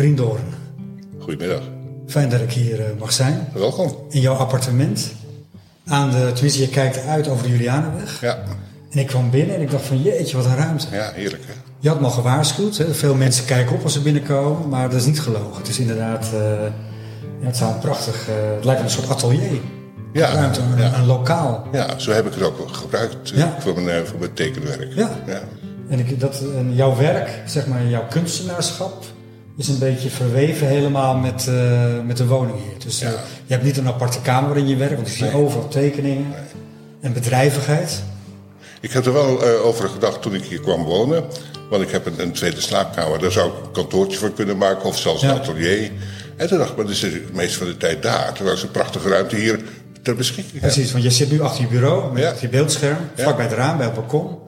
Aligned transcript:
Rien 0.00 0.14
Doorn. 0.16 0.40
Goedemiddag. 1.18 1.62
Fijn 2.06 2.28
dat 2.28 2.40
ik 2.40 2.52
hier 2.52 2.80
eh, 2.80 2.86
mag 2.98 3.12
zijn. 3.12 3.48
Welkom. 3.54 3.96
In 4.08 4.20
jouw 4.20 4.34
appartement. 4.34 5.12
Aan 5.86 6.10
de, 6.10 6.30
tenminste, 6.32 6.60
je 6.60 6.68
kijkt 6.68 7.06
uit 7.06 7.28
over 7.28 7.42
de 7.44 7.50
Julianenweg. 7.50 8.20
Ja, 8.20 8.38
En 8.90 8.98
ik 8.98 9.06
kwam 9.06 9.30
binnen 9.30 9.56
en 9.56 9.62
ik 9.62 9.70
dacht 9.70 9.84
van 9.84 10.02
jeetje, 10.02 10.36
wat 10.36 10.46
een 10.46 10.56
ruimte. 10.56 10.86
ja 10.92 11.10
heerlijk 11.14 11.42
hè. 11.46 11.52
Je 11.78 11.88
had 11.88 12.00
me 12.00 12.04
al 12.06 12.10
gewaarschuwd. 12.12 12.76
Hè? 12.76 12.94
Veel 12.94 13.14
mensen 13.14 13.44
kijken 13.44 13.76
op 13.76 13.82
als 13.82 13.92
ze 13.92 14.00
binnenkomen. 14.00 14.68
Maar 14.68 14.90
dat 14.90 15.00
is 15.00 15.06
niet 15.06 15.20
gelogen. 15.20 15.56
Het 15.56 15.68
is 15.68 15.78
inderdaad... 15.78 16.24
eh, 16.34 16.40
ja, 17.40 17.46
het 17.46 17.56
zou 17.56 17.72
een 17.72 17.78
prachtig... 17.78 18.28
eh, 18.28 18.34
het 18.54 18.64
lijkt 18.64 18.82
een 18.82 18.90
soort 18.90 19.08
atelier. 19.10 19.60
Ja, 20.12 20.32
ruimte, 20.32 20.60
een, 20.60 20.78
ja. 20.78 20.94
een 20.98 21.06
lokaal. 21.06 21.66
Ja, 21.72 21.98
zo 21.98 22.12
heb 22.12 22.26
ik 22.26 22.34
het 22.34 22.42
ook 22.42 22.68
gebruikt 22.72 23.28
Ja. 23.28 23.56
voor, 23.58 23.80
mijn, 23.80 24.06
voor 24.06 24.18
mijn 24.18 24.32
tekenwerk. 24.32 24.92
Ja. 24.94 25.10
En, 25.88 25.98
ik, 25.98 26.20
dat, 26.20 26.42
en 26.56 26.74
jouw 26.74 26.96
werk, 26.96 27.42
zeg 27.46 27.66
maar 27.66 27.86
jouw 27.86 28.06
kunstenaarschap, 28.10 29.04
is 29.60 29.68
een 29.68 29.78
beetje 29.78 30.10
verweven 30.10 30.66
helemaal 30.66 31.14
met, 31.14 31.46
eh, 31.48 31.82
met 32.06 32.16
de 32.16 32.26
woning 32.26 32.56
hier. 32.58 32.78
Dus 32.84 33.00
eh, 33.00 33.08
Ja. 33.10 33.16
je 33.46 33.52
hebt 33.52 33.64
niet 33.64 33.76
een 33.76 33.86
aparte 33.86 34.20
kamer 34.20 34.48
waarin 34.48 34.68
je 34.68 34.76
werkt, 34.76 34.94
want 34.94 35.06
ik 35.06 35.12
zie 35.14 35.24
Nee. 35.24 35.34
overal 35.34 35.68
tekeningen 35.68 36.26
en 37.00 37.12
bedrijvigheid. 37.12 38.02
Ik 38.80 38.92
heb 38.92 39.06
er 39.06 39.12
wel 39.12 39.42
eh, 39.44 39.66
over 39.66 39.88
gedacht 39.88 40.22
toen 40.22 40.34
ik 40.34 40.42
hier 40.44 40.60
kwam 40.60 40.84
wonen. 40.84 41.24
Want 41.70 41.82
ik 41.82 41.90
heb 41.90 42.06
een, 42.06 42.20
een 42.20 42.32
tweede 42.32 42.60
slaapkamer. 42.60 43.18
Daar 43.18 43.32
zou 43.32 43.48
ik 43.48 43.54
een 43.64 43.72
kantoortje 43.72 44.18
voor 44.18 44.30
kunnen 44.32 44.56
maken. 44.56 44.84
Of 44.84 44.98
zelfs 44.98 45.22
Ja. 45.22 45.30
een 45.30 45.38
atelier. 45.40 45.90
En 46.36 46.48
toen 46.48 46.58
dacht 46.58 46.70
ik, 46.70 46.76
maar 46.76 46.84
dat 46.86 46.94
is 46.94 47.02
het 47.02 47.34
meest 47.34 47.54
van 47.56 47.66
de 47.66 47.76
tijd 47.76 48.02
daar. 48.02 48.32
Terwijl 48.32 48.56
is 48.56 48.62
een 48.62 48.70
prachtige 48.70 49.08
ruimte 49.08 49.36
hier 49.36 49.60
ter 50.02 50.16
beschikking. 50.16 50.52
heb. 50.52 50.60
Precies, 50.72 50.92
want 50.92 51.04
je 51.04 51.10
zit 51.10 51.30
nu 51.30 51.40
achter 51.40 51.62
je 51.62 51.68
bureau 51.68 52.12
met 52.12 52.22
Ja. 52.22 52.32
je 52.40 52.48
beeldscherm, 52.48 52.96
vlak 53.14 53.36
bij 53.36 53.44
het 53.46 53.54
raam, 53.54 53.76
bij 53.76 53.86
het 53.86 53.94
balkon. 53.94 54.38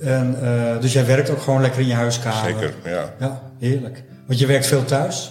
En, 0.00 0.36
dus 0.80 0.92
jij 0.92 1.06
werkt 1.06 1.30
ook 1.30 1.40
gewoon 1.42 1.60
lekker 1.60 1.80
in 1.80 1.86
je 1.86 1.94
huiskamer. 1.94 2.50
Zeker, 2.52 2.74
ja. 2.84 3.14
Ja, 3.20 3.42
heerlijk. 3.58 4.02
Want 4.30 4.42
je 4.42 4.48
werkt 4.48 4.66
veel 4.66 4.84
thuis. 4.84 5.30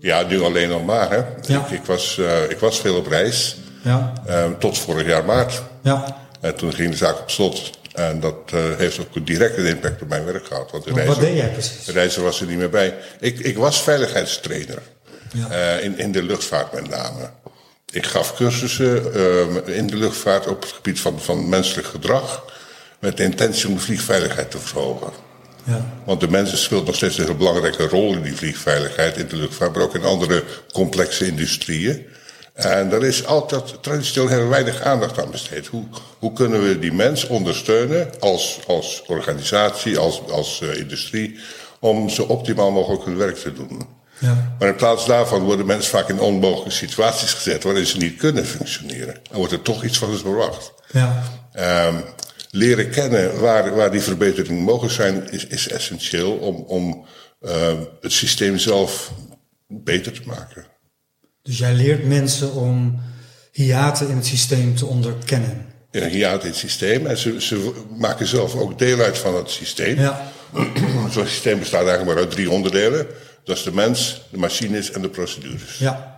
Ja, 0.00 0.22
nu 0.22 0.40
alleen 0.42 0.68
nog 0.68 0.84
maar. 0.84 1.10
Hè. 1.10 1.16
Ja. 1.52 1.66
Ik, 1.66 1.70
ik, 1.70 1.84
was, 1.84 2.18
eh, 2.18 2.50
ik 2.50 2.58
was 2.58 2.80
veel 2.80 2.96
op 2.96 3.06
reis. 3.06 3.56
Ja, 3.82 4.12
eh, 4.26 4.50
tot 4.58 4.78
vorig 4.78 5.06
jaar 5.06 5.24
maart. 5.24 5.62
ja. 5.82 6.16
En 6.40 6.54
toen 6.56 6.72
ging 6.72 6.90
de 6.90 6.96
zaak 6.96 7.18
op 7.18 7.30
slot. 7.30 7.70
En 7.94 8.20
dat 8.20 8.34
eh, 8.46 8.60
heeft 8.76 8.98
ook 9.00 9.26
direct 9.26 9.56
een 9.58 9.66
impact 9.66 10.02
op 10.02 10.08
mijn 10.08 10.24
werk 10.24 10.46
gehad. 10.46 10.70
Want 10.70 10.84
de 10.84 10.92
Want 10.92 11.06
wat 11.06 11.16
reizen- 11.16 11.34
deed 11.34 11.44
jij 11.44 11.52
precies? 11.52 11.84
De 11.84 11.92
reizer 11.92 12.22
was 12.22 12.40
er 12.40 12.46
niet 12.46 12.56
meer 12.58 12.70
bij. 12.70 12.94
Ik, 13.20 13.38
ik 13.38 13.56
was 13.56 13.82
veiligheidstrainer. 13.82 14.78
Ja. 15.32 15.48
Eh, 15.50 15.84
in, 15.84 15.98
in 15.98 16.12
de 16.12 16.22
luchtvaart 16.22 16.72
met 16.72 16.88
name. 16.88 17.30
Ik 17.90 18.06
gaf 18.06 18.34
cursussen 18.36 19.14
eh, 19.14 19.76
in 19.76 19.86
de 19.86 19.96
luchtvaart 19.96 20.46
op 20.46 20.60
het 20.62 20.72
gebied 20.72 21.00
van, 21.00 21.20
van 21.20 21.48
menselijk 21.48 21.86
gedrag. 21.88 22.44
Met 23.00 23.16
de 23.16 23.22
intentie 23.22 23.68
om 23.68 23.74
de 23.74 23.80
vliegveiligheid 23.80 24.50
te 24.50 24.58
verhogen. 24.58 25.10
Ja. 25.68 25.84
Want 26.04 26.20
de 26.20 26.30
mensen 26.30 26.58
speelt 26.58 26.86
nog 26.86 26.94
steeds 26.94 27.18
een 27.18 27.24
heel 27.24 27.34
belangrijke 27.34 27.88
rol 27.88 28.12
in 28.12 28.22
die 28.22 28.36
vliegveiligheid 28.36 29.16
in 29.16 29.28
de 29.28 29.36
luchtvaart, 29.36 29.74
maar 29.74 29.82
ook 29.82 29.94
in 29.94 30.04
andere 30.04 30.44
complexe 30.72 31.26
industrieën. 31.26 32.06
En 32.54 32.90
daar 32.90 33.02
is 33.02 33.26
altijd 33.26 33.82
traditioneel 33.82 34.28
heel 34.28 34.48
weinig 34.48 34.82
aandacht 34.82 35.20
aan 35.20 35.30
besteed. 35.30 35.66
Hoe, 35.66 35.84
hoe 36.18 36.32
kunnen 36.32 36.62
we 36.62 36.78
die 36.78 36.92
mens 36.92 37.26
ondersteunen 37.26 38.10
als, 38.20 38.58
als 38.66 39.02
organisatie, 39.06 39.98
als, 39.98 40.22
als 40.30 40.60
eh, 40.60 40.78
industrie, 40.78 41.38
om 41.80 42.08
zo 42.08 42.22
optimaal 42.22 42.70
mogelijk 42.70 43.04
hun 43.04 43.16
werk 43.16 43.36
te 43.36 43.52
doen? 43.52 43.86
Ja. 44.18 44.54
Maar 44.58 44.68
in 44.68 44.74
plaats 44.74 45.06
daarvan 45.06 45.42
worden 45.42 45.66
mensen 45.66 45.90
vaak 45.90 46.08
in 46.08 46.20
onmogelijke 46.20 46.70
situaties 46.70 47.32
gezet 47.32 47.62
waarin 47.62 47.86
ze 47.86 47.96
niet 47.96 48.16
kunnen 48.16 48.46
functioneren. 48.46 49.14
En 49.30 49.36
wordt 49.36 49.52
er 49.52 49.62
toch 49.62 49.84
iets 49.84 49.98
van 49.98 50.12
ze 50.12 50.18
verwacht. 50.18 50.72
Ja. 50.92 51.22
Ehm, 51.52 51.94
leren 52.58 52.90
kennen 52.90 53.40
waar, 53.40 53.74
waar 53.74 53.90
die 53.90 54.00
verbeteringen 54.00 54.62
mogelijk 54.62 54.94
zijn, 54.94 55.30
is, 55.30 55.46
is 55.46 55.68
essentieel 55.68 56.32
om, 56.32 56.56
om 56.56 57.04
ehm, 57.40 57.76
het 58.00 58.12
systeem 58.12 58.58
zelf 58.58 59.12
beter 59.66 60.12
te 60.12 60.22
maken. 60.24 60.66
Dus 61.42 61.58
jij 61.58 61.74
leert 61.74 62.06
mensen 62.06 62.52
om 62.52 63.00
hiaten 63.52 64.08
in 64.08 64.16
het 64.16 64.26
systeem 64.26 64.76
te 64.76 64.86
onderkennen. 64.86 65.66
Een 65.90 66.08
hiaat 66.08 66.42
in 66.42 66.48
het 66.48 66.58
systeem 66.58 67.06
en 67.06 67.16
ze, 67.16 67.40
ze 67.40 67.72
maken 67.96 68.26
zelf 68.26 68.54
ook 68.54 68.78
deel 68.78 69.00
uit 69.00 69.18
van 69.18 69.34
het 69.36 69.50
systeem. 69.50 69.98
Ja. 69.98 70.32
Zo'n 71.10 71.26
systeem 71.26 71.58
bestaat 71.58 71.86
eigenlijk 71.86 72.14
maar 72.14 72.24
uit 72.24 72.30
drie 72.30 72.50
onderdelen. 72.50 73.06
Dat 73.44 73.56
is 73.56 73.62
de 73.62 73.72
mens, 73.74 74.22
de 74.30 74.38
machines 74.38 74.90
en 74.90 75.02
de 75.02 75.08
procedures, 75.08 75.78
Ja. 75.78 76.17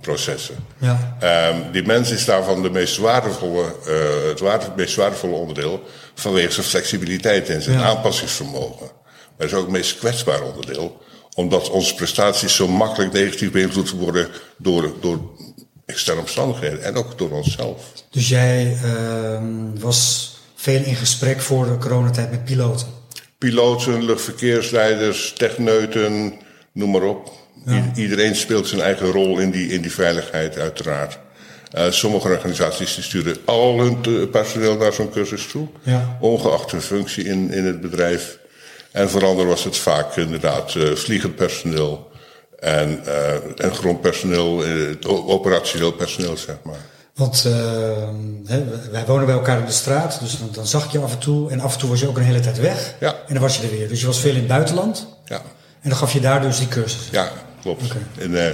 Processen. 0.00 0.54
Ja. 0.78 1.16
Ehm, 1.20 1.72
die 1.72 1.82
mens 1.86 2.10
is 2.10 2.24
daarvan 2.24 2.62
de 2.62 2.70
meest 2.70 2.96
waardevolle, 2.96 3.64
eh, 3.86 4.28
het 4.28 4.40
waarde- 4.40 4.72
meest 4.76 4.94
waardevolle 4.96 5.34
onderdeel 5.34 5.82
vanwege 6.14 6.52
zijn 6.52 6.66
flexibiliteit 6.66 7.48
en 7.48 7.62
zijn 7.62 7.78
Ja. 7.78 7.84
aanpassingsvermogen. 7.84 8.86
Maar 9.06 9.48
het 9.48 9.50
is 9.50 9.54
ook 9.54 9.62
het 9.64 9.72
meest 9.76 9.98
kwetsbaar 9.98 10.42
onderdeel, 10.42 11.02
omdat 11.34 11.70
onze 11.70 11.94
prestaties 11.94 12.54
zo 12.54 12.68
makkelijk 12.68 13.12
negatief 13.12 13.50
beïnvloed 13.50 13.90
worden 13.90 14.28
door, 14.56 14.92
door 15.00 15.20
externe 15.86 16.20
omstandigheden 16.20 16.82
en 16.82 16.96
ook 16.96 17.18
door 17.18 17.30
onszelf. 17.30 17.82
Dus 18.10 18.28
jij 18.28 18.76
ehm, 18.84 19.78
was 19.78 20.30
veel 20.54 20.82
in 20.82 20.94
gesprek 20.94 21.40
voor 21.40 21.66
de 21.66 21.78
coronatijd 21.78 22.30
met 22.30 22.44
piloten. 22.44 22.86
Piloten, 23.38 24.04
luchtverkeersleiders, 24.04 25.32
techneuten, 25.36 26.32
noem 26.72 26.90
maar 26.90 27.02
op. 27.02 27.32
Iedereen 27.94 28.36
speelt 28.36 28.66
zijn 28.68 28.80
eigen 28.80 29.10
rol 29.10 29.38
in 29.38 29.50
die, 29.50 29.68
in 29.68 29.80
die 29.82 29.92
veiligheid, 29.92 30.58
uiteraard. 30.58 31.18
Eh, 31.70 31.90
sommige 31.90 32.28
organisaties 32.28 32.94
die 32.94 33.04
sturen 33.04 33.36
al 33.44 33.80
hun 33.80 34.30
personeel 34.30 34.76
naar 34.76 34.92
zo'n 34.92 35.10
cursus 35.10 35.46
toe, 35.46 35.68
Ja. 35.82 36.16
ongeacht 36.20 36.70
hun 36.70 36.82
functie 36.82 37.24
in, 37.24 37.52
in 37.52 37.64
het 37.64 37.80
bedrijf. 37.80 38.38
En 38.92 39.10
voor 39.10 39.24
anderen 39.26 39.46
was 39.50 39.64
het 39.64 39.76
vaak 39.76 40.16
inderdaad 40.16 40.74
eh, 40.74 40.94
vliegend 40.94 41.36
personeel 41.36 42.10
en, 42.58 43.00
eh, 43.06 43.34
en 43.64 43.74
grondpersoneel, 43.74 44.64
operationeel 45.06 45.92
personeel, 45.92 46.36
zeg 46.36 46.56
maar. 46.62 46.78
Want 47.14 47.42
hè, 48.46 48.64
wij 48.90 49.04
wonen 49.06 49.26
bij 49.26 49.34
elkaar 49.34 49.58
in 49.58 49.64
de 49.64 49.72
straat, 49.72 50.20
dus 50.20 50.38
dan, 50.38 50.48
dan 50.52 50.66
zag 50.66 50.84
ik 50.84 50.90
je 50.90 50.98
af 50.98 51.12
en 51.12 51.18
toe. 51.18 51.50
En 51.50 51.60
af 51.60 51.72
en 51.72 51.78
toe 51.78 51.88
was 51.88 52.00
je 52.00 52.08
ook 52.08 52.16
een 52.16 52.22
hele 52.22 52.40
tijd 52.40 52.58
weg. 52.60 52.94
Ja. 53.00 53.08
En 53.26 53.34
dan 53.34 53.42
was 53.42 53.56
je 53.56 53.62
er 53.62 53.70
weer. 53.70 53.88
Dus 53.88 54.00
je 54.00 54.06
was 54.06 54.20
veel 54.20 54.30
in 54.30 54.36
het 54.36 54.46
buitenland. 54.46 55.06
Ja, 55.24 55.36
En 55.80 55.88
dan 55.88 55.98
gaf 55.98 56.12
je 56.12 56.20
daar 56.20 56.40
dus 56.42 56.58
die 56.58 56.68
cursus. 56.68 57.08
ja 57.10 57.32
klopt. 57.62 57.82
Eh, 58.18 58.46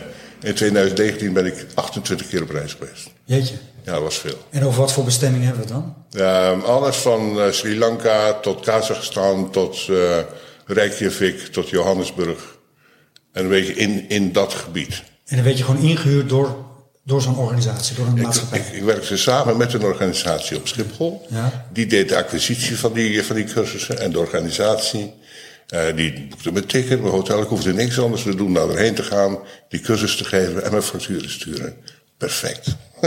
in 0.42 0.54
2019 0.54 1.32
ben 1.32 1.46
ik 1.46 1.66
28 1.74 2.28
keer 2.28 2.42
op 2.42 2.50
reis 2.50 2.72
geweest. 2.78 3.10
Jeetje. 3.24 3.54
Ja, 3.84 3.92
dat 3.92 4.02
was 4.02 4.18
veel. 4.18 4.38
En 4.50 4.64
over 4.64 4.80
wat 4.80 4.92
voor 4.92 5.04
bestemming 5.04 5.44
hebben 5.44 5.66
we 5.66 5.72
het 5.72 5.82
dan? 6.12 6.22
Ehm, 6.22 6.60
alles 6.60 6.96
van 6.96 7.40
eh, 7.40 7.50
Sri 7.50 7.78
Lanka 7.78 8.32
tot 8.32 8.60
Kazachstan, 8.64 9.50
tot 9.50 9.86
eh 9.88 10.18
Reykjavik, 10.66 11.38
tot 11.38 11.68
Johannesburg. 11.68 12.56
En 13.32 13.42
een 13.42 13.48
beetje 13.50 13.74
in, 13.74 14.08
in 14.08 14.32
dat 14.32 14.54
gebied. 14.54 15.02
En 15.26 15.36
dan 15.36 15.44
werd 15.44 15.58
je 15.58 15.64
gewoon 15.64 15.82
ingehuurd 15.82 16.28
door, 16.28 16.56
door 17.04 17.22
zo'n 17.22 17.36
organisatie, 17.36 17.96
door 17.96 18.06
een 18.06 18.16
Ik, 18.16 18.22
maatschappij. 18.22 18.58
ik, 18.58 18.72
ik 18.72 18.82
werkte 18.82 19.16
samen 19.16 19.56
met 19.56 19.72
een 19.72 19.82
organisatie 19.82 20.56
op 20.56 20.68
Schiphol. 20.68 21.26
Ja. 21.30 21.66
Die 21.72 21.86
deed 21.86 22.08
de 22.08 22.16
acquisitie 22.16 22.78
van 22.78 22.92
die, 22.92 23.22
van 23.22 23.36
die 23.36 23.44
cursussen. 23.44 24.00
En 24.00 24.10
de 24.10 24.18
organisatie, 24.18 25.12
eh, 25.68 25.96
die 25.96 26.26
boekte 26.30 26.52
mijn 26.52 26.66
ticket, 26.66 27.00
mijn 27.00 27.12
hotel. 27.14 27.42
Ik 27.42 27.48
hoefde 27.48 27.72
niks 27.74 28.00
anders 28.00 28.22
te 28.22 28.34
doen 28.36 28.54
dan 28.54 28.70
erheen 28.70 28.94
te 28.94 29.02
gaan, 29.02 29.38
die 29.68 29.80
cursus 29.80 30.16
te 30.16 30.24
geven 30.24 30.64
en 30.64 30.70
mijn 30.70 30.82
factuur 30.82 31.22
te 31.22 31.30
sturen. 31.30 31.76
Perfect. 32.18 32.76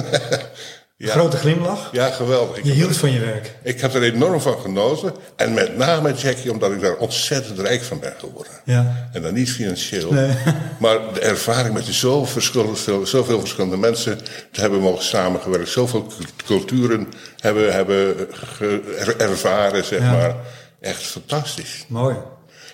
ja, 0.98 1.12
Grote 1.12 1.38
glimlach. 1.38 1.90
ja, 1.92 2.10
geweldig. 2.10 2.58
Ik 2.58 2.64
Je 2.64 2.72
hield 2.72 2.98
van 2.98 3.12
je 3.12 3.20
werk. 3.20 3.56
Ik 3.64 3.82
heb 3.82 3.94
er 3.94 4.04
enorm 4.04 4.42
van 4.42 4.60
genoten. 4.60 5.14
En 5.36 5.54
met 5.54 5.78
name, 5.78 6.14
Jackie, 6.14 6.52
omdat 6.52 6.72
ik 6.72 6.82
daar 6.82 6.96
ontzettend 6.96 7.60
rijk 7.60 7.82
van 7.82 8.00
ben 8.00 8.14
geworden. 8.18 8.54
Ja. 8.66 9.10
En 9.14 9.22
dan 9.22 9.34
niet 9.34 9.52
financieel. 9.52 10.14
Nee. 10.14 10.36
Maar 10.80 11.14
de 11.14 11.20
ervaring 11.20 11.74
met 11.74 11.86
zoveel 11.86 12.26
verschillende, 12.26 13.06
zoveel 13.06 13.40
verschillende 13.40 13.78
mensen 13.78 14.18
te 14.52 14.62
hebben 14.62 14.80
mogen 14.80 15.04
samengewerkt. 15.04 15.70
Zoveel 15.70 16.12
culturen 16.46 17.08
hebben, 17.38 17.74
hebben 17.74 18.16
er- 18.60 19.18
ervaren, 19.20 19.84
zeg 19.86 20.00
Ja. 20.00 20.12
maar. 20.12 20.36
Echt 20.82 21.02
fantastisch. 21.02 21.86
Mooi. 21.88 22.16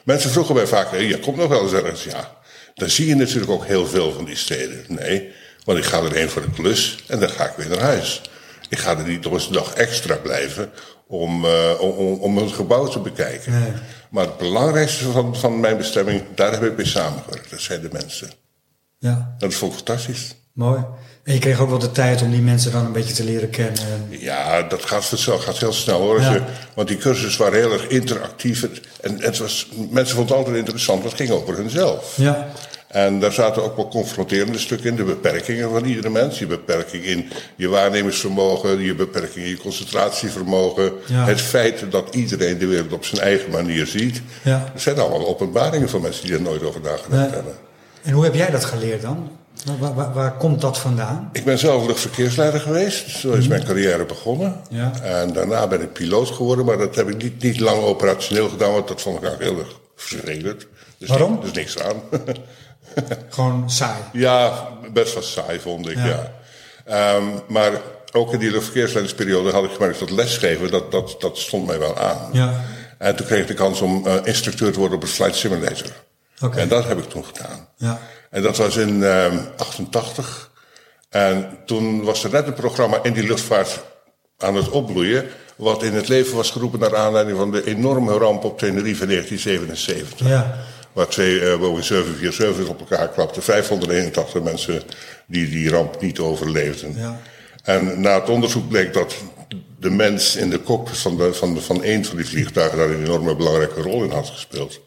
Mensen 0.05 0.29
vroegen 0.29 0.55
mij 0.55 0.67
vaak, 0.67 0.89
"Hey, 0.91 1.03
je 1.05 1.19
komt 1.19 1.37
nog 1.37 1.47
wel 1.47 1.61
eens 1.61 1.73
ergens. 1.73 2.03
Ja, 2.03 2.31
dan 2.73 2.89
zie 2.89 3.07
je 3.07 3.15
natuurlijk 3.15 3.51
ook 3.51 3.65
heel 3.65 3.85
veel 3.87 4.11
van 4.11 4.25
die 4.25 4.35
steden. 4.35 4.85
Nee, 4.87 5.31
want 5.63 5.77
ik 5.77 5.83
ga 5.83 6.01
erheen 6.03 6.29
voor 6.29 6.41
de 6.41 6.51
klus 6.51 7.03
en 7.07 7.19
dan 7.19 7.29
ga 7.29 7.45
ik 7.45 7.55
weer 7.55 7.69
naar 7.69 7.79
huis. 7.79 8.21
Ik 8.69 8.77
ga 8.77 8.97
er 8.97 9.07
niet 9.07 9.23
nog 9.23 9.33
eens 9.33 9.47
een 9.47 9.53
dag 9.53 9.73
extra 9.73 10.15
blijven 10.15 10.69
om, 11.07 11.45
om, 11.79 11.89
om, 11.89 12.19
om 12.19 12.37
het 12.37 12.51
gebouw 12.51 12.87
te 12.87 12.99
bekijken. 12.99 13.51
Nee. 13.51 13.71
Maar 14.09 14.25
het 14.25 14.37
belangrijkste 14.37 15.11
van, 15.11 15.35
van 15.35 15.59
mijn 15.59 15.77
bestemming, 15.77 16.23
daar 16.35 16.51
heb 16.51 16.63
ik 16.63 16.77
mee 16.77 16.85
samengewerkt. 16.85 17.49
Dat 17.49 17.59
zijn 17.61 17.81
de 17.81 17.89
mensen. 17.91 18.29
Ja, 18.97 19.35
Dat 19.37 19.53
vond 19.53 19.71
ik 19.71 19.77
fantastisch. 19.77 20.35
mooi. 20.53 20.83
En 21.25 21.33
je 21.33 21.39
kreeg 21.39 21.59
ook 21.59 21.69
wel 21.69 21.79
de 21.79 21.91
tijd 21.91 22.21
om 22.21 22.31
die 22.31 22.41
mensen 22.41 22.71
dan 22.71 22.85
een 22.85 22.91
beetje 22.91 23.13
te 23.13 23.23
leren 23.23 23.49
kennen. 23.49 24.07
Ja, 24.09 24.61
dat 24.61 24.85
gaat, 24.85 25.05
vanzelf, 25.05 25.43
gaat 25.43 25.57
heel 25.57 25.73
snel 25.73 25.99
hoor. 25.99 26.21
Ja. 26.21 26.45
want 26.75 26.87
die 26.87 26.97
cursussen 26.97 27.41
waren 27.43 27.59
heel 27.59 27.71
erg 27.71 27.87
interactief. 27.87 28.67
En, 29.01 29.21
het 29.21 29.37
was, 29.37 29.67
mensen 29.89 30.15
vonden 30.15 30.35
het 30.35 30.45
altijd 30.45 30.55
interessant, 30.55 31.03
want 31.03 31.11
het 31.17 31.21
ging 31.27 31.39
over 31.41 31.55
hunzelf. 31.55 32.13
Ja, 32.17 32.47
En 32.87 33.19
daar 33.19 33.31
zaten 33.31 33.63
ook 33.63 33.75
wel 33.75 33.87
confronterende 33.87 34.57
stukken 34.59 34.89
in. 34.89 34.95
De 34.95 35.03
beperkingen 35.03 35.69
van 35.69 35.85
iedere 35.85 36.09
mens. 36.09 36.39
Je 36.39 36.45
beperking 36.47 37.03
in 37.03 37.29
je 37.55 37.67
waarnemingsvermogen. 37.67 38.79
Je 38.79 38.95
beperking 38.95 39.45
in 39.45 39.49
je 39.51 39.57
concentratievermogen. 39.57 40.91
Ja. 41.05 41.25
Het 41.25 41.41
feit 41.41 41.83
dat 41.91 42.15
iedereen 42.15 42.57
de 42.57 42.65
wereld 42.67 42.93
op 42.93 43.05
zijn 43.05 43.21
eigen 43.21 43.51
manier 43.51 43.87
ziet. 43.87 44.21
Ja. 44.41 44.69
Dat 44.73 44.81
zijn 44.81 44.99
allemaal 44.99 45.27
openbaringen 45.27 45.89
van 45.89 46.01
mensen 46.01 46.25
die 46.25 46.33
er 46.35 46.41
nooit 46.41 46.63
over 46.63 46.81
nagedacht 46.81 47.09
Nee. 47.21 47.29
hebben. 47.29 47.53
En 48.03 48.11
hoe 48.13 48.23
heb 48.23 48.33
jij 48.35 48.49
dat 48.49 48.65
geleerd 48.65 49.01
dan? 49.01 49.29
Waar, 49.79 49.93
waar, 49.95 50.13
waar 50.13 50.37
komt 50.37 50.61
dat 50.61 50.77
vandaan? 50.77 51.29
Ik 51.33 51.43
ben 51.45 51.59
zelf 51.59 51.85
luchtverkeersleider 51.85 52.59
geweest. 52.59 53.09
Zo 53.09 53.31
is 53.31 53.47
mijn 53.47 53.63
carrière 53.63 54.05
begonnen. 54.05 54.61
Ja. 54.69 54.91
En 55.01 55.33
daarna 55.33 55.67
ben 55.67 55.81
ik 55.81 55.93
piloot 55.93 56.29
geworden. 56.29 56.65
Maar 56.65 56.77
dat 56.77 56.95
heb 56.95 57.09
ik 57.09 57.23
niet, 57.23 57.43
niet 57.43 57.59
lang 57.59 57.81
operationeel 57.83 58.49
gedaan. 58.49 58.71
Want 58.71 58.87
dat 58.87 59.01
vond 59.01 59.17
ik 59.17 59.23
eigenlijk 59.23 59.51
heel 59.53 59.65
erg 59.65 59.79
vervelend. 59.95 60.67
Dus 60.97 61.09
Waarom? 61.09 61.39
Dus 61.41 61.51
niks 61.51 61.79
aan. 61.79 61.95
Gewoon 63.29 63.69
saai. 63.69 64.01
ja, 64.13 64.67
best 64.93 65.13
wel 65.13 65.23
saai 65.23 65.59
vond 65.59 65.89
ik, 65.89 65.95
Ja. 65.95 66.05
ja. 66.05 66.31
Ehm, 66.85 67.23
maar 67.47 67.71
ook 68.11 68.33
in 68.33 68.39
die 68.39 68.51
luchtverkeersleidersperiode 68.51 69.51
had 69.51 69.63
ik 69.63 69.71
gemerkt 69.71 69.99
dat 69.99 70.09
lesgeven, 70.09 70.71
dat, 70.71 70.91
dat, 70.91 71.15
dat 71.19 71.37
stond 71.37 71.67
mij 71.67 71.79
wel 71.79 71.97
aan. 71.97 72.29
Ja. 72.31 72.53
En 72.97 73.15
toen 73.15 73.25
kreeg 73.25 73.41
ik 73.41 73.47
de 73.47 73.53
kans 73.53 73.81
om 73.81 74.07
eh, 74.07 74.13
instructeur 74.23 74.71
te 74.71 74.79
worden 74.79 74.97
op 74.97 75.03
een 75.03 75.09
flight 75.09 75.35
simulator. 75.35 75.91
Oké. 76.41 76.59
En 76.59 76.67
dat 76.67 76.87
heb 76.87 76.97
ik 76.97 77.09
toen 77.09 77.25
gedaan. 77.25 77.67
Ja. 77.77 77.99
En 78.35 78.41
dat 78.41 78.57
was 78.57 78.77
in 78.77 79.03
ehm 79.03 79.37
88. 79.57 80.51
En 81.09 81.57
toen 81.65 82.03
was 82.03 82.23
er 82.23 82.31
net 82.31 82.47
een 82.47 82.53
programma 82.53 83.03
in 83.03 83.13
die 83.13 83.23
luchtvaart 83.23 83.83
aan 84.37 84.55
het 84.55 84.69
opbloeien. 84.69 85.25
Wat 85.55 85.83
in 85.83 85.93
het 85.93 86.07
leven 86.07 86.35
was 86.35 86.51
geroepen 86.51 86.79
naar 86.79 86.95
aanleiding 86.95 87.37
van 87.37 87.51
de 87.51 87.65
enorme 87.65 88.17
ramp 88.17 88.43
op 88.43 88.57
Tenerife 88.57 89.01
in 89.03 89.09
1977. 89.09 90.27
Ja. 90.27 90.57
Waar 90.93 91.07
twee 91.07 91.39
eh, 91.39 91.59
Boeing 91.59 91.83
747 91.83 92.67
op 92.67 92.79
elkaar 92.79 93.09
klapten. 93.09 93.43
581 93.43 94.43
mensen 94.43 94.81
die 95.27 95.49
die 95.49 95.69
ramp 95.69 96.01
niet 96.01 96.19
overleefden. 96.19 96.95
Ja. 96.97 97.19
En 97.63 98.01
na 98.01 98.19
het 98.19 98.29
onderzoek 98.29 98.69
bleek 98.69 98.93
dat 98.93 99.15
de 99.79 99.89
mens 99.89 100.35
in 100.35 100.49
de 100.49 100.61
cockpit 100.61 100.97
van, 100.97 101.17
de, 101.17 101.33
van, 101.33 101.53
de, 101.53 101.61
van 101.61 101.83
één 101.83 102.05
van 102.05 102.17
die 102.17 102.25
vliegtuigen 102.25 102.77
daar 102.77 102.89
een 102.89 103.03
enorme 103.03 103.35
belangrijke 103.35 103.81
rol 103.81 104.03
in 104.03 104.11
had 104.11 104.29
gespeeld. 104.29 104.79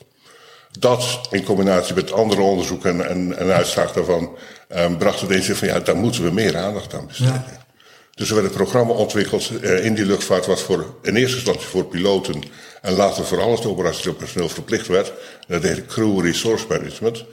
Dat 0.79 1.21
in 1.31 1.45
combinatie 1.45 1.95
met 1.95 2.13
andere 2.13 2.41
onderzoeken 2.41 3.09
en, 3.09 3.39
en, 3.39 3.53
uitslag 3.53 3.93
daarvan 3.93 4.37
eh, 4.69 4.97
bracht 4.97 5.21
het 5.21 5.31
eens 5.31 5.49
in 5.49 5.55
van 5.55 5.69
ja, 5.69 5.81
daar 5.81 5.97
moeten 5.97 6.25
we 6.25 6.31
meer 6.31 6.57
aandacht 6.57 6.95
aan 6.95 7.07
besteden. 7.07 7.33
Ja. 7.33 7.67
Dus 8.15 8.29
er 8.29 8.35
werd 8.35 8.47
een 8.47 8.55
programma 8.55 8.93
ontwikkeld 8.93 9.51
eh, 9.63 9.85
in 9.85 9.95
die 9.95 10.07
luchtvaart 10.07 10.47
wat 10.47 10.61
voor, 10.61 10.95
in 11.03 11.17
eerste 11.17 11.37
instantie 11.37 11.69
voor 11.69 11.85
piloten 11.85 12.43
en 12.83 12.93
later 12.93 13.25
voor 13.25 13.41
al 13.41 13.51
het 13.51 13.67
operationeel 13.67 14.15
personeel 14.15 14.49
verplicht 14.49 14.87
werd. 14.87 15.13
Dat 15.47 15.63
heette 15.63 15.87
Crew 15.87 16.21
Resource 16.25 16.65
Management. 16.69 17.25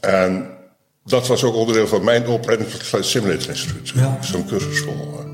En 0.00 0.50
dat 1.04 1.26
was 1.26 1.44
ook 1.44 1.54
onderdeel 1.54 1.86
van 1.86 2.04
mijn 2.04 2.26
opleiding 2.28 2.70
tot 2.70 2.82
Flight 2.82 3.06
Simulator 3.06 3.48
Instructor. 3.48 3.98
Ja. 3.98 4.18
Zo'n 4.22 4.46
cursus 4.46 4.78
volgen. 4.78 5.25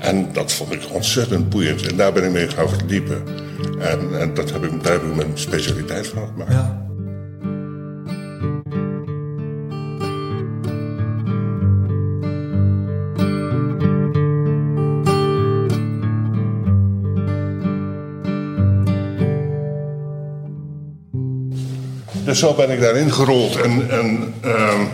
En 0.00 0.32
dat 0.32 0.52
vond 0.52 0.72
ik 0.72 0.80
ontzettend 0.92 1.48
boeiend. 1.48 1.86
En 1.86 1.96
daar 1.96 2.12
ben 2.12 2.24
ik 2.24 2.30
mee 2.30 2.48
gaan 2.48 2.68
verdiepen. 2.68 3.22
En, 3.78 4.20
en 4.20 4.34
dat 4.34 4.50
heb 4.52 4.64
ik, 4.64 4.82
daar 4.82 4.92
heb 4.92 5.02
ik 5.02 5.14
mijn 5.14 5.30
specialiteit 5.34 6.06
van 6.06 6.26
gemaakt. 6.26 6.52
Ja. 6.52 6.88
Dus 22.24 22.38
zo 22.38 22.54
ben 22.54 22.70
ik 22.70 22.80
daarin 22.80 23.12
gerold 23.12 23.56
en, 23.56 23.90
en 23.90 24.34
ehm, 24.40 24.84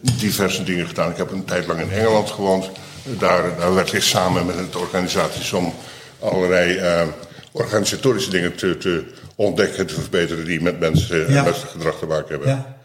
diverse 0.00 0.62
dingen 0.62 0.86
gedaan. 0.86 1.10
Ik 1.10 1.16
heb 1.16 1.30
een 1.30 1.44
tijd 1.44 1.66
lang 1.66 1.80
in 1.80 1.90
Engeland 1.90 2.30
gewoond. 2.30 2.70
Daar, 3.04 3.56
daar 3.58 3.72
ik 3.94 4.02
samen 4.02 4.46
met 4.46 4.56
het 4.56 4.76
organisaties 4.76 5.52
om 5.52 5.74
allerlei 6.18 6.76
ehm, 6.76 7.08
organisatorische 7.52 8.30
dingen 8.30 8.54
te, 8.56 8.76
te 8.76 9.04
ontdekken 9.34 9.78
en 9.78 9.86
te 9.86 9.94
verbeteren 9.94 10.44
die 10.44 10.60
met 10.62 10.78
mensen 10.80 11.32
Ja. 11.32 11.38
en 11.38 11.44
met 11.44 11.54
gedrag 11.56 11.98
te 11.98 12.06
maken 12.06 12.28
hebben. 12.28 12.48
ja. 12.48 12.76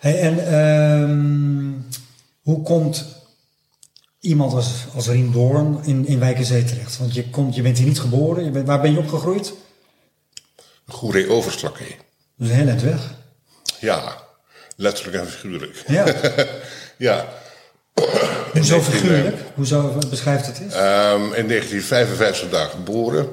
Hey, 0.00 0.18
en 0.20 0.46
ehm, 0.46 1.70
hoe 2.42 2.62
komt 2.62 3.04
iemand 4.20 4.52
als, 4.52 4.84
als 4.94 5.06
in, 5.82 6.06
in 6.06 6.18
Wijk 6.18 6.36
en 6.38 6.44
Zee 6.44 6.64
terecht? 6.64 6.98
Want 6.98 7.14
je, 7.14 7.30
komt, 7.30 7.54
je 7.54 7.62
bent 7.62 7.78
hier 7.78 7.86
niet 7.86 8.00
geboren. 8.00 8.44
Je 8.44 8.50
bent, 8.50 8.66
waar 8.66 8.80
ben 8.80 8.92
je 8.92 8.98
opgegroeid? 8.98 9.52
Goeree 10.86 11.30
Overslakke. 11.30 11.84
Dus 12.36 12.50
heel 12.50 12.68
eind 12.68 12.82
weg. 12.82 13.14
Ja, 13.80 14.16
letterlijk 14.76 15.16
en 15.16 15.26
figuurlijk. 15.30 15.82
Ja. 15.86 16.14
Ja. 16.98 17.28
Hoezo 18.52 18.80
figuurlijk? 18.80 19.36
Hoezo 19.54 19.98
beschrijft 20.10 20.46
het 20.46 20.60
eens? 20.60 20.74
Ehm, 20.74 21.22
in 21.32 21.46
1955 21.46 22.50
daar 22.50 22.68
geboren 22.68 23.28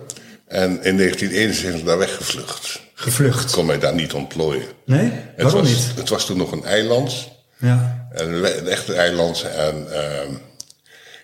en 0.47 0.83
in 0.83 0.95
1971 0.95 1.83
daar 1.83 1.97
weggevlucht. 1.97 2.81
Gevlucht. 2.93 3.49
Ik 3.49 3.51
kon 3.51 3.65
mij 3.65 3.79
daar 3.79 3.93
niet 3.93 4.13
ontplooien. 4.13 4.67
Nee? 4.85 5.11
Het 5.11 5.43
Waarom 5.43 5.61
was, 5.61 5.69
niet? 5.69 5.91
Het 5.95 6.09
was 6.09 6.25
toen 6.25 6.37
nog 6.37 6.51
een 6.51 6.65
eiland. 6.65 7.29
Ja. 7.57 8.07
Een, 8.11 8.45
echte 8.67 8.93
eiland. 8.93 9.45
En 9.55 9.93
ehm, 9.93 10.33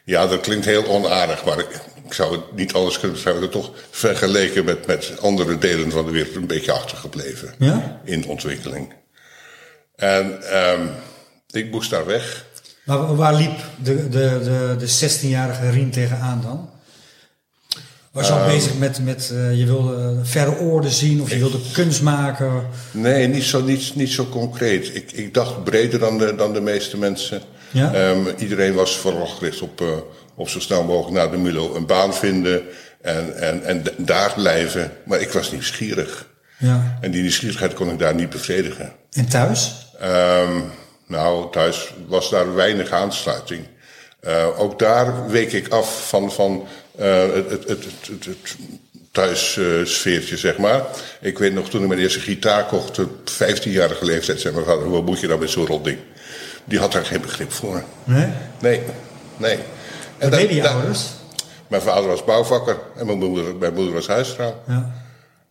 ja, 0.04 0.28
dat 0.28 0.40
klinkt 0.40 0.66
heel 0.66 0.88
onaardig, 0.88 1.46
maar 1.46 1.60
ik, 1.60 1.70
ik 2.06 2.14
zou 2.14 2.32
het 2.32 2.56
niet 2.56 2.74
anders 2.74 2.96
kunnen 3.00 3.14
beschrijven. 3.14 3.50
Toch 3.50 3.72
vergeleken 3.90 4.66
met, 4.66 4.88
met 4.88 5.14
andere 5.22 5.58
delen 5.58 5.92
van 5.92 6.06
de 6.06 6.12
wereld 6.12 6.36
een 6.36 6.48
beetje 6.48 6.72
achtergebleven. 6.72 7.54
Ja? 7.58 8.02
In 8.04 8.28
ontwikkeling. 8.28 8.94
En 9.96 10.52
ehm, 10.52 10.88
ik 11.50 11.72
moest 11.72 11.90
daar 11.90 12.06
weg. 12.06 12.46
Maar 12.90 13.16
waar 13.16 13.34
liep 13.34 13.60
de, 13.84 14.10
de, 14.10 14.40
de, 14.44 14.76
de 14.78 14.88
16-jarige 14.88 15.70
Rien 15.70 15.90
tegenaan 15.92 16.42
dan? 16.42 16.70
Was 18.12 18.28
je 18.28 18.34
al 18.34 18.40
Ehm. 18.40 18.50
bezig 18.50 18.78
met, 18.78 19.04
met 19.04 19.32
eh, 19.34 19.58
je 19.60 19.66
wilde 19.66 20.20
verre 20.24 20.60
oorden 20.60 20.92
zien 20.92 21.22
of 21.22 21.30
je 21.30 21.38
wilde 21.38 21.60
kunst 21.74 22.02
maken? 22.02 22.64
Nee, 22.92 23.28
niet 23.28 23.44
zo, 23.44 23.62
niet, 23.64 23.96
niet 23.96 24.12
zo 24.12 24.26
concreet. 24.26 24.96
Ik, 24.96 25.12
ik 25.12 25.34
dacht 25.34 25.64
breder 25.64 26.00
dan 26.00 26.18
de, 26.18 26.36
dan 26.36 26.54
de 26.54 26.62
meeste 26.62 26.98
mensen. 26.98 27.42
Ja? 27.72 27.94
Ehm, 27.94 28.20
iedereen 28.38 28.74
was 28.74 28.98
vooral 28.98 29.26
gericht 29.28 29.62
op, 29.62 29.82
eh, 29.82 29.88
op 30.36 30.50
zo 30.50 30.60
snel 30.60 30.84
mogelijk 30.84 31.16
na 31.16 31.28
de 31.28 31.38
MULO 31.38 31.76
een 31.76 31.86
baan 31.86 32.14
vinden 32.14 32.62
en, 33.02 33.38
en, 33.38 33.64
en 33.64 33.84
daar 33.98 34.34
blijven. 34.36 34.92
Maar 35.06 35.22
ik 35.22 35.30
was 35.30 35.52
nieuwsgierig. 35.52 36.28
Ja. 36.58 36.98
En 37.02 37.12
die 37.12 37.22
nieuwsgierigheid 37.22 37.74
kon 37.74 37.90
ik 37.90 38.00
daar 38.00 38.16
niet 38.16 38.30
bevredigen. 38.30 38.92
En 39.12 39.28
thuis? 39.28 39.88
Ehm, 40.00 40.60
nou, 41.10 41.52
thuis 41.52 41.94
was 42.08 42.30
daar 42.30 42.56
weinig 42.56 42.92
aansluiting. 42.92 43.66
Eh, 44.20 44.60
ook 44.60 44.80
daar 44.80 45.28
week 45.30 45.52
ik 45.52 45.68
af 45.68 46.08
van, 46.08 46.32
van 46.32 46.68
eh, 46.98 47.22
het, 47.34 47.50
het, 47.50 47.68
het, 47.68 47.84
het, 48.08 48.26
het 48.26 48.56
thuissfeertje, 49.12 50.38
zeg 50.38 50.58
maar. 50.58 50.84
Ik 51.22 51.38
weet 51.40 51.54
nog, 51.54 51.70
toen 51.70 51.82
ik 51.82 51.88
mijn 51.88 52.00
eerste 52.00 52.20
gitaar 52.20 52.66
kocht, 52.66 53.00
op 53.00 53.30
15-jarige 53.30 54.06
leeftijd, 54.06 54.40
zei 54.42 54.54
mijn 54.54 54.66
vader, 54.66 54.90
wat 54.90 55.06
moet 55.06 55.20
je 55.20 55.28
nou 55.28 55.40
met 55.40 55.50
zo'n 55.50 55.66
rot 55.66 55.84
ding? 55.84 55.98
Die 56.66 56.80
had 56.80 56.92
daar 56.92 57.06
geen 57.06 57.22
begrip 57.22 57.52
voor. 57.52 57.84
Nee? 58.04 58.28
Nee, 58.60 58.82
nee. 59.38 59.54
En 59.56 59.60
Wat 60.20 60.32
dat- 60.32 60.40
deden 60.40 60.56
je 60.56 60.62
dat- 60.62 60.72
ouders? 60.72 61.02
Mijn 61.68 61.82
vader 61.82 62.08
was 62.10 62.24
bouwvakker 62.24 62.78
en 62.98 63.06
mijn 63.06 63.18
moeder, 63.18 63.56
mijn 63.56 63.74
moeder 63.74 63.94
was 63.94 64.08
huisvrouw. 64.08 64.62
Ja. 64.68 64.92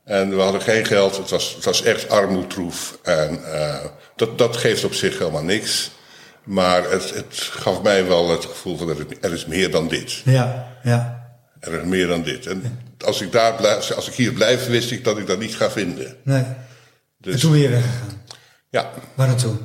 En 0.04 0.30
we 0.36 0.40
hadden 0.42 0.60
geen 0.60 0.86
geld. 0.86 1.16
Het 1.16 1.30
was, 1.30 1.52
het 1.54 1.64
was 1.64 1.82
echt 1.82 2.08
armoedtroef. 2.10 2.98
En 3.02 3.52
eh, 3.52 3.84
dat, 4.18 4.38
dat 4.38 4.56
geeft 4.56 4.84
op 4.84 4.94
zich 4.94 5.18
helemaal 5.18 5.42
niks. 5.42 5.90
Maar 6.44 6.90
het, 6.90 7.14
het 7.14 7.34
gaf 7.36 7.82
mij 7.82 8.06
wel 8.06 8.30
het 8.30 8.44
gevoel 8.44 8.76
van 8.76 8.88
er, 8.88 9.06
er 9.20 9.32
is 9.32 9.46
meer 9.46 9.70
dan 9.70 9.88
dit. 9.88 10.12
Ja, 10.24 10.76
ja. 10.82 11.26
Er 11.60 11.72
is 11.72 11.84
meer 11.84 12.06
dan 12.06 12.22
dit. 12.22 12.46
En 12.46 12.80
als 13.04 13.20
ik, 13.20 13.32
daar 13.32 13.54
blijf, 13.54 13.90
als 13.90 14.08
ik 14.08 14.14
hier 14.14 14.32
blijf, 14.32 14.66
wist 14.66 14.90
ik 14.90 15.04
dat 15.04 15.18
ik 15.18 15.26
dat 15.26 15.38
niet 15.38 15.56
ga 15.56 15.70
vinden. 15.70 16.16
Nee. 16.22 16.42
En 16.42 16.56
Dus 17.18 17.40
toen 17.40 17.52
weer 17.52 17.70
weggegaan. 17.70 18.22
ja, 18.70 18.90
Waar 19.14 19.26
naartoe? 19.26 19.56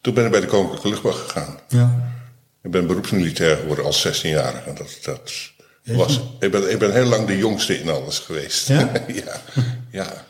toen 0.00 0.14
ben 0.14 0.24
ik 0.24 0.30
bij 0.30 0.40
de 0.40 0.46
Koninklijke 0.46 0.88
Luchtmacht 0.88 1.18
gegaan. 1.18 1.58
Ja. 1.68 2.12
Ik 2.62 2.70
ben 2.70 2.86
beroepsmilitair 2.86 3.56
geworden 3.56 3.84
als 3.84 4.06
16-jarige. 4.08 4.72
Dat, 4.72 4.98
dat 5.02 5.32
was, 5.84 6.20
ik, 6.40 6.50
ben, 6.50 6.70
ik 6.70 6.78
ben 6.78 6.92
heel 6.92 7.06
lang 7.06 7.26
de 7.26 7.36
jongste 7.38 7.78
in 7.80 7.88
alles 7.88 8.18
geweest. 8.18 8.68
Ja? 8.68 8.90
ja, 9.24 9.40
ja. 9.90 10.24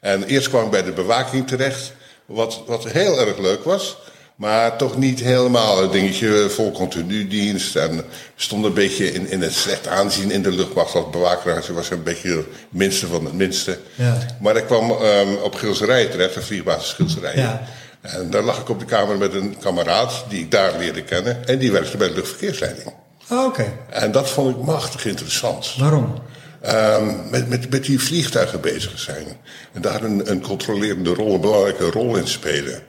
En 0.00 0.24
eerst 0.24 0.48
kwam 0.48 0.64
ik 0.64 0.70
bij 0.70 0.82
de 0.82 0.92
bewaking 0.92 1.46
terecht, 1.46 1.92
wat, 2.28 2.62
wat 2.66 2.84
heel 2.84 3.20
erg 3.20 3.38
leuk 3.38 3.64
was. 3.64 3.96
Maar 4.36 4.76
toch 4.76 4.96
niet 4.96 5.20
helemaal 5.20 5.82
een 5.82 5.90
dingetje 5.90 6.50
vol 6.50 6.72
continu 6.72 7.28
dienst. 7.28 7.76
En 7.76 8.04
stond 8.36 8.64
een 8.64 8.74
beetje 8.74 9.12
in, 9.12 9.30
in 9.30 9.40
het 9.40 9.54
slecht 9.54 9.86
aanzien 9.86 10.30
in 10.30 10.42
de 10.42 10.52
luchtmacht 10.52 10.94
als 10.94 11.10
bewaker. 11.10 11.62
Ze 11.62 11.72
was 11.72 11.90
een 11.90 12.02
beetje 12.02 12.36
het 12.36 12.46
minste 12.68 13.06
van 13.06 13.24
het 13.24 13.34
minste. 13.34 13.78
Ja. 13.94 14.18
Maar 14.40 14.56
ik 14.56 14.64
kwam 14.64 14.90
ehm, 14.90 15.34
op 15.42 15.54
Gilserijen 15.54 16.10
terecht, 16.10 16.36
een 16.36 16.42
vliegbasis 16.42 16.92
Gilserijen. 16.92 17.42
Ja. 17.42 17.62
En 18.00 18.30
daar 18.30 18.42
lag 18.42 18.58
ik 18.60 18.68
op 18.68 18.78
de 18.78 18.84
kamer 18.84 19.18
met 19.18 19.34
een 19.34 19.58
kameraad 19.58 20.24
die 20.28 20.40
ik 20.40 20.50
daar 20.50 20.78
leerde 20.78 21.02
kennen. 21.02 21.46
En 21.46 21.58
die 21.58 21.72
werkte 21.72 21.96
bij 21.96 22.08
de 22.08 22.14
luchtverkeersleiding. 22.14 22.92
Oh, 23.30 23.44
Oké. 23.44 23.72
En 23.90 24.12
dat 24.12 24.30
vond 24.30 24.56
ik 24.56 24.62
machtig 24.62 25.06
interessant. 25.06 25.74
Waarom? 25.78 26.14
Ehm, 26.60 27.30
met, 27.30 27.48
met, 27.48 27.70
met 27.70 27.84
die 27.84 28.00
vliegtuigen 28.00 28.60
bezig 28.60 28.98
zijn. 28.98 29.26
En 29.72 29.82
daar 29.82 30.04
een, 30.04 30.30
een 30.30 30.40
controlerende 30.40 31.14
rol, 31.14 31.34
een 31.34 31.40
belangrijke 31.40 31.90
rol 31.90 32.16
in 32.16 32.28
spelen. 32.28 32.82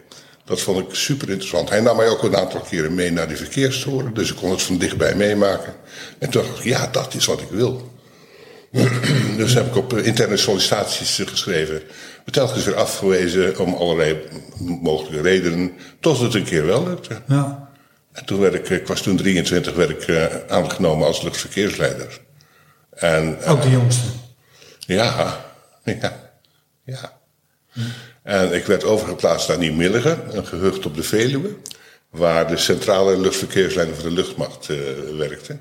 Dat 0.45 0.61
vond 0.61 0.79
ik 0.79 0.95
super 0.95 1.29
interessant. 1.29 1.69
Hij 1.69 1.81
nam 1.81 1.97
mij 1.97 2.07
ook 2.07 2.23
een 2.23 2.37
aantal 2.37 2.59
keren 2.59 2.93
mee 2.93 3.11
naar 3.11 3.27
die 3.27 3.37
verkeerstoren. 3.37 4.13
Dus 4.13 4.29
ik 4.29 4.35
kon 4.35 4.51
het 4.51 4.61
van 4.61 4.77
dichtbij 4.77 5.15
meemaken. 5.15 5.73
En 6.19 6.29
toen 6.29 6.43
dacht 6.43 6.57
ik, 6.57 6.63
ja, 6.63 6.87
dat 6.87 7.13
is 7.13 7.25
wat 7.25 7.41
ik 7.41 7.49
wil. 7.49 7.91
dus 9.37 9.53
heb 9.53 9.67
ik 9.67 9.75
op 9.75 9.93
eh, 9.93 10.05
interne 10.05 10.37
sollicitaties 10.37 11.21
geschreven. 11.25 11.81
Telkens 12.31 12.65
weer 12.65 12.75
afgewezen 12.75 13.59
om 13.59 13.73
allerlei 13.73 14.17
mogelijke 14.81 15.21
redenen. 15.21 15.71
Tot 15.99 16.19
het 16.19 16.33
een 16.33 16.43
keer 16.43 16.65
wel 16.65 16.87
lukte. 16.87 17.21
Ja. 17.27 17.69
En 18.11 18.25
toen 18.25 18.39
werd 18.39 18.53
ik, 18.53 18.69
ik 18.69 18.87
was 18.87 19.01
toen 19.01 19.17
23, 19.17 19.75
werd 19.75 19.89
ik 19.89 20.07
uh, 20.07 20.25
aangenomen 20.47 21.07
als 21.07 21.21
luchtverkeersleider. 21.21 22.19
En, 22.99 23.37
uh, 23.41 23.51
Ook 23.51 23.61
de 23.61 23.69
jongste? 23.69 24.05
Ja, 24.79 25.45
ja, 25.83 26.31
ja. 26.83 27.19
Hm. 27.71 27.79
En 28.23 28.53
ik 28.53 28.65
werd 28.65 28.83
overgeplaatst 28.83 29.47
naar 29.47 29.57
Nieuw-Milligen, 29.57 30.37
een 30.37 30.45
gehucht 30.45 30.85
op 30.85 30.95
de 30.95 31.03
Veluwe. 31.03 31.55
Waar 32.09 32.47
de 32.47 32.57
centrale 32.57 33.17
luchtverkeersleider 33.17 33.95
van 33.95 34.03
de 34.03 34.11
luchtmacht 34.11 34.69
uh, 34.69 34.77
werkte. 35.17 35.57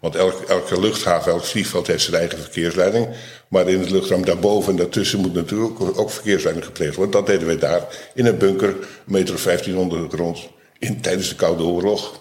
Want 0.00 0.14
elke, 0.14 0.46
elke 0.46 0.80
luchthaven, 0.80 1.32
elk 1.32 1.44
vliegveld 1.44 1.86
heeft 1.86 2.02
zijn 2.02 2.16
eigen 2.16 2.38
verkeersleiding. 2.38 3.08
Maar 3.48 3.68
in 3.68 3.80
het 3.80 3.90
luchtruim 3.90 4.24
daarboven 4.24 4.70
en 4.70 4.78
daartussen 4.78 5.18
moet 5.18 5.34
natuurlijk 5.34 5.80
ook, 5.80 5.98
ook 5.98 6.10
verkeersleiding 6.10 6.66
gepleegd 6.66 6.94
worden. 6.94 7.14
Dat 7.14 7.26
deden 7.26 7.46
wij 7.46 7.58
daar 7.58 7.86
in 8.14 8.26
een 8.26 8.38
bunker, 8.38 8.68
een 8.68 8.76
meter 9.04 9.34
of 9.34 9.42
1500 9.42 10.10
de 10.10 10.16
grond, 10.16 10.48
in, 10.78 11.00
tijdens 11.00 11.28
de 11.28 11.34
Koude 11.34 11.62
Oorlog. 11.62 12.20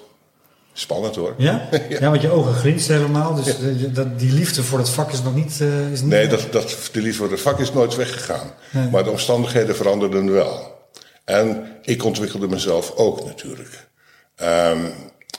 Spannend 0.80 1.16
hoor. 1.16 1.34
Ja? 1.50 1.70
ja. 1.90 2.10
want 2.10 2.22
je 2.22 2.30
ogen 2.30 2.54
glinsten 2.54 2.96
helemaal. 2.96 3.36
Dus 3.36 3.56
dat, 3.94 4.20
die 4.20 4.34
liefde 4.34 4.64
voor 4.64 4.80
het 4.80 4.90
vak 4.90 5.12
is 5.12 5.22
nog 5.22 5.36
niet. 5.36 5.60
Uh, 5.62 5.92
is 5.92 6.02
niet 6.02 6.10
nee, 6.10 6.28
dat, 6.28 6.48
dat, 6.52 6.90
de 6.92 7.02
liefde 7.02 7.18
voor 7.18 7.32
het 7.32 7.42
vak 7.42 7.60
is 7.60 7.74
nooit 7.74 7.96
weggegaan. 7.96 8.52
Nee. 8.72 8.90
Maar 8.90 9.04
de 9.04 9.10
omstandigheden 9.10 9.76
veranderden 9.76 10.32
wel. 10.32 10.78
En 11.26 11.68
ik 11.82 12.04
ontwikkelde 12.04 12.48
mezelf 12.48 12.94
ook 12.96 13.26
natuurlijk. 13.26 13.88
Um, 14.42 14.92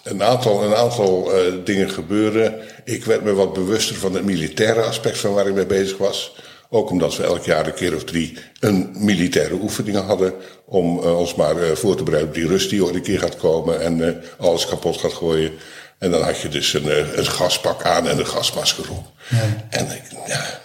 een 0.02 0.22
aantal, 0.22 0.64
een 0.64 0.74
aantal 0.74 1.38
uh, 1.38 1.54
dingen 1.64 1.90
gebeuren. 1.90 2.54
Ik 2.84 3.04
werd 3.04 3.24
me 3.24 3.32
wat 3.32 3.52
bewuster 3.52 3.96
van 3.96 4.14
het 4.14 4.24
militaire 4.24 4.82
aspect 4.82 5.18
van 5.18 5.32
waar 5.32 5.46
ik 5.46 5.54
mee 5.54 5.66
bezig 5.66 5.98
was. 5.98 6.36
Ook 6.72 6.90
omdat 6.90 7.16
we 7.16 7.22
elk 7.22 7.44
jaar 7.44 7.66
een 7.66 7.74
keer 7.74 7.94
of 7.94 8.04
drie 8.04 8.38
een 8.60 8.90
militaire 8.94 9.54
oefening 9.54 9.96
hadden. 9.96 10.34
Om 10.64 10.98
uh, 10.98 11.18
ons 11.18 11.34
maar 11.34 11.56
uh, 11.56 11.70
voor 11.70 11.96
te 11.96 12.02
bereiden 12.02 12.30
op 12.30 12.36
die 12.36 12.46
rust 12.46 12.70
die 12.70 12.84
ooit 12.84 12.94
een 12.94 13.02
keer 13.02 13.18
gaat 13.18 13.36
komen 13.36 13.80
en 13.80 14.22
alles 14.38 14.66
kapot 14.66 15.00
gaat 15.00 15.12
gooien. 15.12 15.52
En 15.98 16.10
dan 16.10 16.22
had 16.22 16.40
je 16.40 16.48
dus 16.48 16.74
een, 16.74 17.18
een 17.18 17.26
gaspak 17.26 17.82
aan 17.82 18.08
en 18.08 18.18
een 18.18 18.26
gasmasker 18.26 18.90
op. 18.90 19.06
Ja. 19.28 19.66
En 19.70 19.90
ik, 19.90 20.02
ja, 20.26 20.60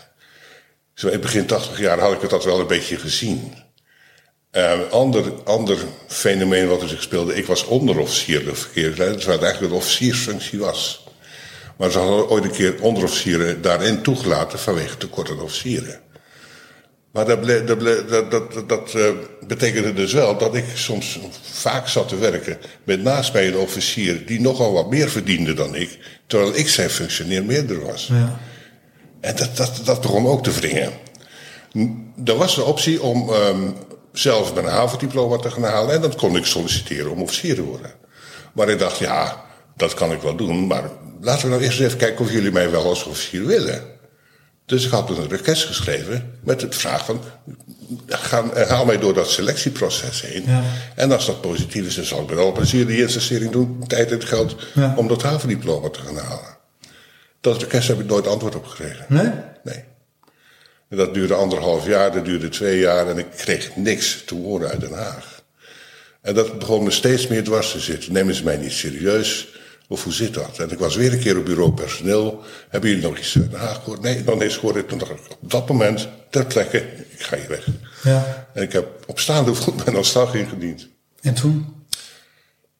zo 0.93 1.07
in 1.07 1.21
begin 1.21 1.45
tachtig 1.45 1.79
jaar 1.79 1.99
had 1.99 2.13
ik 2.13 2.21
het 2.21 2.29
dat 2.29 2.45
wel 2.45 2.59
een 2.59 2.67
beetje 2.67 2.97
gezien. 2.97 3.53
Een 4.51 4.79
uh, 4.79 4.91
ander, 4.91 5.33
ander 5.43 5.77
fenomeen 6.07 6.67
wat 6.67 6.81
er 6.81 6.87
zich 6.87 7.01
speelde, 7.01 7.35
ik 7.35 7.45
was 7.45 7.65
onderofficier 7.65 8.45
de 8.45 8.55
verkeersleider, 8.55 9.17
terwijl 9.17 9.39
het 9.39 9.47
eigenlijk 9.47 9.73
een 9.73 9.79
officiersfunctie 9.79 10.59
was. 10.59 11.04
Maar 11.77 11.91
ze 11.91 11.99
hadden 11.99 12.29
ooit 12.29 12.43
een 12.43 12.51
keer 12.51 12.81
onderofficieren 12.81 13.61
daarin 13.61 14.01
toegelaten 14.01 14.59
vanwege 14.59 14.97
tekort 14.97 15.29
aan 15.29 15.39
officieren. 15.39 15.99
Maar 17.11 17.25
dat, 17.25 17.41
ble, 17.41 17.63
dat, 17.63 17.77
ble, 17.77 18.05
dat, 18.05 18.31
dat, 18.31 18.69
dat 18.69 18.93
uh, 18.95 19.09
betekende 19.47 19.93
dus 19.93 20.13
wel 20.13 20.37
dat 20.37 20.55
ik 20.55 20.65
soms 20.73 21.19
vaak 21.41 21.87
zat 21.87 22.07
te 22.07 22.15
werken 22.17 22.57
met 22.83 23.03
naast 23.03 23.33
mij 23.33 23.47
een 23.47 23.57
officier 23.57 24.25
die 24.25 24.41
nogal 24.41 24.73
wat 24.73 24.89
meer 24.89 25.09
verdiende 25.09 25.53
dan 25.53 25.75
ik, 25.75 25.99
terwijl 26.27 26.55
ik 26.55 26.69
zijn 26.69 26.89
functioneer 26.89 27.43
meerder 27.45 27.85
was. 27.85 28.07
Ja. 28.11 28.39
En 29.21 29.35
dat, 29.35 29.57
dat, 29.57 29.81
dat 29.83 30.01
begon 30.01 30.27
ook 30.27 30.43
te 30.43 30.51
wringen. 30.51 30.91
Er 32.25 32.35
was 32.35 32.55
de 32.55 32.63
optie 32.63 33.01
om 33.01 33.29
um, 33.29 33.73
zelf 34.11 34.53
mijn 34.53 34.65
havendiploma 34.65 35.37
te 35.37 35.51
gaan 35.51 35.63
halen. 35.63 35.95
En 35.95 36.01
dan 36.01 36.15
kon 36.15 36.35
ik 36.35 36.45
solliciteren 36.45 37.11
om 37.11 37.21
officier 37.21 37.55
te 37.55 37.63
worden. 37.63 37.91
Maar 38.53 38.69
ik 38.69 38.79
dacht, 38.79 38.97
ja, 38.97 39.45
dat 39.75 39.93
kan 39.93 40.11
ik 40.11 40.21
wel 40.21 40.35
doen. 40.35 40.67
Maar 40.67 40.89
laten 41.21 41.43
we 41.43 41.49
nou 41.49 41.63
eerst 41.63 41.79
even 41.79 41.97
kijken 41.97 42.25
of 42.25 42.31
jullie 42.31 42.51
mij 42.51 42.71
wel 42.71 42.85
als 42.85 43.03
officier 43.03 43.45
willen. 43.45 43.93
Dus 44.65 44.85
ik 44.85 44.91
had 44.91 45.09
een 45.09 45.29
request 45.29 45.65
geschreven 45.65 46.39
met 46.43 46.61
het 46.61 46.75
vraag 46.75 47.05
van... 47.05 47.21
Ga, 48.07 48.65
haal 48.67 48.85
mij 48.85 48.99
door 48.99 49.13
dat 49.13 49.29
selectieproces 49.29 50.21
heen. 50.21 50.43
Ja. 50.47 50.63
En 50.95 51.11
als 51.11 51.25
dat 51.25 51.41
positief 51.41 51.85
is, 51.85 51.95
dan 51.95 52.05
zal 52.05 52.21
ik 52.21 52.29
met 52.29 52.37
alle 52.37 52.51
plezier 52.51 52.87
die 52.87 53.01
investering 53.01 53.51
doen... 53.51 53.83
tijd 53.87 54.11
en 54.11 54.27
geld 54.27 54.55
ja. 54.73 54.93
om 54.97 55.07
dat 55.07 55.21
havendiploma 55.21 55.89
te 55.89 55.99
gaan 55.99 56.17
halen. 56.17 56.57
Dat 57.41 57.61
request 57.61 57.87
heb 57.87 57.99
ik 57.99 58.05
nooit 58.05 58.27
antwoord 58.27 58.55
op 58.55 58.65
gekregen. 58.65 59.05
Nee? 59.09 59.31
Nee. 59.63 59.83
En 60.89 60.97
dat 60.97 61.13
duurde 61.13 61.33
anderhalf 61.33 61.87
jaar, 61.87 62.11
dat 62.11 62.25
duurde 62.25 62.49
twee 62.49 62.79
jaar 62.79 63.07
en 63.07 63.17
ik 63.17 63.27
kreeg 63.35 63.75
niks 63.75 64.23
te 64.25 64.35
horen 64.35 64.69
uit 64.69 64.79
Den 64.79 64.93
Haag. 64.93 65.43
En 66.21 66.33
dat 66.33 66.59
begon 66.59 66.83
me 66.83 66.91
steeds 66.91 67.27
meer 67.27 67.43
dwars 67.43 67.71
te 67.71 67.79
zitten. 67.79 68.13
Nemen 68.13 68.35
ze 68.35 68.43
mij 68.43 68.57
niet 68.57 68.71
serieus? 68.71 69.47
Of 69.87 70.03
hoe 70.03 70.13
zit 70.13 70.33
dat? 70.33 70.59
En 70.59 70.71
ik 70.71 70.79
was 70.79 70.95
weer 70.95 71.13
een 71.13 71.19
keer 71.19 71.37
op 71.37 71.45
bureau 71.45 71.71
personeel. 71.71 72.43
Hebben 72.69 72.89
jullie 72.89 73.05
nog 73.05 73.17
iets 73.17 73.37
uit 73.37 73.51
Den 73.51 73.59
Haag 73.59 73.75
gehoord? 73.75 74.01
Nee, 74.01 74.23
dan 74.23 74.41
eens 74.41 74.57
gehoord. 74.57 74.89
Toen 74.89 74.97
dacht 74.97 75.11
ik 75.11 75.17
op 75.41 75.51
dat 75.51 75.67
moment, 75.67 76.07
ter 76.29 76.45
plekke, 76.45 76.77
ik 77.09 77.21
ga 77.21 77.37
hier 77.37 77.49
weg. 77.49 77.67
Ja. 78.03 78.47
En 78.53 78.63
ik 78.63 78.71
heb 78.71 79.03
op 79.07 79.19
staande 79.19 79.55
voet 79.55 79.75
mijn 79.85 79.97
ontslag 79.97 80.33
ingediend. 80.33 80.87
En 81.21 81.33
toen? 81.33 81.73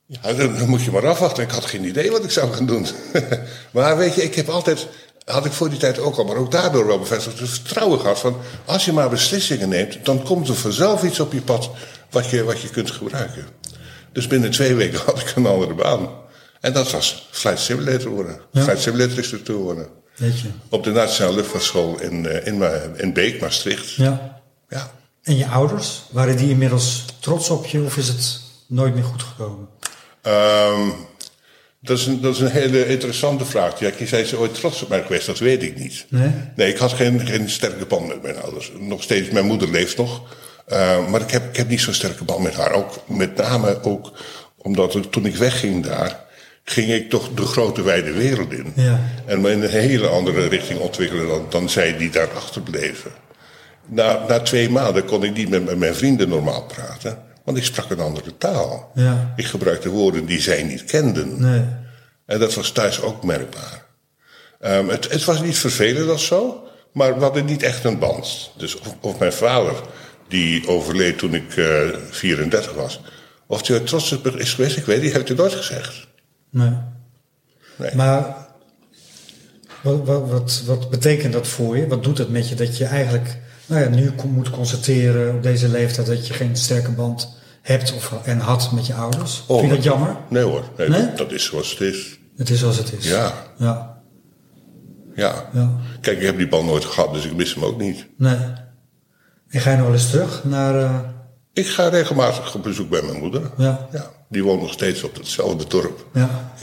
Ja, 0.06 0.34
dan, 0.34 0.58
dan 0.58 0.70
moet 0.70 0.84
je 0.84 0.92
maar 0.92 1.08
afwachten. 1.08 1.44
Ik 1.44 1.52
had 1.52 1.66
geen 1.66 1.86
idee 1.86 2.12
wat 2.12 2.24
ik 2.24 2.32
zou 2.32 2.54
gaan 2.54 2.66
doen. 2.66 2.86
maar 3.74 3.98
weet 3.98 4.16
je, 4.16 4.24
ik 4.24 4.36
heb 4.36 4.50
altijd 4.50 4.88
had 5.26 5.46
ik 5.46 5.52
voor 5.52 5.70
die 5.70 5.80
tijd 5.80 6.00
ook 6.00 6.18
al, 6.18 6.26
maar 6.26 6.36
ook 6.36 6.52
daardoor 6.52 6.88
wel 6.88 7.00
bevestigd 7.00 7.40
het 7.40 7.50
vertrouwen 7.50 8.00
gehad 8.00 8.20
van 8.20 8.38
als 8.66 8.86
je 8.86 8.92
maar 8.92 9.10
beslissingen 9.10 9.70
neemt, 9.70 10.06
dan 10.06 10.24
komt 10.24 10.48
er 10.48 10.56
vanzelf 10.56 11.04
iets 11.04 11.20
op 11.20 11.34
je 11.34 11.42
pad 11.42 11.70
wat 12.10 12.30
je, 12.30 12.44
wat 12.44 12.62
je 12.62 12.70
kunt 12.70 12.92
gebruiken. 12.92 13.46
Dus 14.12 14.28
binnen 14.28 14.52
twee 14.52 14.76
weken 14.76 15.00
had 15.06 15.20
ik 15.20 15.36
een 15.36 15.46
andere 15.46 15.74
baan. 15.74 16.10
En 16.66 16.74
dat 16.74 16.92
was 16.92 17.28
flight 17.32 17.60
simulator 17.60 18.12
worden. 18.12 18.40
Ja. 18.52 18.64
Flight 18.64 18.82
simulator 18.82 19.18
instructeur 19.18 19.56
worden. 19.56 19.88
Op 20.70 20.84
de 20.84 20.92
Nationale 20.92 21.36
Luchtvaartschool 21.36 22.00
in, 22.00 22.26
eh, 22.28 22.48
in, 22.48 22.64
in 22.98 23.14
Beek, 23.14 23.42
Maastricht. 23.42 23.94
Ja. 23.94 24.42
ja. 24.70 24.92
En 25.24 25.38
je 25.38 25.48
ouders, 25.48 26.04
waren 26.12 26.38
die 26.38 26.50
inmiddels 26.50 27.06
trots 27.20 27.50
op 27.50 27.66
je 27.66 27.82
of 27.82 27.98
is 27.98 28.08
het 28.08 28.40
nooit 28.68 28.94
meer 28.94 29.04
goed 29.04 29.24
gekomen? 29.24 29.68
Um, 30.24 30.94
dat 31.82 31.98
is, 31.98 32.06
een, 32.06 32.22
dat 32.22 32.34
is 32.36 32.40
een 32.40 32.52
hele 32.52 32.88
interessante 32.88 33.46
vraag. 33.46 33.80
Ja, 33.80 33.92
zijn 34.06 34.26
ze 34.26 34.38
ooit 34.38 34.54
trots 34.54 34.82
op 34.82 34.90
mij 34.90 35.02
geweest? 35.02 35.26
Dat 35.26 35.40
weet 35.40 35.64
ik 35.64 35.78
niet. 35.78 36.06
Nee? 36.10 36.32
Nee, 36.56 36.70
ik 36.70 36.78
had 36.78 36.94
geen, 36.94 37.28
geen 37.28 37.50
sterke 37.50 37.86
band 37.86 38.08
met 38.08 38.22
mijn 38.22 38.42
ouders. 38.42 38.72
Nog 38.80 39.04
steeds, 39.04 39.30
mijn 39.30 39.46
moeder 39.46 39.70
leeft 39.70 39.98
nog. 39.98 40.22
Uh, 40.68 41.08
maar 41.08 41.22
ik 41.22 41.32
heb, 41.32 41.50
ik 41.50 41.56
heb 41.56 41.70
niet 41.70 41.82
zo'n 41.82 41.94
sterke 41.94 42.24
band 42.24 42.44
met 42.44 42.54
haar. 42.54 42.72
Ook, 42.72 43.08
met 43.08 43.36
name 43.36 43.84
ook 43.84 44.12
omdat 44.58 44.96
ik, 44.96 45.12
toen 45.12 45.26
ik 45.26 45.36
wegging 45.36 45.86
daar, 45.86 46.25
ging 46.66 46.92
ik 46.92 47.10
toch 47.10 47.30
de 47.34 47.46
grote 47.46 47.82
wijde 47.82 48.14
wereld 48.14 48.52
in. 48.52 48.74
Ja. 48.76 49.00
En 49.26 49.42
me 49.42 49.52
in 49.52 49.64
een 49.64 49.70
hele 49.70 50.08
andere 50.08 50.48
richting 50.48 50.80
ontwikkelen 50.80 51.28
dan, 51.28 51.46
dan 51.50 51.70
zij 51.70 51.98
die 51.98 52.10
daar 52.10 52.32
achterbleven. 52.36 53.12
Na, 53.86 54.26
na 54.28 54.40
twee 54.40 54.70
maanden 54.70 55.06
kon 55.06 55.24
ik 55.24 55.36
niet 55.36 55.50
met, 55.50 55.66
met 55.66 55.78
mijn 55.78 55.96
vrienden 55.96 56.30
normaal 56.30 56.64
praten. 56.64 57.18
Want 57.44 57.58
ik 57.58 57.64
sprak 57.64 57.90
een 57.90 58.00
andere 58.00 58.38
taal. 58.38 58.92
Ja. 58.96 59.34
Ik 59.36 59.46
gebruikte 59.46 59.90
woorden 59.90 60.26
die 60.26 60.42
zij 60.42 60.64
niet 60.64 60.84
kenden. 60.84 61.42
Nee. 61.42 61.66
En 62.26 62.40
dat 62.40 62.54
was 62.54 62.72
thuis 62.72 63.02
ook 63.02 63.24
merkbaar. 63.24 63.86
Um, 64.62 64.90
het, 64.90 65.12
het, 65.12 65.24
was 65.24 65.42
niet 65.42 65.58
vervelend 65.58 66.10
of 66.10 66.22
zo, 66.22 66.68
maar 66.94 67.16
we 67.16 67.24
hadden 67.24 67.46
niet 67.46 67.64
echt 67.64 67.84
een 67.84 68.00
band. 68.00 68.52
Dus 68.58 68.80
of, 68.80 68.96
of 69.02 69.20
mijn 69.20 69.34
vader, 69.34 69.74
die 70.28 70.68
overleed 70.68 71.18
toen 71.18 71.34
ik 71.34 71.56
uh, 71.56 71.88
34 72.10 72.74
was, 72.74 73.02
of 73.48 73.68
hij 73.68 73.80
trots 73.80 74.12
is 74.36 74.54
geweest, 74.54 74.78
ik 74.78 74.86
weet 74.86 75.02
niet, 75.02 75.14
heeft 75.14 75.28
hij 75.28 75.38
nooit 75.38 75.54
gezegd. 75.54 76.08
Nee. 76.56 76.72
nee. 77.78 77.96
Maar 77.96 78.36
wat, 79.82 80.06
wat, 80.06 80.30
wat, 80.30 80.64
wat 80.66 80.90
betekent 80.90 81.34
dat 81.34 81.48
voor 81.48 81.78
je? 81.78 81.88
Wat 81.88 82.04
doet 82.04 82.18
het 82.18 82.30
met 82.30 82.50
je 82.50 82.56
dat 82.56 82.78
je 82.78 82.86
eigenlijk 82.86 83.38
nou 83.66 83.82
ja, 83.82 83.90
nu 83.90 84.12
moet 84.28 84.50
constateren 84.50 85.36
op 85.36 85.44
deze 85.44 85.68
leeftijd 85.68 86.08
dat 86.08 86.28
je 86.28 86.34
geen 86.34 86.56
sterke 86.56 86.92
band 86.92 87.38
hebt 87.62 87.94
of, 87.94 88.14
en 88.24 88.40
had 88.40 88.72
met 88.72 88.86
je 88.88 88.94
ouders? 88.94 89.44
Oh, 89.48 89.60
Vind 89.60 89.70
je 89.70 89.76
dat 89.76 89.84
jammer? 89.86 90.16
Nee 90.30 90.44
hoor, 90.44 90.64
nee, 90.78 90.90
Nee? 90.90 91.02
Dat, 91.06 91.18
dat 91.18 91.32
is 91.32 91.46
zoals 91.46 91.72
het 91.72 91.80
is. 91.82 92.20
Het 92.38 92.50
is 92.50 92.60
zoals 92.60 92.78
het 92.78 92.94
is. 92.94 93.10
Ja, 93.10 93.34
Ja. 93.58 94.02
ja. 95.16 95.50
ja. 95.54 95.72
Kijk, 96.02 96.18
ik 96.18 96.26
heb 96.26 96.38
die 96.38 96.48
band 96.48 96.66
nooit 96.66 96.86
gehad, 96.86 97.14
dus 97.14 97.26
ik 97.26 97.36
mis 97.36 97.54
hem 97.54 97.64
ook 97.64 97.80
niet. 97.80 98.08
Nee. 98.18 98.38
En 99.48 99.60
ga 99.62 99.72
je 99.72 99.78
nog 99.78 99.86
wel 99.86 99.96
eens 99.96 100.10
terug 100.10 100.44
naar... 100.44 100.76
eh, 100.82 101.00
Ik 101.56 101.68
ga 101.68 101.88
regelmatig 101.88 102.56
op 102.56 102.64
bezoek 102.64 102.90
bij 102.90 103.02
mijn 103.02 103.20
moeder. 103.20 103.52
ja. 103.58 103.88
Ja, 103.92 104.12
die 104.30 104.44
woont 104.44 104.62
nog 104.62 104.74
steeds 104.74 105.04
op 105.04 105.16
hetzelfde 105.16 105.68
dorp. 105.68 106.06
Ja. 106.14 106.54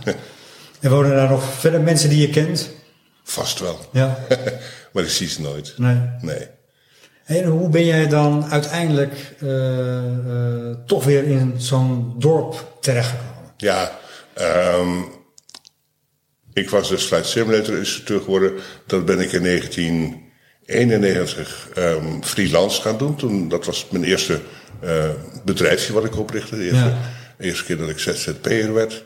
en 0.80 0.90
wonen 0.90 1.16
daar 1.16 1.28
nog 1.28 1.44
verder 1.44 1.80
mensen 1.80 2.08
die 2.08 2.20
je 2.20 2.30
kent? 2.30 2.70
Vast 3.22 3.58
wel. 3.58 3.78
Ja. 3.92 4.18
maar 4.92 5.02
ik 5.02 5.08
zie 5.08 5.28
ze 5.28 5.40
nooit. 5.40 5.74
Nee. 5.76 5.96
Nee. 6.20 6.48
En 7.24 7.44
hoe 7.44 7.68
ben 7.68 7.84
jij 7.84 8.08
dan 8.08 8.44
uiteindelijk 8.50 9.34
eh, 9.40 10.68
eh, 10.68 10.76
toch 10.86 11.04
weer 11.04 11.24
in 11.24 11.54
zo'n 11.56 12.14
dorp 12.18 12.76
terechtgekomen? 12.80 13.52
Ja, 13.56 13.98
um, 14.78 15.04
ik 16.52 16.70
was 16.70 16.88
dus 16.88 17.04
flight 17.04 17.26
simulator 17.26 17.76
instructeur 17.76 18.20
geworden. 18.20 18.52
Dat 18.86 19.04
ben 19.04 19.20
ik 19.20 19.32
in 19.32 20.29
1991 20.70 21.68
um, 21.76 22.24
freelance 22.24 22.80
gaan 22.82 22.98
doen. 22.98 23.16
Toen, 23.16 23.48
dat 23.48 23.66
was 23.66 23.86
mijn 23.90 24.04
eerste 24.04 24.40
uh, 24.84 25.04
bedrijfje 25.44 25.92
wat 25.92 26.04
ik 26.04 26.18
oprichtte. 26.18 26.56
De 26.56 26.62
eerste, 26.64 26.76
Ja. 26.84 26.98
eerste 27.38 27.64
keer 27.64 27.76
dat 27.76 27.88
ik 27.88 27.98
ZZP'er 27.98 28.72
werd. 28.74 29.04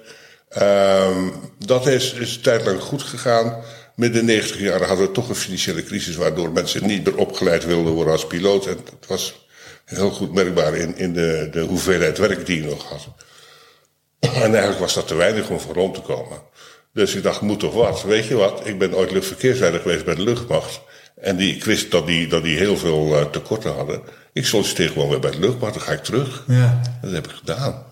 Um, 0.62 1.32
Dat 1.58 1.86
is, 1.86 2.12
is 2.12 2.34
een 2.36 2.40
tijd 2.42 2.64
lang 2.64 2.80
goed 2.80 3.02
gegaan. 3.02 3.62
Midden 3.96 4.26
de 4.26 4.32
90 4.32 4.58
jaren 4.60 4.86
hadden 4.86 5.06
we 5.06 5.12
toch 5.12 5.28
een 5.28 5.34
financiële 5.34 5.82
crisis, 5.84 6.16
waardoor 6.16 6.50
mensen 6.52 6.86
niet 6.86 7.04
meer 7.04 7.16
opgeleid 7.16 7.64
wilden 7.64 7.92
worden 7.92 8.12
als 8.12 8.26
piloot. 8.26 8.66
En 8.66 8.76
het 8.76 9.06
was 9.06 9.46
heel 9.84 10.10
goed 10.10 10.32
merkbaar 10.34 10.74
in, 10.74 10.96
in 10.96 11.12
de, 11.12 11.48
de 11.50 11.60
hoeveelheid 11.60 12.18
werk 12.18 12.46
die 12.46 12.62
je 12.62 12.68
nog 12.68 12.88
had. 12.88 13.08
En 14.20 14.30
eigenlijk 14.50 14.78
was 14.78 14.94
dat 14.94 15.08
te 15.08 15.14
weinig 15.14 15.48
om 15.48 15.60
voor 15.60 15.74
rond 15.74 15.94
te 15.94 16.00
komen. 16.00 16.38
Dus 16.92 17.14
ik 17.14 17.22
dacht, 17.22 17.40
moet 17.40 17.60
toch 17.60 17.74
wat? 17.74 18.02
Weet 18.02 18.26
je 18.26 18.34
wat? 18.34 18.60
Ik 18.66 18.78
ben 18.78 18.94
ooit 18.94 19.10
luchtverkeersleider 19.10 19.80
geweest 19.80 20.04
bij 20.04 20.14
de 20.14 20.22
luchtmacht. 20.22 20.80
En 21.20 21.36
die, 21.36 21.54
ik 21.54 21.64
wist 21.64 21.90
dat 21.90 22.06
die, 22.06 22.26
dat 22.28 22.42
die 22.42 22.56
heel 22.58 22.76
veel 22.76 23.18
uh, 23.18 23.24
tekorten 23.24 23.74
hadden. 23.74 24.00
Ik 24.32 24.46
solliciteer 24.46 24.88
gewoon 24.88 25.08
weer 25.08 25.20
bij 25.20 25.30
de 25.30 25.38
luchtmacht, 25.40 25.74
dan 25.74 25.82
ga 25.82 25.92
ik 25.92 26.02
terug. 26.04 26.44
Ja. 26.46 26.80
Dat 27.02 27.12
heb 27.12 27.26
ik 27.26 27.32
gedaan. 27.36 27.82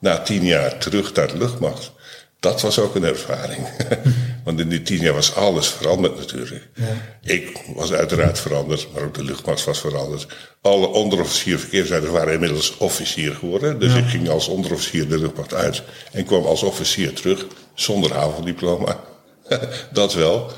Na 0.00 0.18
tien 0.18 0.44
jaar 0.44 0.78
terug 0.78 1.12
naar 1.14 1.28
de 1.28 1.38
luchtmacht. 1.38 1.92
Dat 2.40 2.60
was 2.60 2.78
ook 2.78 2.94
een 2.94 3.04
ervaring. 3.04 3.66
Want 4.44 4.60
in 4.60 4.68
die 4.68 4.82
tien 4.82 5.00
jaar 5.00 5.14
was 5.14 5.34
alles 5.34 5.68
veranderd 5.68 6.16
natuurlijk. 6.18 6.68
Ja. 6.74 6.84
Ik 7.22 7.58
was 7.74 7.92
uiteraard 7.92 8.38
veranderd, 8.40 8.88
maar 8.94 9.02
ook 9.02 9.14
de 9.14 9.24
luchtmacht 9.24 9.64
was 9.64 9.80
veranderd. 9.80 10.26
Alle 10.60 10.86
onderofficier 10.86 11.58
verkeersleiders 11.58 12.12
waren 12.12 12.32
inmiddels 12.32 12.76
officier 12.76 13.34
geworden. 13.34 13.80
Dus 13.80 13.92
Ja. 13.92 13.98
ik 13.98 14.06
ging 14.08 14.28
als 14.28 14.48
onderofficier 14.48 15.08
de 15.08 15.18
luchtmacht 15.18 15.54
uit. 15.54 15.82
En 16.12 16.24
kwam 16.24 16.44
als 16.44 16.62
officier 16.62 17.12
terug, 17.12 17.46
zonder 17.74 18.12
havendiploma. 18.12 19.00
dat 19.92 20.14
wel. 20.14 20.50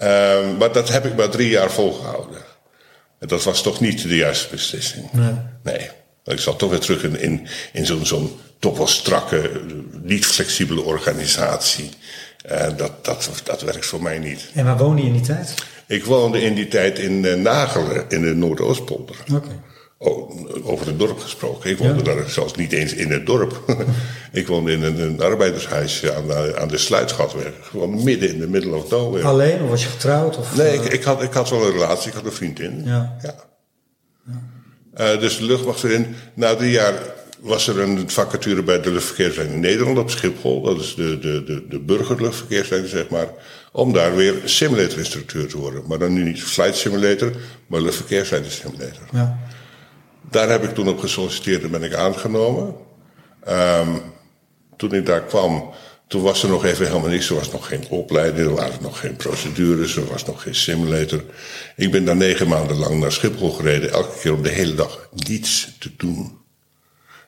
Ehm, 0.00 0.56
maar 0.56 0.72
dat 0.72 0.88
heb 0.88 1.04
ik 1.04 1.16
maar 1.16 1.28
drie 1.28 1.48
jaar 1.48 1.70
volgehouden. 1.70 2.42
En 3.18 3.28
dat 3.28 3.42
was 3.42 3.62
toch 3.62 3.80
niet 3.80 4.02
de 4.02 4.16
juiste 4.16 4.48
beslissing. 4.50 5.12
Nee. 5.12 5.34
Nee. 5.62 5.90
Ik 6.24 6.38
zat 6.38 6.58
toch 6.58 6.70
weer 6.70 6.78
terug 6.78 7.02
in, 7.02 7.20
in, 7.20 7.46
in 7.72 7.86
zo'n 7.86 8.06
zo'n 8.06 8.38
toch 8.58 8.76
wel 8.76 8.86
strakke, 8.86 9.60
niet 10.02 10.26
flexibele 10.26 10.80
organisatie. 10.80 11.90
Dat, 12.76 13.04
dat, 13.04 13.30
dat 13.44 13.62
werkt 13.62 13.86
voor 13.86 14.02
mij 14.02 14.18
niet. 14.18 14.50
En 14.54 14.64
waar 14.64 14.78
woon 14.78 14.96
je 14.96 15.02
in 15.02 15.12
die 15.12 15.22
tijd? 15.22 15.54
Ik 15.86 16.04
woonde 16.04 16.42
in 16.42 16.54
die 16.54 16.68
tijd 16.68 16.98
in 16.98 17.24
eh, 17.24 17.34
Nagelen, 17.34 18.04
in 18.08 18.22
de 18.22 18.34
Noordoostpolder. 18.34 19.16
Oké. 19.34 19.62
Over 20.62 20.86
het 20.86 20.98
dorp 20.98 21.18
gesproken. 21.18 21.70
Ik 21.70 21.78
woonde 21.78 22.04
Ja. 22.04 22.14
daar 22.14 22.30
zelfs 22.30 22.54
niet 22.54 22.72
eens 22.72 22.94
in 22.94 23.10
het 23.10 23.26
dorp. 23.26 23.64
ik 24.32 24.46
woonde 24.46 24.72
in 24.72 24.82
een, 24.82 25.00
een 25.00 25.20
arbeidershuisje 25.20 26.14
aan 26.14 26.26
de, 26.26 26.56
aan 26.58 26.68
de 26.68 26.78
Sluitgatweg. 26.78 27.52
Gewoon 27.60 28.04
midden 28.04 28.28
in 28.28 28.38
de 28.38 28.48
middle 28.48 28.74
of 28.74 28.90
nowhere. 28.90 29.26
Alleen 29.26 29.62
of 29.62 29.68
was 29.68 29.82
je 29.82 29.88
getrouwd? 29.88 30.36
Of, 30.36 30.56
Nee, 30.56 30.66
eh, 30.66 30.74
ik, 30.84 30.92
ik, 30.92 31.02
had, 31.02 31.22
ik 31.22 31.32
had 31.32 31.50
wel 31.50 31.66
een 31.66 31.72
relatie, 31.72 32.08
ik 32.08 32.14
had 32.14 32.24
een 32.24 32.32
vriendin. 32.32 32.82
Ja. 32.84 33.16
Eh, 34.94 35.18
dus 35.20 35.38
de 35.38 35.44
luchtmacht 35.44 35.84
erin. 35.84 36.14
Na 36.34 36.54
drie 36.56 36.70
jaar 36.70 36.94
was 37.40 37.68
er 37.68 37.80
een 37.80 38.10
vacature 38.10 38.62
bij 38.62 38.80
de 38.80 38.90
luchtverkeersleiding 38.92 39.62
in 39.62 39.70
Nederland 39.70 39.98
op 39.98 40.10
Schiphol. 40.10 40.62
Dat 40.62 40.80
is 40.80 40.94
de, 40.94 41.18
de, 41.18 41.44
de, 41.44 41.66
de 41.68 41.78
burgerluchtverkeersleiding, 41.78 42.92
zeg 42.92 43.08
maar. 43.08 43.28
Om 43.72 43.92
daar 43.92 44.16
weer 44.16 44.34
simulator-instructeur 44.44 45.46
te 45.48 45.58
worden. 45.58 45.82
Maar 45.86 45.98
dan 45.98 46.12
nu 46.12 46.22
niet 46.24 46.42
flight 46.42 46.76
simulator, 46.76 47.32
maar 47.66 47.80
luchtverkeersleiding 47.80 48.52
simulator. 48.54 49.02
Ja. 49.12 49.38
Daar 50.30 50.48
heb 50.48 50.64
ik 50.64 50.74
toen 50.74 50.88
op 50.88 50.98
gesolliciteerd 50.98 51.62
en 51.62 51.70
ben 51.70 51.82
ik 51.82 51.94
aangenomen. 51.94 52.74
Ehm, 53.44 53.96
toen 54.76 54.94
ik 54.94 55.06
daar 55.06 55.22
kwam, 55.22 55.70
toen 56.06 56.22
was 56.22 56.42
er 56.42 56.48
nog 56.48 56.64
even 56.64 56.86
helemaal 56.86 57.08
niks. 57.08 57.28
Er 57.28 57.34
was 57.34 57.50
nog 57.50 57.66
geen 57.66 57.88
opleiding, 57.88 58.48
er 58.48 58.54
waren 58.54 58.82
nog 58.82 59.00
geen 59.00 59.16
procedures, 59.16 59.96
er 59.96 60.06
was 60.06 60.24
nog 60.24 60.42
geen 60.42 60.54
simulator. 60.54 61.24
Ik 61.76 61.90
ben 61.90 62.04
daar 62.04 62.16
negen 62.16 62.48
maanden 62.48 62.76
lang 62.76 63.00
naar 63.00 63.12
Schiphol 63.12 63.50
gereden, 63.50 63.92
elke 63.92 64.18
keer 64.20 64.34
om 64.34 64.42
de 64.42 64.48
hele 64.48 64.74
dag 64.74 65.08
niets 65.12 65.68
te 65.78 65.90
doen. 65.96 66.38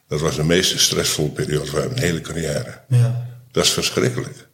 Dat 0.08 0.20
was 0.20 0.36
de 0.36 0.44
meest 0.44 0.80
stressvolle 0.80 1.28
periode 1.28 1.66
van 1.66 1.80
mijn 1.80 1.98
hele 1.98 2.20
carrière. 2.20 2.80
Ja. 2.88 3.26
Dat 3.50 3.64
is 3.64 3.70
verschrikkelijk. 3.70 4.48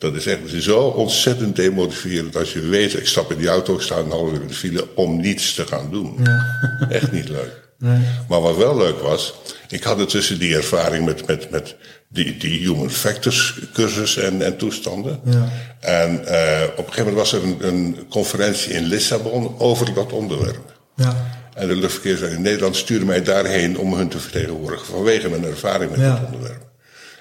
Dat 0.00 0.14
is 0.14 0.26
echt 0.26 0.38
zo 0.58 0.78
ontzettend 0.80 1.56
demotiverend 1.56 2.36
als 2.36 2.52
je 2.52 2.60
weet, 2.60 2.98
ik 2.98 3.06
stap 3.06 3.32
in 3.32 3.38
die 3.38 3.48
auto, 3.48 3.74
ik 3.74 3.80
sta 3.80 3.96
een 3.96 4.10
half 4.10 4.32
uur 4.32 4.40
in 4.40 4.46
de 4.46 4.54
file 4.54 4.88
om 4.94 5.20
niets 5.20 5.54
te 5.54 5.66
gaan 5.66 5.90
doen. 5.90 6.26
Echt 6.88 7.12
niet 7.12 7.28
leuk. 7.28 7.68
Nee. 7.78 7.98
Maar 8.28 8.40
wat 8.40 8.56
wel 8.56 8.76
leuk 8.76 9.00
was, 9.00 9.34
ik 9.68 9.82
had 9.82 10.08
tussen 10.08 10.38
die 10.38 10.54
ervaring 10.56 11.04
met, 11.04 11.26
met, 11.26 11.50
met 11.50 11.76
die, 12.08 12.36
die 12.36 12.58
human 12.58 12.90
factors 12.90 13.58
cursus 13.72 14.16
en, 14.16 14.42
en 14.42 14.56
toestanden. 14.56 15.20
Ja. 15.24 15.48
En 15.80 16.26
eh, 16.26 16.68
op 16.76 16.86
een 16.86 16.92
gegeven 16.92 17.12
moment 17.12 17.16
was 17.16 17.32
er 17.32 17.42
een, 17.44 17.56
een 17.66 18.06
conferentie 18.10 18.72
in 18.72 18.84
Lissabon 18.84 19.54
over 19.58 19.94
dat 19.94 20.12
onderwerp. 20.12 20.78
Ja. 20.96 21.40
En 21.54 21.68
de 21.68 21.76
luchtverkeersleiding 21.76 22.42
in 22.44 22.48
Nederland 22.50 22.76
stuurde 22.76 23.04
mij 23.04 23.22
daarheen 23.22 23.78
om 23.78 23.94
hun 23.94 24.08
te 24.08 24.18
vertegenwoordigen 24.18 24.86
vanwege 24.86 25.28
mijn 25.28 25.44
ervaring 25.44 25.90
met 25.90 26.00
Ja. 26.00 26.10
dat 26.20 26.24
onderwerp. 26.24 26.69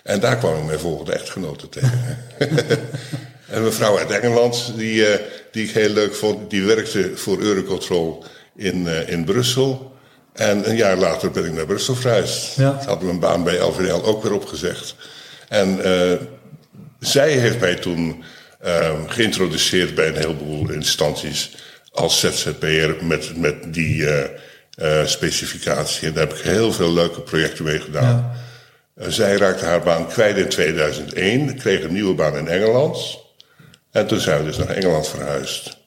En 0.09 0.19
daar 0.19 0.37
kwam 0.37 0.57
ik 0.57 0.65
mijn 0.65 0.79
volgende 0.79 1.11
echtgenote 1.11 1.69
tegen. 1.69 2.17
en 2.39 3.57
een 3.57 3.63
mevrouw 3.63 3.97
uit 3.97 4.11
Engeland, 4.11 4.73
die, 4.75 5.05
eh, 5.05 5.19
die 5.51 5.63
ik 5.63 5.71
heel 5.71 5.89
leuk 5.89 6.15
vond, 6.15 6.49
die 6.49 6.63
werkte 6.63 7.11
voor 7.15 7.39
Eurocontrol 7.39 8.23
in, 8.55 8.87
eh, 8.87 9.09
in 9.09 9.23
Brussel. 9.23 9.95
En 10.33 10.69
een 10.69 10.75
jaar 10.75 10.97
later 10.97 11.31
ben 11.31 11.45
ik 11.45 11.53
naar 11.53 11.65
Brussel 11.65 11.95
verhuisd. 11.95 12.55
Ja. 12.55 12.81
Had 12.85 13.01
mijn 13.01 13.19
baan 13.19 13.43
bij 13.43 13.59
LVL 13.59 14.03
ook 14.03 14.23
weer 14.23 14.33
opgezegd. 14.33 14.95
En 15.47 15.83
eh, 15.83 16.17
zij 16.99 17.31
heeft 17.31 17.59
mij 17.59 17.75
toen 17.75 18.23
eh, 18.59 18.93
geïntroduceerd 19.07 19.95
bij 19.95 20.07
een 20.07 20.17
heleboel 20.17 20.69
instanties 20.69 21.55
als 21.91 22.19
ZZP'er 22.19 22.95
met, 23.01 23.37
met 23.37 23.73
die 23.73 24.07
specificatie. 25.05 26.07
En 26.07 26.13
daar 26.13 26.27
heb 26.27 26.37
ik 26.37 26.43
heel 26.43 26.71
veel 26.73 26.93
leuke 26.93 27.21
projecten 27.21 27.63
mee 27.63 27.79
gedaan. 27.79 28.31
Ja. 28.33 28.47
Eh, 28.99 29.07
zij 29.07 29.37
raakte 29.37 29.65
haar 29.65 29.81
baan 29.81 30.07
kwijt 30.07 30.37
in 30.37 30.49
2001, 30.49 31.57
kreeg 31.57 31.83
een 31.83 31.93
nieuwe 31.93 32.13
baan 32.13 32.37
in 32.37 32.47
Engeland. 32.47 33.19
En 33.91 34.07
toen 34.07 34.19
zijn 34.19 34.39
we 34.39 34.45
dus 34.45 34.57
naar 34.57 34.69
Engeland 34.69 35.07
verhuisd. 35.07 35.77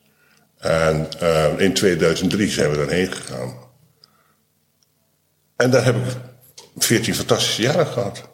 En 0.59 1.09
eh, 1.21 1.59
in 1.59 1.73
2003 1.73 2.49
zijn 2.49 2.71
we 2.71 2.77
daarheen 2.77 3.13
gegaan. 3.13 3.55
En 5.57 5.71
daar 5.71 5.85
heb 5.85 5.97
ik 5.97 6.03
14 6.77 7.15
fantastische 7.15 7.63
jaren 7.63 7.87
gehad. 7.87 8.29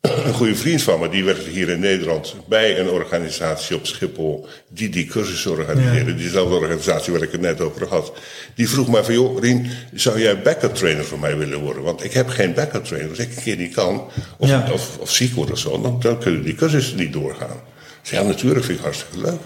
Een 0.00 0.34
goede 0.34 0.54
vriend 0.56 0.82
van 0.82 1.00
me, 1.00 1.08
die 1.08 1.24
werkte 1.24 1.50
hier 1.50 1.68
in 1.68 1.80
Nederland 1.80 2.34
bij 2.48 2.78
een 2.78 2.88
organisatie 2.90 3.76
op 3.76 3.86
Schiphol 3.86 4.46
die 4.68 4.88
die 4.88 5.06
cursussen 5.06 5.50
organiseerde. 5.50 6.10
Ja. 6.10 6.16
Diezelfde 6.16 6.54
organisatie 6.54 7.12
waar 7.12 7.22
ik 7.22 7.32
het 7.32 7.40
net 7.40 7.60
over 7.60 7.88
had. 7.88 8.12
Die 8.54 8.68
vroeg 8.68 8.88
mij 8.88 9.04
van, 9.04 9.14
joh 9.14 9.40
Rien, 9.40 9.66
zou 9.94 10.20
jij 10.20 10.42
backup 10.42 10.74
trainer 10.74 11.04
voor 11.04 11.18
mij 11.18 11.36
willen 11.36 11.60
worden? 11.60 11.82
Want 11.82 12.04
ik 12.04 12.12
heb 12.12 12.28
geen 12.28 12.54
backup 12.54 12.84
trainer. 12.84 13.10
Als 13.10 13.18
ik 13.18 13.36
een 13.36 13.42
keer 13.42 13.56
niet 13.56 13.74
kan, 13.74 14.08
of, 14.38 14.48
Ja. 14.48 14.68
of, 14.72 14.98
of 14.98 15.10
ziek 15.10 15.34
word 15.34 15.50
of 15.50 15.58
zo, 15.58 15.80
dan, 15.80 16.00
dan 16.00 16.18
kunnen 16.18 16.42
die 16.42 16.54
cursussen 16.54 16.96
niet 16.96 17.12
doorgaan. 17.12 17.60
Ik 18.02 18.08
zei, 18.08 18.22
ja 18.22 18.28
natuurlijk, 18.28 18.64
vind 18.64 18.78
ik 18.78 18.84
hartstikke 18.84 19.18
leuk. 19.18 19.40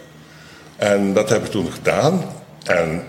En 0.76 1.12
dat 1.14 1.28
heb 1.28 1.44
ik 1.44 1.50
toen 1.50 1.72
gedaan. 1.72 2.24
En 2.64 3.02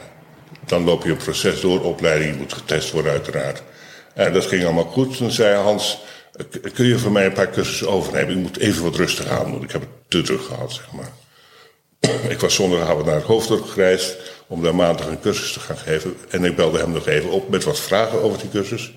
dan 0.65 0.83
loop 0.83 1.03
je 1.03 1.09
een 1.11 1.17
proces 1.17 1.61
door, 1.61 1.81
opleiding, 1.83 2.31
je 2.31 2.37
moet 2.37 2.53
getest 2.53 2.91
worden 2.91 3.11
uiteraard. 3.11 3.63
En 4.13 4.33
dat 4.33 4.45
ging 4.45 4.63
allemaal 4.63 4.83
goed. 4.85 5.17
Toen 5.17 5.31
zei 5.31 5.55
Hans, 5.55 5.93
"K- 5.93 6.03
kun 6.73 6.85
je 6.85 6.97
voor 6.97 7.11
mij 7.11 7.25
een 7.25 7.33
paar 7.33 7.49
cursussen 7.49 7.89
overnemen? 7.89 8.35
Ik 8.35 8.41
moet 8.41 8.57
even 8.57 8.83
wat 8.83 8.95
rustig 8.95 9.27
aan 9.27 9.51
doen. 9.51 9.63
Ik 9.63 9.71
heb 9.71 9.81
het 9.81 9.89
te 10.07 10.21
druk 10.21 10.41
gehad, 10.41 10.73
zeg 10.73 10.91
maar. 10.91 11.11
Ik 12.33 12.39
was 12.39 12.55
zondagavond 12.55 13.05
naar 13.05 13.15
het 13.15 13.23
hoofddorp 13.23 13.65
gereisd 13.65 14.17
om 14.47 14.61
daar 14.61 14.75
maandag 14.75 15.07
een 15.07 15.19
cursus 15.19 15.53
te 15.53 15.59
gaan 15.59 15.77
geven. 15.77 16.17
En 16.29 16.43
ik 16.43 16.55
belde 16.55 16.77
hem 16.79 16.91
nog 16.91 17.07
even 17.07 17.29
op 17.29 17.49
met 17.49 17.63
wat 17.63 17.79
vragen 17.79 18.21
over 18.21 18.39
die 18.39 18.49
cursus. 18.49 18.93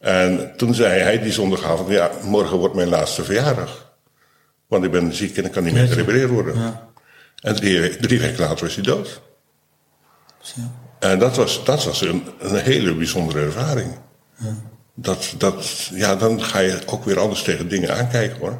En 0.00 0.52
toen 0.56 0.74
zei 0.74 1.00
hij 1.00 1.20
die 1.20 1.32
zondagavond, 1.32 1.88
ja, 1.88 2.10
morgen 2.22 2.58
wordt 2.58 2.74
mijn 2.74 2.88
laatste 2.88 3.24
verjaardag. 3.24 3.92
Want 4.66 4.84
ik 4.84 4.90
ben 4.90 5.12
ziek 5.12 5.36
en 5.36 5.44
ik 5.44 5.52
kan 5.52 5.64
niet 5.64 5.74
meer 5.74 5.88
gerepareerd 5.88 6.30
worden. 6.30 6.58
Ja. 6.58 6.88
En 7.40 7.54
drie, 7.54 7.96
drie 7.96 8.20
weken 8.20 8.40
later 8.40 8.64
was 8.64 8.74
hij 8.74 8.84
dood. 8.84 9.20
En 10.98 11.18
dat 11.18 11.36
was, 11.36 11.64
dat 11.64 11.84
was 11.84 12.00
een, 12.00 12.24
een 12.38 12.56
hele 12.56 12.94
bijzondere 12.94 13.40
ervaring. 13.44 13.98
Dat, 14.94 15.34
dat, 15.38 15.88
ja, 15.92 16.16
dan 16.16 16.42
ga 16.42 16.58
je 16.58 16.78
ook 16.86 17.04
weer 17.04 17.18
anders 17.20 17.42
tegen 17.42 17.68
dingen 17.68 17.96
aankijken 17.96 18.38
hoor. 18.38 18.58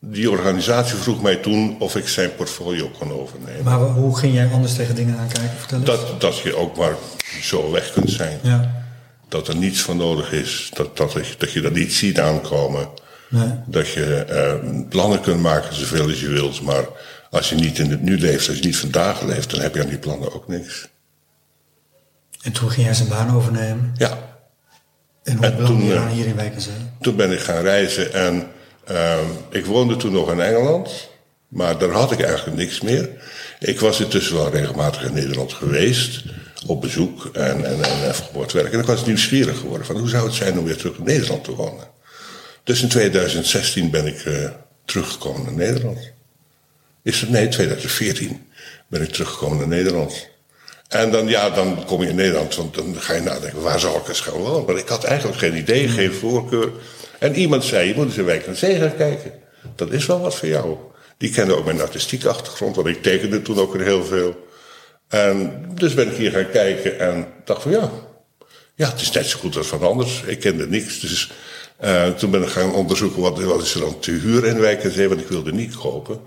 Die 0.00 0.30
organisatie 0.30 0.96
vroeg 0.96 1.22
mij 1.22 1.36
toen 1.36 1.76
of 1.80 1.96
ik 1.96 2.08
zijn 2.08 2.34
portfolio 2.34 2.90
kon 2.98 3.12
overnemen. 3.12 3.64
Maar 3.64 3.78
hoe 3.78 4.16
ging 4.18 4.34
jij 4.34 4.48
anders 4.52 4.74
tegen 4.74 4.94
dingen 4.94 5.18
aankijken? 5.18 5.56
Vertel 5.58 5.78
eens. 5.78 5.86
Dat, 5.86 6.20
dat 6.20 6.38
je 6.38 6.56
ook 6.56 6.76
maar 6.76 6.94
zo 7.42 7.70
weg 7.70 7.92
kunt 7.92 8.10
zijn. 8.10 8.38
Ja. 8.42 8.84
Dat 9.28 9.48
er 9.48 9.56
niets 9.56 9.80
van 9.82 9.96
nodig 9.96 10.32
is. 10.32 10.70
Dat, 10.74 10.96
dat, 10.96 11.12
je- 11.12 11.34
dat 11.38 11.52
je 11.52 11.60
dat 11.60 11.72
niet 11.72 11.92
ziet 11.94 12.20
aankomen. 12.20 12.88
Nee. 13.30 13.50
Dat 13.66 13.88
je 13.88 14.14
eh, 14.14 14.54
plannen 14.88 15.20
kunt 15.20 15.40
maken 15.40 15.74
zoveel 15.74 16.02
als 16.02 16.20
je 16.20 16.28
wilt, 16.28 16.62
maar 16.62 16.84
als 17.30 17.48
je 17.48 17.54
niet 17.54 17.78
in 17.78 17.90
het 17.90 18.02
nu 18.02 18.18
leeft, 18.18 18.48
als 18.48 18.58
je 18.58 18.64
niet 18.64 18.76
vandaag 18.76 19.22
leeft, 19.22 19.50
dan 19.50 19.60
heb 19.60 19.74
je 19.74 19.82
aan 19.82 19.88
die 19.88 19.98
plannen 19.98 20.34
ook 20.34 20.48
niks. 20.48 20.88
En 22.42 22.52
toen 22.52 22.70
ging 22.70 22.86
jij 22.86 22.94
zijn 22.94 23.08
baan 23.08 23.36
overnemen. 23.36 23.92
Ja, 23.96 24.35
En 25.26 25.36
hoe 25.36 25.84
je 25.84 25.94
eh, 25.94 26.00
dan 26.00 26.08
hier 26.08 26.26
in 26.26 26.36
toen 27.00 27.16
ben 27.16 27.32
ik 27.32 27.40
gaan 27.40 27.62
reizen 27.62 28.12
en 28.12 28.48
ehm, 28.84 29.26
ik 29.50 29.66
woonde 29.66 29.96
toen 29.96 30.12
nog 30.12 30.30
in 30.30 30.40
Engeland, 30.40 31.08
maar 31.48 31.78
daar 31.78 31.90
had 31.90 32.12
ik 32.12 32.20
eigenlijk 32.20 32.56
niks 32.56 32.80
meer. 32.80 33.10
Ik 33.60 33.80
was 33.80 34.00
intussen 34.00 34.34
wel 34.34 34.50
regelmatig 34.50 35.02
in 35.02 35.12
Nederland 35.12 35.52
geweest, 35.52 36.24
op 36.66 36.80
bezoek 36.80 37.30
en, 37.32 37.64
en, 37.64 37.82
en 37.82 38.08
even 38.08 38.24
voor 38.32 38.42
het 38.42 38.52
werk. 38.52 38.72
En 38.72 38.78
ik 38.78 38.86
was 38.86 39.06
nieuwsgierig 39.06 39.58
geworden 39.58 39.86
van 39.86 39.98
hoe 39.98 40.08
zou 40.08 40.26
het 40.26 40.34
zijn 40.34 40.58
om 40.58 40.64
weer 40.64 40.76
terug 40.76 40.96
in 40.96 41.04
Nederland 41.04 41.44
te 41.44 41.54
wonen. 41.54 41.84
Dus 42.64 42.82
in 42.82 42.88
2016 42.88 43.90
ben 43.90 44.06
ik 44.06 44.24
eh, 44.24 44.50
teruggekomen 44.84 45.44
naar 45.44 45.66
Nederland. 45.66 46.10
Is 47.02 47.20
het, 47.20 47.30
nee, 47.30 47.48
2014 47.48 48.46
ben 48.86 49.02
ik 49.02 49.10
teruggekomen 49.10 49.58
naar 49.58 49.68
Nederland. 49.68 50.28
En 50.88 51.10
dan, 51.10 51.28
ja, 51.28 51.50
dan 51.50 51.84
kom 51.84 52.02
je 52.02 52.08
in 52.08 52.14
Nederland, 52.14 52.56
want 52.56 52.74
dan 52.74 52.96
ga 52.98 53.14
je 53.14 53.20
nadenken, 53.20 53.62
waar 53.62 53.80
zal 53.80 53.96
ik 53.96 54.08
eens 54.08 54.20
gaan 54.20 54.34
wonen? 54.34 54.64
Maar 54.66 54.76
ik 54.76 54.88
had 54.88 55.04
eigenlijk 55.04 55.38
geen 55.38 55.56
idee, 55.56 55.88
geen 55.88 56.12
voorkeur. 56.12 56.70
En 57.18 57.34
iemand 57.34 57.64
zei, 57.64 57.88
je 57.88 57.94
moet 57.94 58.06
eens 58.06 58.16
in 58.16 58.24
Wijk 58.24 58.48
aan 58.48 58.56
Zee 58.56 58.78
gaan 58.78 58.96
kijken. 58.96 59.32
Dat 59.74 59.90
is 59.90 60.06
wel 60.06 60.20
wat 60.20 60.34
voor 60.34 60.48
jou. 60.48 60.76
Die 61.18 61.30
kende 61.30 61.56
ook 61.56 61.64
mijn 61.64 61.80
artistieke 61.80 62.28
achtergrond, 62.28 62.76
want 62.76 62.88
ik 62.88 63.02
tekende 63.02 63.42
toen 63.42 63.58
ook 63.58 63.76
heel 63.76 64.04
veel. 64.04 64.46
En 65.08 65.64
dus 65.74 65.94
ben 65.94 66.10
ik 66.10 66.16
hier 66.16 66.30
gaan 66.30 66.50
kijken 66.50 66.98
en 66.98 67.26
dacht 67.44 67.62
van 67.62 67.70
ja, 67.70 67.90
ja, 68.74 68.90
het 68.90 69.00
is 69.00 69.10
net 69.10 69.26
zo 69.26 69.38
goed 69.38 69.56
als 69.56 69.66
van 69.66 69.82
anders. 69.82 70.22
Ik 70.26 70.40
kende 70.40 70.66
niks, 70.68 71.00
dus 71.00 71.32
eh, 71.76 72.08
toen 72.08 72.30
ben 72.30 72.42
ik 72.42 72.48
gaan 72.48 72.72
onderzoeken 72.72 73.22
wat, 73.22 73.42
wat 73.42 73.62
is 73.62 73.74
er 73.74 73.80
dan 73.80 73.98
te 73.98 74.10
huur 74.10 74.46
in 74.46 74.60
Wijk 74.60 74.84
aan 74.84 74.90
Zee, 74.90 75.08
want 75.08 75.20
ik 75.20 75.28
wilde 75.28 75.52
niet 75.52 75.76
kopen. 75.76 76.20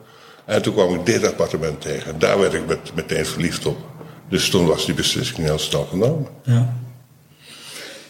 En 0.45 0.61
toen 0.61 0.73
kwam 0.73 0.95
ik 0.95 1.05
dit 1.05 1.27
appartement 1.27 1.81
tegen 1.81 2.13
en 2.13 2.19
daar 2.19 2.39
werd 2.39 2.53
ik 2.53 2.65
met, 2.67 2.95
meteen 2.95 3.25
verliefd 3.25 3.65
op. 3.65 3.77
Dus 4.29 4.49
toen 4.49 4.65
was 4.65 4.85
die 4.85 4.93
beslissing 4.95 5.37
heel 5.37 5.59
snel 5.59 5.85
genomen. 5.85 6.27
Ja. 6.43 6.73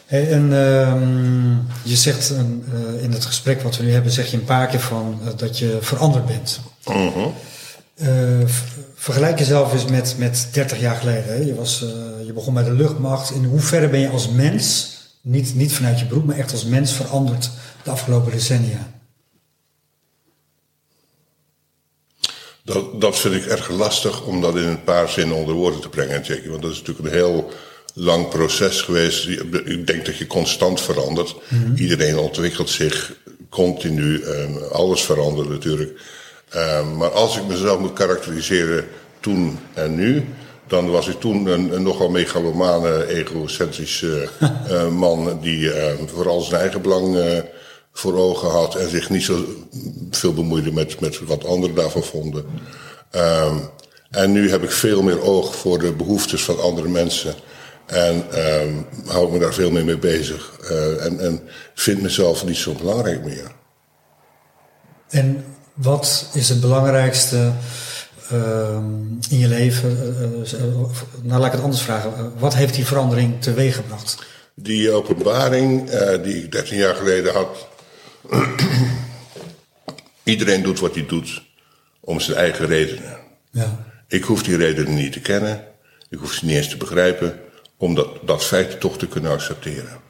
Hey, 0.05 0.31
en 0.31 0.53
ehm, 0.53 1.51
je 1.83 1.95
zegt 1.95 2.29
een, 2.29 2.63
eh, 2.73 3.03
in 3.03 3.11
het 3.11 3.25
gesprek 3.25 3.61
wat 3.61 3.77
we 3.77 3.83
nu 3.83 3.91
hebben, 3.91 4.11
zeg 4.11 4.31
je 4.31 4.37
een 4.37 4.43
paar 4.43 4.67
keer 4.67 4.79
van 4.79 5.19
eh, 5.25 5.29
dat 5.37 5.57
je 5.59 5.77
veranderd 5.81 6.25
bent. 6.25 6.59
Mhm. 6.85 7.19
Eh, 7.95 8.07
v- 8.45 8.61
vergelijk 8.95 9.39
jezelf 9.39 9.73
eens 9.73 9.85
met, 9.85 10.15
met 10.17 10.47
30 10.51 10.79
jaar 10.79 10.95
geleden. 10.95 11.23
Hè? 11.25 11.33
Je, 11.35 11.55
was, 11.55 11.79
je 12.25 12.33
begon 12.33 12.53
bij 12.53 12.63
de 12.63 12.71
luchtmacht. 12.73 13.31
In 13.31 13.43
hoeverre 13.43 13.89
ben 13.89 13.99
je 13.99 14.09
als 14.09 14.29
mens, 14.29 14.97
niet, 15.21 15.55
niet 15.55 15.73
vanuit 15.73 15.99
je 15.99 16.05
beroep, 16.05 16.25
maar 16.25 16.37
echt 16.37 16.51
als 16.51 16.65
mens 16.65 16.93
veranderd 16.93 17.49
de 17.83 17.91
afgelopen 17.91 18.31
decennia? 18.31 18.87
Dat, 22.73 23.01
dat 23.01 23.19
vind 23.19 23.35
ik 23.35 23.45
erg 23.45 23.69
lastig 23.69 24.23
om 24.23 24.41
dat 24.41 24.55
in 24.55 24.67
een 24.67 24.83
paar 24.83 25.09
zinnen 25.09 25.35
onder 25.35 25.53
woorden 25.53 25.79
te 25.79 25.89
brengen, 25.89 26.21
Jackie. 26.21 26.49
Want 26.49 26.61
dat 26.61 26.71
is 26.71 26.77
natuurlijk 26.77 27.07
een 27.07 27.13
heel 27.13 27.49
lang 27.93 28.27
proces 28.29 28.81
geweest. 28.81 29.27
Ik 29.65 29.87
denk 29.87 30.05
dat 30.05 30.17
je 30.17 30.27
constant 30.27 30.81
verandert. 30.81 31.35
Iedereen 31.75 32.17
ontwikkelt 32.17 32.69
zich 32.69 33.13
continu. 33.49 34.21
En 34.21 34.71
alles 34.71 35.01
verandert 35.01 35.49
natuurlijk. 35.49 35.99
Ehm, 36.49 36.97
maar 36.97 37.09
als 37.09 37.37
ik 37.37 37.47
mezelf 37.47 37.79
moet 37.79 37.93
karakteriseren 37.93 38.85
toen 39.19 39.59
en 39.73 39.95
nu... 39.95 40.25
dan 40.67 40.89
was 40.89 41.07
ik 41.07 41.19
toen 41.19 41.45
een, 41.45 41.73
een 41.73 41.83
nogal 41.83 42.09
megalomane, 42.09 43.07
egocentrische 43.07 44.29
eh, 44.69 44.87
man... 44.87 45.39
die 45.41 45.71
eh, 45.71 45.93
vooral 46.05 46.41
zijn 46.41 46.61
eigen 46.61 46.81
belang 46.81 47.17
eh, 47.17 47.37
voor 47.91 48.17
ogen 48.17 48.49
had... 48.49 48.75
en 48.75 48.89
zich 48.89 49.09
niet 49.09 49.23
zo 49.23 49.45
veel 50.11 50.33
bemoeide 50.33 50.71
met, 50.71 50.99
met 50.99 51.19
wat 51.19 51.45
anderen 51.45 51.75
daarvan 51.75 52.03
vonden. 52.03 52.45
Ehm, 53.11 53.57
en 54.09 54.31
nu 54.31 54.49
heb 54.49 54.63
ik 54.63 54.71
veel 54.71 55.01
meer 55.01 55.21
oog 55.21 55.55
voor 55.55 55.79
de 55.79 55.91
behoeftes 55.91 56.43
van 56.43 56.61
andere 56.61 56.87
mensen... 56.87 57.35
En 57.89 58.31
ehm, 58.31 58.73
hou 59.05 59.25
ik 59.25 59.31
me 59.31 59.39
daar 59.39 59.53
veel 59.53 59.71
meer 59.71 59.85
mee 59.85 59.97
bezig. 59.97 60.51
Eh, 60.69 61.05
en, 61.05 61.19
en 61.19 61.41
vind 61.73 62.01
mezelf 62.01 62.45
niet 62.45 62.57
zo 62.57 62.73
belangrijk 62.73 63.23
meer. 63.23 63.51
En 65.09 65.43
wat 65.73 66.29
is 66.33 66.49
het 66.49 66.61
belangrijkste 66.61 67.51
ehm, 68.29 68.83
in 69.29 69.37
je 69.37 69.47
leven? 69.47 69.97
Eh, 69.97 70.53
eh, 70.53 70.65
nou, 71.21 71.39
laat 71.39 71.45
ik 71.45 71.51
het 71.51 71.61
anders 71.61 71.81
vragen. 71.81 72.33
Wat 72.37 72.55
heeft 72.55 72.73
die 72.73 72.85
verandering 72.85 73.41
teweeggebracht? 73.41 74.17
Die 74.55 74.91
openbaring 74.91 75.89
die 76.23 76.43
ik 76.43 76.51
13 76.51 76.77
jaar 76.77 76.95
geleden 76.95 77.33
had. 77.33 77.67
Iedereen 80.23 80.63
doet 80.63 80.79
wat 80.79 80.95
hij 80.95 81.05
doet 81.05 81.41
om 81.99 82.19
zijn 82.19 82.37
eigen 82.37 82.67
redenen. 82.67 83.17
Ja. 83.51 83.85
Ik 84.07 84.23
hoef 84.23 84.43
die 84.43 84.57
redenen 84.57 84.95
niet 84.95 85.11
te 85.11 85.19
kennen. 85.19 85.63
Ik 86.09 86.17
hoef 86.17 86.33
ze 86.33 86.45
niet 86.45 86.55
eens 86.55 86.69
te 86.69 86.77
begrijpen. 86.77 87.39
Om 87.77 87.95
dat, 87.95 88.07
dat 88.25 88.43
feit 88.43 88.79
toch 88.79 88.97
te 88.97 89.07
kunnen 89.07 89.31
accepteren. 89.31 90.07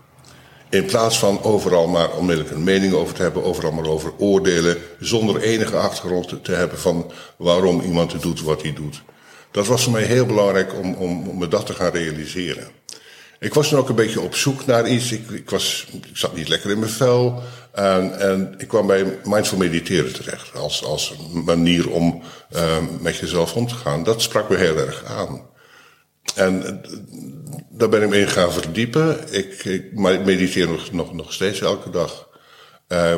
In 0.69 0.85
plaats 0.85 1.19
van 1.19 1.43
overal 1.43 1.87
maar 1.87 2.11
onmiddellijk 2.11 2.55
een 2.55 2.63
mening 2.63 2.93
over 2.93 3.13
te 3.13 3.21
hebben, 3.21 3.43
overal 3.43 3.71
maar 3.71 3.85
over 3.85 4.13
oordelen, 4.17 4.77
zonder 4.99 5.41
enige 5.41 5.75
achtergrond 5.75 6.43
te, 6.43 6.51
hebben 6.51 6.79
van 6.79 7.11
waarom 7.37 7.81
iemand 7.81 8.21
doet 8.21 8.41
wat 8.41 8.61
hij 8.61 8.73
doet. 8.73 9.01
Dat 9.51 9.67
was 9.67 9.83
voor 9.83 9.91
mij 9.91 10.03
heel 10.03 10.25
belangrijk 10.25 10.73
om, 10.73 10.93
om, 10.93 11.27
om 11.27 11.37
me 11.37 11.47
dat 11.47 11.65
te 11.65 11.73
gaan 11.73 11.91
realiseren. 11.91 12.67
Ik 13.39 13.53
was 13.53 13.69
dan 13.69 13.79
ook 13.79 13.89
een 13.89 13.95
beetje 13.95 14.21
op 14.21 14.35
zoek 14.35 14.65
naar 14.65 14.87
iets. 14.87 15.11
Ik, 15.11 15.29
ik, 15.29 15.49
was, 15.49 15.87
ik 15.91 16.17
zat 16.17 16.35
niet 16.35 16.47
lekker 16.47 16.71
in 16.71 16.79
mijn 16.79 16.91
vel. 16.91 17.43
En, 17.71 18.19
en 18.19 18.53
ik 18.57 18.67
kwam 18.67 18.87
bij 18.87 19.19
mindful 19.23 19.57
mediteren 19.57 20.13
terecht. 20.13 20.55
Als, 20.55 20.83
als 20.83 21.13
manier 21.45 21.89
om 21.89 22.21
uh, 22.55 22.77
met 22.99 23.17
jezelf 23.17 23.55
om 23.55 23.67
te 23.67 23.75
gaan. 23.75 24.03
Dat 24.03 24.21
sprak 24.21 24.49
me 24.49 24.55
heel 24.55 24.77
erg 24.77 25.03
aan. 25.05 25.47
En 26.35 26.63
uh, 26.63 26.71
daar 27.69 27.89
ben 27.89 28.03
ik 28.03 28.09
me 28.09 28.19
in 28.19 28.27
gaan 28.27 28.51
verdiepen. 28.51 29.33
Ik, 29.33 29.63
ik 29.63 29.93
mediteer 29.93 30.67
nog, 30.67 30.91
nog, 30.91 31.13
nog 31.13 31.33
steeds 31.33 31.61
elke 31.61 31.89
dag. 31.89 32.27
Uh, 32.87 33.13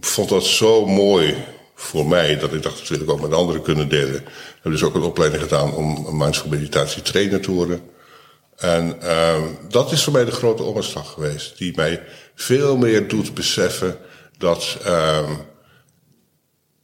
vond 0.00 0.28
dat 0.28 0.44
zo 0.44 0.86
mooi 0.86 1.34
voor 1.74 2.06
mij 2.06 2.38
dat 2.38 2.52
ik 2.52 2.62
dacht 2.62 2.78
dat 2.78 2.88
wil 2.88 3.00
ik 3.00 3.10
ook 3.10 3.20
met 3.20 3.32
anderen 3.32 3.62
kunnen 3.62 3.88
delen. 3.88 4.14
Ik 4.14 4.60
heb 4.62 4.72
dus 4.72 4.82
ook 4.82 4.94
een 4.94 5.02
opleiding 5.02 5.42
gedaan 5.42 5.74
om 5.74 6.16
mindful 6.18 6.50
meditatie 6.50 7.02
trainer 7.02 7.40
te 7.40 7.50
worden. 7.50 7.80
En 8.56 8.98
uh, 9.02 9.42
dat 9.68 9.92
is 9.92 10.04
voor 10.04 10.12
mij 10.12 10.24
de 10.24 10.30
grote 10.30 10.62
omslag 10.62 11.12
geweest. 11.12 11.58
Die 11.58 11.72
mij 11.76 12.02
veel 12.34 12.76
meer 12.76 13.08
doet 13.08 13.34
beseffen 13.34 13.96
dat 14.38 14.78
uh, 14.86 15.30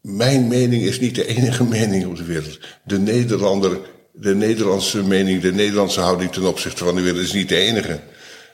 mijn 0.00 0.48
mening 0.48 0.82
is 0.82 1.00
niet 1.00 1.14
de 1.14 1.26
enige 1.26 1.64
mening 1.78 2.06
op 2.06 2.16
de 2.16 2.24
wereld. 2.24 2.58
De 2.84 2.98
Nederlander, 2.98 3.78
de 4.12 4.34
Nederlandse 4.34 5.02
mening, 5.02 5.42
de 5.42 5.52
Nederlandse 5.52 6.00
houding 6.00 6.32
ten 6.32 6.46
opzichte 6.46 6.84
van 6.84 6.94
de 6.94 7.02
wereld 7.02 7.22
is 7.22 7.32
niet 7.32 7.48
de 7.48 7.56
enige. 7.56 8.00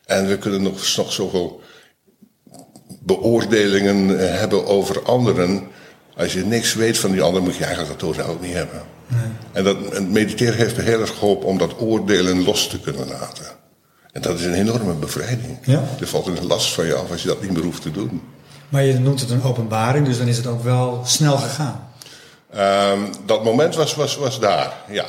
En 0.04 0.28
we 0.28 0.38
kunnen 0.38 0.62
nog, 0.62 0.96
nog 0.96 1.12
zoveel 1.12 1.60
beoordelingen 3.00 4.20
eh, 4.20 4.38
hebben 4.38 4.66
over 4.66 5.02
anderen. 5.02 5.62
Als 6.16 6.32
je 6.32 6.44
niks 6.44 6.74
weet 6.74 6.98
van 6.98 7.12
die 7.12 7.22
ander, 7.22 7.42
moet 7.42 7.56
je 7.56 7.64
eigenlijk 7.64 8.00
dat 8.00 8.26
ook 8.26 8.40
niet 8.40 8.52
hebben. 8.52 8.82
Nee. 9.06 9.20
En 9.52 9.64
dat 9.64 9.92
en 9.92 10.12
mediteren 10.12 10.56
heeft 10.56 10.76
me 10.76 10.82
heel 10.82 11.00
erg 11.00 11.18
geholpen 11.18 11.48
om 11.48 11.58
dat 11.58 11.80
oordelen 11.80 12.44
los 12.44 12.68
te 12.68 12.80
kunnen 12.80 13.08
laten. 13.08 13.46
En 14.14 14.20
dat 14.20 14.38
is 14.38 14.44
een 14.44 14.54
enorme 14.54 14.94
bevrijding. 14.94 15.58
Ja. 15.64 15.82
Er 16.00 16.06
valt 16.06 16.26
een 16.26 16.46
last 16.46 16.72
van 16.72 16.86
je 16.86 16.94
af 16.94 17.10
als 17.10 17.22
je 17.22 17.28
dat 17.28 17.42
niet 17.42 17.52
meer 17.52 17.62
hoeft 17.62 17.82
te 17.82 17.90
doen. 17.90 18.22
Maar 18.68 18.84
je 18.84 18.98
noemt 18.98 19.20
het 19.20 19.30
een 19.30 19.42
openbaring, 19.42 20.06
dus 20.06 20.18
dan 20.18 20.28
is 20.28 20.36
het 20.36 20.46
ook 20.46 20.62
wel 20.62 21.02
snel 21.04 21.36
gegaan. 21.36 21.88
Um, 22.56 23.10
dat 23.26 23.44
moment 23.44 23.74
was, 23.74 23.94
was, 23.94 24.16
was 24.16 24.40
daar, 24.40 24.72
ja. 24.90 25.04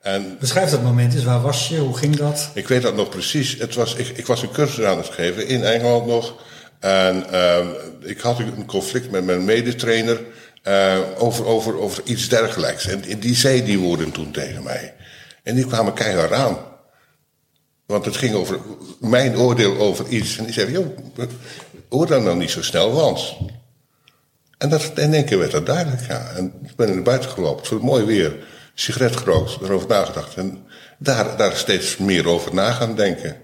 En, 0.00 0.36
Beschrijf 0.40 0.70
dat 0.70 0.82
moment 0.82 1.14
eens. 1.14 1.24
Waar 1.24 1.40
was 1.40 1.68
je? 1.68 1.78
Hoe 1.78 1.96
ging 1.96 2.16
dat? 2.16 2.50
Ik 2.54 2.68
weet 2.68 2.82
dat 2.82 2.94
nog 2.94 3.08
precies. 3.08 3.56
Het 3.58 3.74
was, 3.74 3.94
ik, 3.94 4.08
ik 4.08 4.26
was 4.26 4.42
een 4.42 4.50
cursus 4.50 4.84
aan 4.84 4.96
het 4.96 5.08
geven 5.08 5.46
in 5.46 5.64
Engeland 5.64 6.06
nog. 6.06 6.34
En 6.78 7.40
um, 7.40 7.68
ik 8.00 8.20
had 8.20 8.38
een 8.38 8.66
conflict 8.66 9.10
met 9.10 9.24
mijn 9.24 9.44
medetrainer 9.44 10.20
uh, 10.68 10.98
over, 11.18 11.46
over, 11.46 11.78
over 11.78 12.02
iets 12.04 12.28
dergelijks. 12.28 12.86
En 12.86 13.18
die 13.18 13.34
zei 13.34 13.64
die 13.64 13.78
woorden 13.78 14.10
toen 14.10 14.30
tegen 14.30 14.62
mij. 14.62 14.94
En 15.42 15.54
die 15.54 15.66
kwamen 15.66 15.92
keihard 15.92 16.32
aan. 16.32 16.56
Want 17.86 18.04
het 18.04 18.16
ging 18.16 18.34
over 18.34 18.58
mijn 19.00 19.36
oordeel 19.36 19.78
over 19.78 20.08
iets. 20.08 20.38
En 20.38 20.44
die 20.44 20.52
zei, 20.52 20.70
joh, 20.70 20.86
oordeel 21.88 22.24
dan 22.24 22.38
niet 22.38 22.50
zo 22.50 22.62
snel, 22.62 22.92
want... 22.92 23.36
En 24.58 24.68
dat, 24.68 24.92
in 24.94 25.14
één 25.14 25.24
keer 25.24 25.38
werd 25.38 25.50
dat 25.50 25.66
duidelijk, 25.66 26.06
ja. 26.08 26.30
En 26.36 26.52
ik 26.64 26.76
ben 26.76 26.94
naar 26.94 27.02
buiten 27.02 27.30
gelopen, 27.30 27.62
het 27.62 27.70
was 27.70 27.80
mooi 27.80 28.04
weer. 28.04 28.36
Sigaret 28.74 29.16
gerookt, 29.16 29.62
erover 29.62 29.88
nagedacht. 29.88 30.36
En 30.36 30.66
daar, 30.98 31.36
daar 31.36 31.56
steeds 31.56 31.96
meer 31.96 32.28
over 32.28 32.54
na 32.54 32.72
gaan 32.72 32.94
denken. 32.96 33.36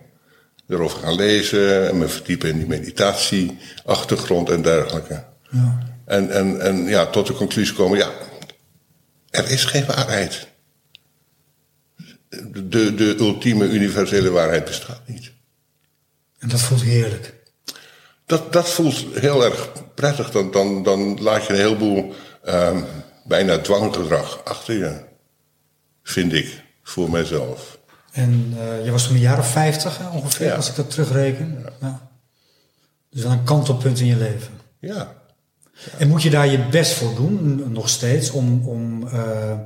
Erover 0.68 0.98
gaan 0.98 1.14
lezen 1.14 1.88
en 1.88 1.98
me 1.98 2.09
verdiepen 2.09 2.48
in 2.48 2.59
die 2.59 2.66
meditatie, 2.66 3.59
achtergrond 3.85 4.51
en 4.51 4.62
dergelijke. 4.62 5.24
Ja. 5.51 5.79
En, 6.05 6.31
en, 6.31 6.61
en 6.61 6.85
ja, 6.85 7.07
tot 7.07 7.27
de 7.27 7.33
conclusie 7.33 7.74
komen, 7.74 7.98
ja, 7.98 8.11
er 9.31 9.51
is 9.51 9.64
geen 9.64 9.87
waarheid. 9.87 10.48
De, 12.29 12.95
de 12.95 13.17
ultieme 13.19 13.69
universele 13.69 14.31
waarheid 14.31 14.64
bestaat 14.64 15.01
niet. 15.07 15.33
En 16.38 16.49
dat 16.49 16.61
voelt 16.61 16.83
heerlijk. 16.83 17.35
dat, 18.27 18.53
dat 18.53 18.71
voelt 18.71 19.05
heel 19.14 19.45
erg 19.45 19.73
prettig. 19.95 20.31
Dan, 20.31 20.53
dan, 20.53 20.83
dan 20.83 21.23
laat 21.23 21.47
je 21.47 21.53
een 21.53 21.59
heleboel 21.59 22.14
um, 22.47 22.85
bijna 23.25 23.59
dwanggedrag 23.59 24.45
achter 24.45 24.75
je. 24.75 25.01
Vind 26.03 26.33
ik, 26.33 26.62
voor 26.83 27.11
mezelf. 27.11 27.79
En 28.12 28.55
uh, 28.57 28.85
je 28.85 28.91
was 28.91 29.07
toen 29.07 29.14
een 29.14 29.21
jaar 29.21 29.38
of 29.38 29.51
vijftig 29.51 30.12
ongeveer, 30.12 30.47
ja. 30.47 30.55
als 30.55 30.69
ik 30.69 30.77
dat 30.77 30.91
terugreken. 30.91 31.59
Ja. 31.62 31.73
ja. 31.81 32.09
Dus 33.11 33.23
wel 33.23 33.33
een 33.33 33.45
kantelpunt 33.45 34.01
in 34.01 34.07
je 34.07 34.17
leven. 34.17 34.61
Ja. 34.79 35.17
En 35.99 36.09
moet 36.09 36.23
je 36.23 36.31
daar 36.31 36.47
je 36.47 36.69
best 36.69 36.93
voor 36.93 37.14
doen, 37.14 37.73
nog 37.73 37.88
steeds, 37.88 38.31
om, 38.31 38.69
om 38.69 39.03
uh, 39.03 39.59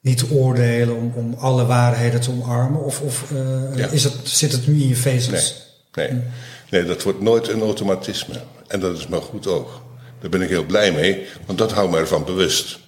niet 0.00 0.18
te 0.18 0.30
oordelen, 0.30 0.96
om, 0.96 1.12
om 1.14 1.34
alle 1.38 1.66
waarheden 1.66 2.20
te 2.20 2.30
omarmen? 2.30 2.84
Of, 2.84 3.00
of 3.00 3.30
uh, 3.32 3.76
ja. 3.76 3.88
is 3.88 4.04
het, 4.04 4.14
zit 4.22 4.52
het 4.52 4.66
nu 4.66 4.82
in 4.82 4.88
je 4.88 4.96
vezels? 4.96 5.54
Nee, 5.92 6.12
nee. 6.12 6.22
nee, 6.70 6.84
dat 6.84 7.02
wordt 7.02 7.20
nooit 7.20 7.48
een 7.48 7.60
automatisme. 7.60 8.34
En 8.66 8.80
dat 8.80 8.98
is 8.98 9.06
maar 9.06 9.22
goed 9.22 9.46
ook. 9.46 9.82
Daar 10.20 10.30
ben 10.30 10.42
ik 10.42 10.48
heel 10.48 10.64
blij 10.64 10.92
mee, 10.92 11.26
want 11.46 11.58
dat 11.58 11.72
houdt 11.72 11.90
me 11.90 11.98
ervan 11.98 12.24
bewust. 12.24 12.78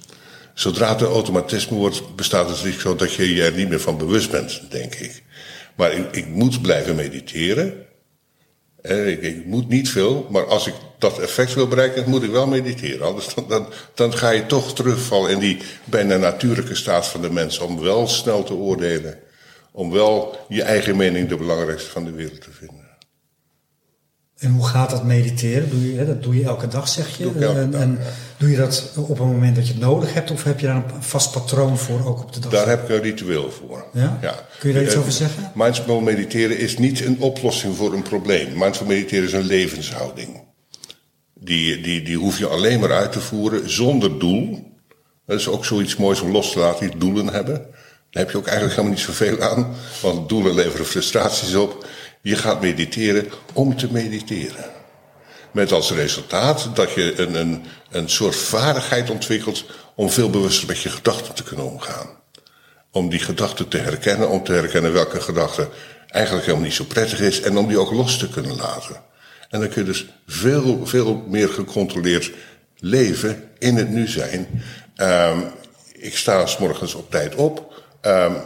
Zodra 0.55 0.89
het 0.89 1.01
een 1.01 1.07
automatisme 1.07 1.77
wordt, 1.77 2.17
bestaat 2.17 2.49
het 2.49 2.61
risico 2.61 2.97
dat 2.97 3.13
je 3.13 3.35
je 3.35 3.43
er 3.43 3.53
niet 3.53 3.69
meer 3.69 3.81
van 3.81 3.99
bewust 3.99 4.31
bent, 4.31 4.63
denk 4.71 4.95
ik. 4.95 5.23
Maar 5.75 5.93
ik, 5.93 6.17
ik 6.17 6.27
moet 6.27 6.63
blijven 6.63 6.95
mediteren. 6.95 7.87
Ik, 8.83 9.23
ik, 9.23 9.47
moet 9.47 9.69
niet 9.69 9.89
veel, 9.89 10.27
maar 10.31 10.47
als 10.47 10.67
ik 10.67 10.75
dat 10.99 11.19
effect 11.19 11.55
wil 11.55 11.69
bereiken, 11.69 12.11
moet 12.11 12.23
ik 12.23 12.31
wel 12.31 12.47
mediteren. 12.47 13.07
Anders 13.07 13.35
dan, 13.35 13.45
dan, 13.49 13.67
dan 13.95 14.13
ga 14.13 14.31
je 14.31 14.47
toch 14.47 14.75
terugvallen 14.75 15.31
in 15.31 15.39
die 15.39 15.59
bijna 15.85 16.17
natuurlijke 16.17 16.75
staat 16.75 17.07
van 17.07 17.21
de 17.21 17.31
mens. 17.31 17.59
Om 17.59 17.81
wel 17.81 18.09
snel 18.09 18.43
te 18.43 18.55
oordelen. 18.55 19.19
Om 19.73 19.91
wel 19.91 20.37
je 20.49 20.63
eigen 20.63 20.97
mening 20.97 21.29
de 21.29 21.37
belangrijkste 21.37 21.91
van 21.91 22.05
de 22.05 22.13
wereld 22.13 22.41
te 22.41 22.51
vinden. 22.51 22.83
En 24.39 24.51
hoe 24.51 24.67
gaat 24.67 24.91
dat 24.91 25.05
mediteren? 25.05 25.71
Doe 25.71 25.93
je, 25.93 25.99
hè, 25.99 26.07
dat 26.07 26.23
doe 26.23 26.37
je 26.37 26.45
elke 26.45 26.69
dag, 26.69 26.89
zeg 26.89 27.17
je. 27.17 27.33
Doe 27.33 27.47
en, 27.47 27.75
en 27.75 27.99
doe 28.43 28.51
je 28.51 28.57
dat 28.57 28.91
op 28.97 29.19
een 29.19 29.27
moment 29.27 29.57
dat 29.57 29.67
je 29.67 29.73
het 29.73 29.83
nodig 29.83 30.15
hebt? 30.15 30.31
Of 30.31 30.45
heb 30.45 30.61
je 30.61 30.67
daar 30.67 30.77
een 30.77 31.03
vast 31.03 31.33
patroon 31.33 31.79
voor, 31.79 32.07
ook 32.07 32.21
op 32.21 32.33
de 32.33 32.41
dag? 32.41 32.51
Daar 32.51 32.69
heb 32.69 32.83
ik 32.83 32.89
een 32.89 33.03
ritueel 33.03 33.51
voor. 33.51 33.85
Ja? 33.93 34.19
ja. 34.23 34.47
Kun 34.59 34.69
je 34.69 34.75
daar 34.75 34.85
iets 34.85 34.97
over 34.97 35.13
zeggen? 35.13 35.53
Mindful 35.55 36.01
mediteren 36.01 36.59
is 36.59 36.79
niet 36.79 37.05
een 37.05 37.21
oplossing 37.21 37.77
voor 37.77 37.93
een 37.93 38.03
probleem. 38.03 38.59
Mindful 38.59 38.87
mediteren 38.87 39.25
is 39.25 39.33
een 39.33 39.45
levenshouding. 39.45 40.43
Die, 41.35 41.81
die, 41.81 42.03
die 42.03 42.17
hoef 42.17 42.39
je 42.39 42.47
alleen 42.47 42.81
maar 42.81 42.93
uit 42.93 43.13
te 43.13 43.21
voeren 43.21 43.71
zonder 43.71 44.19
doel. 44.19 44.71
Dat 45.27 45.39
is 45.39 45.49
ook 45.49 45.65
zoiets 45.65 45.97
moois 45.97 46.21
om 46.21 46.31
los 46.31 46.53
te 46.53 46.59
laten, 46.59 46.91
die 46.91 46.99
doelen 46.99 47.29
hebben. 47.29 47.55
Daar 48.11 48.23
heb 48.23 48.31
je 48.31 48.37
ook 48.37 48.47
eigenlijk 48.47 48.77
helemaal 48.77 48.97
niet 48.97 49.07
zoveel 49.07 49.41
aan. 49.41 49.75
Want 50.03 50.29
doelen 50.29 50.55
leveren 50.55 50.87
frustraties 50.87 51.55
op. 51.55 51.87
Je 52.23 52.37
gaat 52.37 52.61
mediteren 52.61 53.27
om 53.53 53.77
te 53.77 53.93
mediteren. 53.93 54.82
Met 55.53 55.73
als 55.73 55.91
resultaat 55.91 56.69
dat 56.75 56.93
je 56.93 57.21
een, 57.21 57.35
een, 57.35 57.65
een 57.91 58.09
soort 58.09 58.37
vaardigheid 58.37 59.11
ontwikkelt 59.11 59.65
om 59.95 60.11
veel 60.11 60.31
bewuster 60.31 60.69
met 60.69 60.81
je 60.81 60.89
gedachten 60.89 61.35
te 61.35 61.43
kunnen 61.43 61.71
omgaan. 61.71 62.09
Om 62.91 63.09
die 63.09 63.19
gedachten 63.19 63.69
te 63.69 63.79
herkennen, 63.79 64.29
om 64.29 64.45
te 64.45 64.53
herkennen 64.53 64.93
welke 64.93 65.21
gedachte 65.21 65.69
eigenlijk 66.09 66.47
helemaal 66.47 66.67
niet 66.67 66.77
zo 66.77 66.85
prettig 66.85 67.21
is 67.21 67.41
en 67.41 67.57
om 67.57 67.69
die 67.69 67.79
ook 67.79 67.91
los 67.93 68.19
te 68.19 68.29
kunnen 68.29 68.57
laten. 68.57 69.03
En 69.51 69.61
dan 69.61 69.69
kun 69.69 69.83
je 69.83 69.89
dus 69.89 70.07
veel, 70.27 70.87
veel 70.87 71.25
meer 71.29 71.49
gecontroleerd 71.49 72.33
leven 72.79 73.51
in 73.59 73.77
het 73.77 73.91
nu 73.91 74.09
zijn. 74.09 74.65
Um, 74.97 75.53
ik 75.93 76.17
sta 76.17 76.47
s 76.47 76.59
morgens 76.59 76.95
op 76.95 77.11
tijd 77.11 77.35
op. 77.35 77.83
Um, 78.03 78.37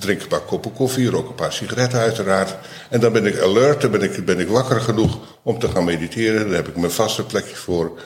drink 0.00 0.20
een 0.20 0.28
paar 0.28 0.40
koppen 0.40 0.72
koffie, 0.72 1.10
rook 1.10 1.28
een 1.28 1.34
paar 1.34 1.52
sigaretten 1.52 1.98
uiteraard. 1.98 2.54
En 2.90 3.00
dan 3.00 3.12
ben 3.12 3.26
ik 3.26 3.40
alert, 3.40 3.80
dan 3.80 3.90
ben 3.90 4.02
ik, 4.02 4.24
ben 4.24 4.38
ik 4.38 4.48
wakker 4.48 4.80
genoeg 4.80 5.18
om 5.42 5.58
te 5.58 5.68
gaan 5.68 5.84
mediteren. 5.84 6.46
Daar 6.46 6.56
heb 6.56 6.68
ik 6.68 6.76
mijn 6.76 6.92
vaste 6.92 7.24
plekje 7.24 7.56
voor. 7.56 8.00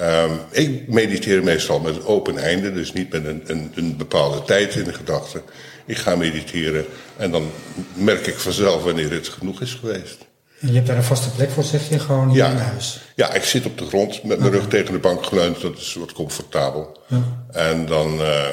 Um, 0.00 0.38
ik 0.50 0.88
mediteer 0.88 1.44
meestal 1.44 1.80
met 1.80 1.96
een 1.96 2.04
open 2.04 2.38
einde, 2.38 2.72
dus 2.72 2.92
niet 2.92 3.12
met 3.12 3.24
een, 3.26 3.42
een, 3.46 3.72
een 3.74 3.96
bepaalde 3.96 4.42
tijd 4.42 4.74
in 4.74 4.84
de 4.84 4.92
gedachten. 4.92 5.42
Ik 5.86 5.96
ga 5.96 6.16
mediteren 6.16 6.84
en 7.16 7.30
dan 7.30 7.50
merk 7.94 8.26
ik 8.26 8.38
vanzelf 8.38 8.82
wanneer 8.84 9.12
het 9.12 9.28
genoeg 9.28 9.60
is 9.60 9.74
geweest. 9.74 10.18
En 10.60 10.68
je 10.68 10.74
hebt 10.74 10.86
daar 10.86 10.96
een 10.96 11.02
vaste 11.02 11.30
plek 11.30 11.50
voor, 11.50 11.64
zeg 11.64 11.88
je, 11.88 11.98
gewoon 11.98 12.28
hier 12.28 12.36
ja. 12.36 12.50
in 12.50 12.56
huis? 12.56 13.00
Ja, 13.14 13.32
ik 13.32 13.44
zit 13.44 13.66
op 13.66 13.78
de 13.78 13.86
grond 13.86 14.22
met 14.24 14.38
mijn 14.38 14.52
rug 14.52 14.68
tegen 14.68 14.92
de 14.92 14.98
bank 14.98 15.24
geleund. 15.24 15.60
Dat 15.60 15.76
is 15.76 15.94
wat 15.94 16.12
comfortabel. 16.12 17.00
Ja. 17.06 17.22
En 17.50 17.86
dan... 17.86 18.20
Uh, 18.20 18.46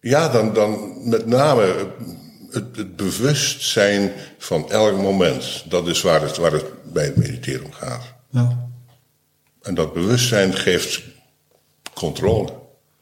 ja, 0.00 0.28
dan, 0.28 0.54
dan 0.54 0.98
met 1.08 1.26
name 1.26 1.92
het, 2.50 2.76
het 2.76 2.96
bewustzijn 2.96 4.12
van 4.38 4.70
elk 4.70 4.96
moment. 4.96 5.64
Dat 5.68 5.86
is 5.86 6.02
waar 6.02 6.22
het, 6.22 6.36
waar 6.36 6.52
het 6.52 6.92
bij 6.92 7.04
het 7.04 7.16
mediteren 7.16 7.64
om 7.64 7.72
gaat. 7.72 8.02
Ja. 8.28 8.68
En 9.62 9.74
dat 9.74 9.92
bewustzijn 9.92 10.54
geeft 10.54 11.02
controle. 11.94 12.52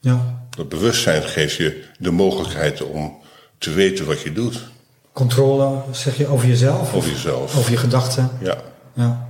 Ja. 0.01 0.47
Dat 0.51 0.69
bewustzijn 0.69 1.23
geeft 1.23 1.55
je 1.55 1.85
de 1.99 2.11
mogelijkheid 2.11 2.83
om 2.83 3.19
te 3.59 3.71
weten 3.71 4.07
wat 4.07 4.21
je 4.21 4.33
doet. 4.33 4.69
Controle, 5.13 5.83
zeg 5.91 6.17
je, 6.17 6.27
over 6.27 6.49
jezelf? 6.49 6.95
Over 6.95 7.11
jezelf. 7.11 7.57
Over 7.57 7.71
je 7.71 7.77
gedachten? 7.77 8.31
Ja. 8.41 8.57
Ja. 8.93 9.29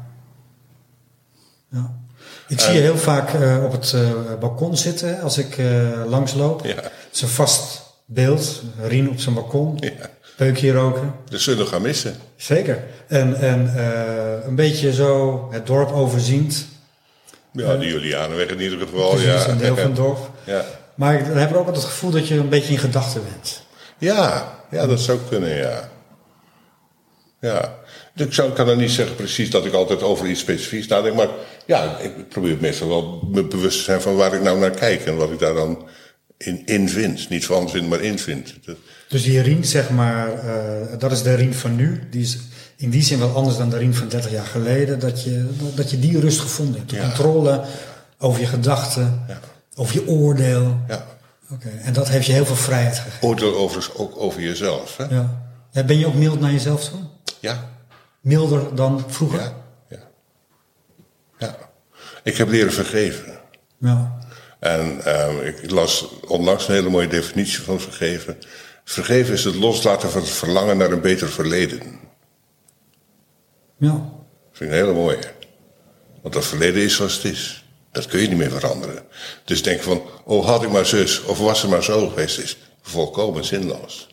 ja. 1.70 1.96
Ik 2.48 2.60
zie 2.60 2.72
je 2.72 2.80
heel 2.80 2.98
vaak 2.98 3.32
uh, 3.32 3.64
op 3.64 3.72
het 3.72 3.92
uh, 3.94 4.10
balkon 4.40 4.76
zitten 4.76 5.20
als 5.20 5.38
ik 5.38 5.58
uh, 5.58 6.04
langsloop. 6.06 6.64
Ja. 6.64 6.90
Het 7.08 7.16
is 7.16 7.22
een 7.22 7.28
vast 7.28 7.82
beeld. 8.04 8.62
Rien 8.80 9.10
op 9.10 9.20
zijn 9.20 9.34
balkon. 9.34 9.76
Ja. 9.80 10.10
Peukje 10.36 10.72
roken. 10.72 11.14
Dat 11.30 11.40
zullen 11.40 11.64
we 11.64 11.70
gaan 11.70 11.82
missen. 11.82 12.16
Zeker. 12.36 12.84
En, 13.06 13.34
en 13.34 13.72
een 14.46 14.54
beetje 14.54 14.92
zo 14.92 15.48
het 15.50 15.66
dorp 15.66 15.92
overziend. 15.92 16.66
Ja, 17.52 17.76
de 17.76 17.86
Julianenweg 17.86 18.48
in 18.48 18.60
ieder 18.60 18.78
geval. 18.78 19.10
Precies, 19.10 19.44
ja. 19.44 19.48
een 19.48 19.58
deel 19.58 19.76
van 19.76 19.84
het 19.84 19.96
dorp. 20.06 20.30
Ja. 20.44 20.64
Maar 20.94 21.14
ik 21.14 21.24
heb 21.26 21.54
ook 21.54 21.66
het 21.66 21.84
gevoel 21.84 22.10
dat 22.10 22.28
je 22.28 22.34
een 22.34 22.48
beetje 22.48 22.72
in 22.72 22.78
gedachten 22.78 23.22
bent. 23.32 23.62
Ja, 23.98 24.54
ja, 24.70 24.86
dat 24.86 25.00
zou 25.00 25.18
kunnen, 25.28 25.56
ja. 25.56 25.88
Ja. 27.40 27.74
Ik 28.14 28.32
zou, 28.32 28.52
kan 28.52 28.66
dan 28.66 28.78
niet 28.78 28.90
zeggen 28.90 29.16
precies 29.16 29.50
dat 29.50 29.64
ik 29.64 29.72
altijd 29.72 30.02
over 30.02 30.26
iets 30.26 30.40
specifieks 30.40 30.86
nadenk, 30.86 31.16
maar 31.16 31.28
ja, 31.66 31.98
ik 31.98 32.28
probeer 32.28 32.56
meestal 32.60 32.88
wel 32.88 33.28
me 33.30 33.44
bewust 33.44 33.78
te 33.78 33.84
zijn 33.84 34.00
van 34.00 34.16
waar 34.16 34.34
ik 34.34 34.42
nou 34.42 34.58
naar 34.58 34.70
kijk 34.70 35.06
en 35.06 35.16
wat 35.16 35.30
ik 35.30 35.38
daar 35.38 35.54
dan 35.54 35.88
in, 36.38 36.62
in 36.66 36.88
vind. 36.88 37.28
Niet 37.28 37.44
van 37.46 37.70
vind, 37.70 37.88
maar 37.88 38.00
in 38.00 38.18
vind. 38.18 38.54
Dus 39.08 39.22
die 39.22 39.40
Rien, 39.40 39.64
zeg 39.64 39.90
maar, 39.90 40.44
uh, 40.44 40.98
dat 40.98 41.12
is 41.12 41.22
de 41.22 41.34
Rien 41.34 41.54
van 41.54 41.76
nu. 41.76 42.08
Die 42.10 42.22
is 42.22 42.38
in 42.76 42.90
die 42.90 43.02
zin 43.02 43.18
wel 43.18 43.34
anders 43.34 43.56
dan 43.56 43.70
de 43.70 43.76
Rien 43.76 43.94
van 43.94 44.08
30 44.08 44.30
jaar 44.30 44.46
geleden. 44.46 44.98
Dat 44.98 45.22
je, 45.24 45.48
dat 45.74 45.90
je 45.90 45.98
die 45.98 46.20
rust 46.20 46.40
gevonden 46.40 46.76
hebt. 46.76 46.90
De 46.90 46.96
Ja. 46.96 47.02
controle 47.02 47.64
over 48.18 48.40
je 48.40 48.46
gedachten, 48.46 49.24
Ja. 49.28 49.40
over 49.74 49.94
je 49.94 50.08
oordeel. 50.08 50.80
Ja. 50.88 51.06
Oké, 51.52 51.68
En 51.82 51.92
dat 51.92 52.08
heeft 52.08 52.26
je 52.26 52.32
heel 52.32 52.46
veel 52.46 52.56
vrijheid 52.56 52.98
gegeven. 52.98 53.28
Oordeel 53.28 53.56
overigens 53.56 53.94
ook 53.96 54.16
over 54.16 54.40
jezelf. 54.40 54.96
Hè? 54.96 55.04
Ja. 55.04 55.42
Ja, 55.72 55.84
ben 55.84 55.98
je 55.98 56.06
ook 56.06 56.14
mild 56.14 56.40
naar 56.40 56.52
jezelf 56.52 56.84
toe? 56.88 56.98
Ja. 57.40 57.70
Milder 58.20 58.74
dan 58.74 59.04
vroeger? 59.08 59.40
Ja. 59.40 59.52
Ja. 59.88 59.98
ja. 61.38 61.56
Ik 62.22 62.36
heb 62.36 62.48
leren 62.48 62.72
vergeven. 62.72 63.24
Ja. 63.80 64.17
En 64.58 65.00
uh, 65.06 65.46
ik 65.46 65.70
las 65.70 66.08
onlangs 66.26 66.68
een 66.68 66.74
hele 66.74 66.88
mooie 66.88 67.08
definitie 67.08 67.60
van 67.60 67.80
vergeven. 67.80 68.38
Vergeven 68.84 69.34
is 69.34 69.44
het 69.44 69.54
loslaten 69.54 70.10
van 70.10 70.20
het 70.20 70.30
verlangen 70.30 70.76
naar 70.76 70.90
een 70.90 71.00
beter 71.00 71.28
verleden. 71.28 72.00
Ja. 73.76 73.90
Dat 73.90 74.52
vind 74.52 74.70
ik 74.70 74.76
een 74.76 74.84
hele 74.84 74.98
mooie. 74.98 75.32
Want 76.22 76.34
dat 76.34 76.46
verleden 76.46 76.82
is 76.82 76.94
zoals 76.96 77.14
het 77.14 77.24
is. 77.24 77.64
Dat 77.92 78.06
kun 78.06 78.20
je 78.20 78.28
niet 78.28 78.36
meer 78.36 78.50
veranderen. 78.50 79.02
Dus 79.44 79.62
denk 79.62 79.80
van, 79.80 80.02
oh 80.24 80.46
had 80.46 80.62
ik 80.62 80.70
maar 80.70 80.86
zus, 80.86 81.22
of 81.22 81.38
was 81.38 81.62
het 81.62 81.70
maar 81.70 81.84
zo 81.84 82.08
geweest, 82.08 82.38
is 82.38 82.56
volkomen 82.82 83.44
zinloos. 83.44 84.08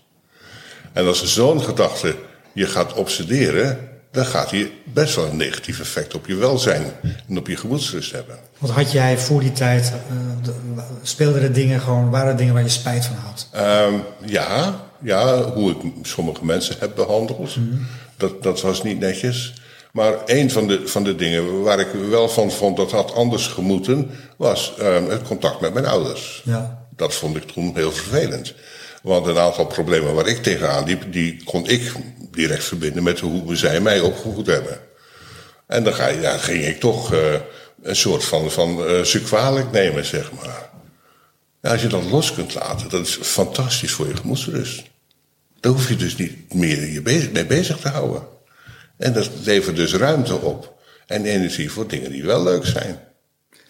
En 0.93 1.07
als 1.07 1.33
zo'n 1.33 1.61
gedachte 1.61 2.15
je 2.53 2.65
gaat 2.65 2.93
obsederen, 2.93 3.94
dan 4.15 4.25
gaat 4.25 4.49
die 4.49 4.71
best 4.83 5.15
wel 5.15 5.25
een 5.25 5.37
negatief 5.37 5.79
effect 5.79 6.15
op 6.15 6.27
je 6.27 6.35
welzijn 6.35 6.83
en 7.29 7.37
op 7.37 7.47
je 7.47 7.57
gemoedsrust 7.57 8.11
hebben. 8.11 8.35
Want 8.57 8.73
had 8.73 8.91
jij 8.91 9.17
voor 9.17 9.39
die 9.39 9.51
tijd, 9.51 9.93
uh, 10.11 10.43
de, 10.43 10.53
speelden 11.01 11.41
er 11.41 11.53
dingen 11.53 11.81
gewoon, 11.81 12.09
waren 12.09 12.31
er 12.31 12.37
dingen 12.37 12.53
waar 12.53 12.63
je 12.63 12.69
spijt 12.69 13.05
van 13.05 13.15
had? 13.15 13.47
Um, 13.55 14.03
ja, 14.25 14.81
ja, 15.01 15.51
hoe 15.51 15.71
ik 15.71 15.77
sommige 16.01 16.45
mensen 16.45 16.75
heb 16.79 16.95
behandeld, 16.95 17.55
mm. 17.55 17.85
dat, 18.17 18.43
dat 18.43 18.61
was 18.61 18.83
niet 18.83 18.99
netjes. 18.99 19.53
Maar 19.91 20.13
een 20.25 20.51
van 20.51 20.67
de, 20.67 20.87
van 20.87 21.03
de 21.03 21.15
dingen 21.15 21.61
waar 21.61 21.79
ik 21.79 21.87
wel 22.09 22.29
van 22.29 22.51
vond 22.51 22.77
dat 22.77 22.91
had 22.91 23.13
anders 23.13 23.47
gemoeten, 23.47 24.11
was 24.37 24.73
um, 24.79 25.09
het 25.09 25.21
contact 25.21 25.59
met 25.59 25.73
mijn 25.73 25.85
ouders. 25.85 26.41
Ja. 26.45 26.87
Dat 26.95 27.13
vond 27.13 27.35
ik 27.35 27.43
toen 27.43 27.71
heel 27.75 27.91
vervelend. 27.91 28.53
Want 29.05 29.27
een 29.27 29.37
aantal 29.37 29.65
problemen 29.65 30.13
waar 30.13 30.27
ik 30.27 30.43
tegenaan 30.43 30.85
liep, 30.85 31.03
die 31.11 31.43
kon 31.43 31.67
ik 31.67 31.91
direct 32.31 32.63
verbinden 32.63 33.03
met 33.03 33.19
hoe 33.19 33.55
zij 33.55 33.79
mij 33.81 33.99
opgevoed 33.99 34.47
hebben. 34.47 34.79
En 35.67 35.83
dan 35.83 35.93
ga 35.93 36.07
je, 36.07 36.19
ja, 36.19 36.37
ging 36.37 36.65
ik 36.65 36.79
toch 36.79 37.13
uh, 37.13 37.33
een 37.83 37.95
soort 37.95 38.23
van, 38.23 38.51
van 38.51 38.89
uh, 38.89 39.01
ze 39.01 39.21
kwalijk 39.21 39.71
nemen, 39.71 40.05
zeg 40.05 40.31
maar. 40.31 40.69
Ja, 41.61 41.71
als 41.71 41.81
je 41.81 41.87
dat 41.87 42.03
los 42.03 42.33
kunt 42.33 42.53
laten, 42.53 42.89
dat 42.89 43.07
is 43.07 43.17
fantastisch 43.21 43.91
voor 43.91 44.07
je 44.07 44.15
gemoedsrust. 44.15 44.83
Daar 45.59 45.71
hoef 45.71 45.89
je 45.89 45.95
dus 45.95 46.15
niet 46.15 46.53
meer 46.53 46.91
je 46.91 47.01
bezig, 47.01 47.31
mee 47.31 47.45
bezig 47.45 47.77
te 47.77 47.89
houden. 47.89 48.23
En 48.97 49.13
dat 49.13 49.29
levert 49.43 49.75
dus 49.75 49.93
ruimte 49.93 50.35
op. 50.35 50.73
En 51.07 51.25
energie 51.25 51.71
voor 51.71 51.87
dingen 51.87 52.11
die 52.11 52.23
wel 52.23 52.43
leuk 52.43 52.65
zijn. 52.65 52.99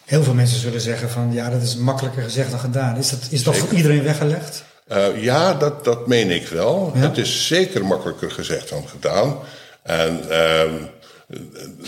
Heel 0.05 0.23
veel 0.23 0.33
mensen 0.33 0.59
zullen 0.59 0.81
zeggen 0.81 1.09
van 1.09 1.33
ja, 1.33 1.49
dat 1.49 1.61
is 1.61 1.75
makkelijker 1.75 2.23
gezegd 2.23 2.51
dan 2.51 2.59
gedaan. 2.59 2.97
Is 2.97 3.09
dat, 3.09 3.19
is 3.29 3.43
dat 3.43 3.57
voor 3.57 3.73
iedereen 3.73 4.03
weggelegd? 4.03 4.63
Uh, 4.91 5.23
ja, 5.23 5.53
dat, 5.53 5.83
dat 5.83 6.07
meen 6.07 6.29
ik 6.29 6.47
wel. 6.47 6.91
Ja? 6.95 7.01
Het 7.01 7.17
is 7.17 7.47
zeker 7.47 7.85
makkelijker 7.85 8.31
gezegd 8.31 8.69
dan 8.69 8.87
gedaan. 8.87 9.39
En 9.83 10.21
uh, 10.29 10.61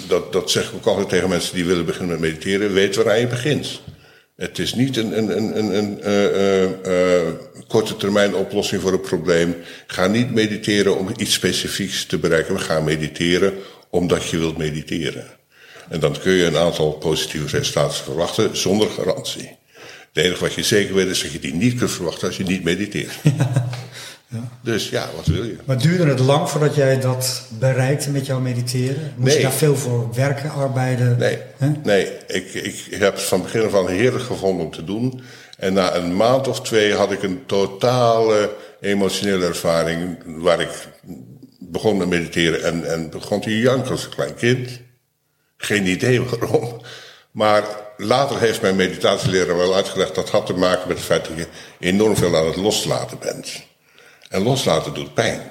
dat, 0.07 0.33
dat 0.33 0.51
zeg 0.51 0.63
ik 0.63 0.75
ook 0.75 0.86
altijd 0.86 1.10
tegen 1.10 1.29
mensen 1.29 1.55
die 1.55 1.65
willen 1.65 1.86
beginnen 1.86 2.19
met 2.19 2.29
mediteren. 2.29 2.73
Weet 2.73 2.95
waar 2.95 3.19
je 3.19 3.27
begint. 3.27 3.81
Het 4.36 4.60
is 4.60 4.73
niet 4.73 4.97
een, 4.97 5.17
een, 5.17 5.38
een, 5.38 5.57
een, 5.57 5.77
een 5.77 5.99
uh, 6.05 7.23
uh, 7.23 7.33
korte 7.67 7.95
termijn 7.95 8.36
oplossing 8.36 8.81
voor 8.81 8.93
een 8.93 9.01
probleem. 9.01 9.55
Ga 9.88 10.07
niet 10.07 10.33
mediteren 10.33 10.97
om 10.97 11.10
iets 11.17 11.33
specifieks 11.33 12.05
te 12.05 12.17
bereiken. 12.17 12.53
We 12.53 12.60
gaan 12.60 12.83
mediteren 12.83 13.53
omdat 13.89 14.29
je 14.29 14.38
wilt 14.38 14.57
mediteren. 14.57 15.25
En 15.89 15.99
dan 15.99 16.19
kun 16.19 16.31
je 16.31 16.45
een 16.45 16.57
aantal 16.57 16.91
positieve 16.91 17.57
resultaten 17.57 18.03
verwachten 18.03 18.57
zonder 18.57 18.89
garantie. 18.89 19.57
Het 20.17 20.25
enige 20.25 20.41
wat 20.41 20.53
je 20.53 20.63
zeker 20.63 20.95
weet 20.95 21.08
is 21.08 21.21
dat 21.21 21.32
je 21.32 21.39
die 21.39 21.53
niet 21.53 21.77
kunt 21.77 21.91
verwachten 21.91 22.27
als 22.27 22.38
je 22.38 22.43
niet 22.43 22.63
mediteert. 22.63 23.13
Ja. 24.30 24.49
Dus 24.62 24.89
ja, 24.89 25.10
wat 25.15 25.25
wil 25.25 25.43
je? 25.43 25.56
Maar 25.65 25.77
duurde 25.77 26.06
het 26.06 26.19
lang 26.19 26.49
voordat 26.49 26.75
jij 26.75 26.99
dat 26.99 27.43
bereikte 27.60 28.10
met 28.12 28.25
jouw 28.25 28.39
mediteren? 28.39 29.13
Moest 29.15 29.36
je 29.36 29.41
daar 29.41 29.51
veel 29.51 29.75
voor 29.75 30.13
werken, 30.13 30.51
arbeiden? 30.51 31.17
Nee, 31.17 31.38
nee. 31.84 32.08
Ik, 32.27 32.53
ik 32.53 32.86
heb 32.89 33.13
het 33.13 33.23
van 33.23 33.41
begin 33.41 33.65
af 33.65 33.75
aan 33.75 33.88
heerlijk 33.88 34.23
gevonden 34.23 34.65
om 34.65 34.71
te 34.71 34.84
doen. 34.84 35.21
En 35.58 35.73
na 35.73 35.95
een 35.95 36.15
maand 36.15 36.47
of 36.47 36.62
twee 36.62 36.93
had 36.93 37.12
ik 37.12 37.23
een 37.23 37.43
totale 37.45 38.53
emotionele 38.82 39.45
ervaring 39.45 40.17
waar 40.25 40.60
ik 40.60 40.88
begon 41.60 41.97
met 41.97 42.08
mediteren 42.08 42.63
en, 42.63 42.91
en 42.91 43.10
begon 43.10 43.41
te 43.41 43.60
janken 43.60 43.91
als 43.91 44.03
een 44.03 44.15
klein 44.15 44.36
kind. 44.36 44.69
Geen 45.58 45.86
idee 45.86 46.21
waarom. 46.21 46.82
Maar 47.32 47.63
later 47.97 48.39
heeft 48.39 48.62
mijn 48.62 48.75
meditatieleraar 48.75 49.57
wel 49.57 49.75
uitgelegd 49.75 50.15
dat 50.15 50.29
had 50.29 50.45
te 50.45 50.53
maken 50.53 50.88
met 50.88 50.97
het 50.97 51.05
feit 51.05 51.27
dat 51.27 51.38
je 51.38 51.47
enorm 51.79 52.15
veel 52.15 52.38
aan 52.38 52.45
het 52.45 52.55
loslaten 52.55 53.19
bent. 53.19 53.63
En 54.29 54.43
loslaten 54.43 54.93
doet 54.93 55.13
pijn. 55.13 55.41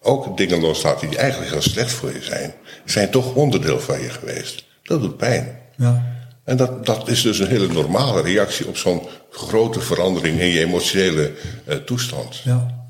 Ook 0.00 0.36
dingen 0.36 0.60
loslaten 0.60 1.08
die 1.08 1.18
eigenlijk 1.18 1.50
heel 1.50 1.62
slecht 1.62 1.92
voor 1.92 2.12
je 2.12 2.22
zijn, 2.22 2.54
zijn 2.84 3.10
toch 3.10 3.34
onderdeel 3.34 3.80
van 3.80 4.00
je 4.00 4.10
geweest. 4.10 4.64
Dat 4.82 5.00
doet 5.00 5.16
pijn. 5.16 5.60
Ja. 5.76 6.12
En 6.44 6.56
dat, 6.56 6.86
dat 6.86 7.08
is 7.08 7.22
dus 7.22 7.38
een 7.38 7.46
hele 7.46 7.68
normale 7.68 8.22
reactie 8.22 8.66
op 8.66 8.76
zo'n 8.76 9.08
grote 9.30 9.80
verandering 9.80 10.40
in 10.40 10.46
je 10.46 10.60
emotionele 10.60 11.32
uh, 11.68 11.74
toestand. 11.74 12.40
Ja. 12.44 12.86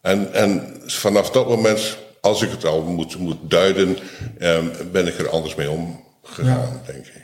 En, 0.00 0.32
en 0.32 0.80
vanaf 0.86 1.30
dat 1.30 1.48
moment, 1.48 1.98
als 2.20 2.42
ik 2.42 2.50
het 2.50 2.64
al 2.64 2.82
moet, 2.82 3.18
moet 3.18 3.38
duiden, 3.40 3.98
um, 4.40 4.72
ben 4.92 5.06
ik 5.06 5.18
er 5.18 5.28
anders 5.28 5.54
mee 5.54 5.70
omgegaan, 5.70 6.46
ja. 6.46 6.82
denk 6.86 7.06
ik. 7.06 7.21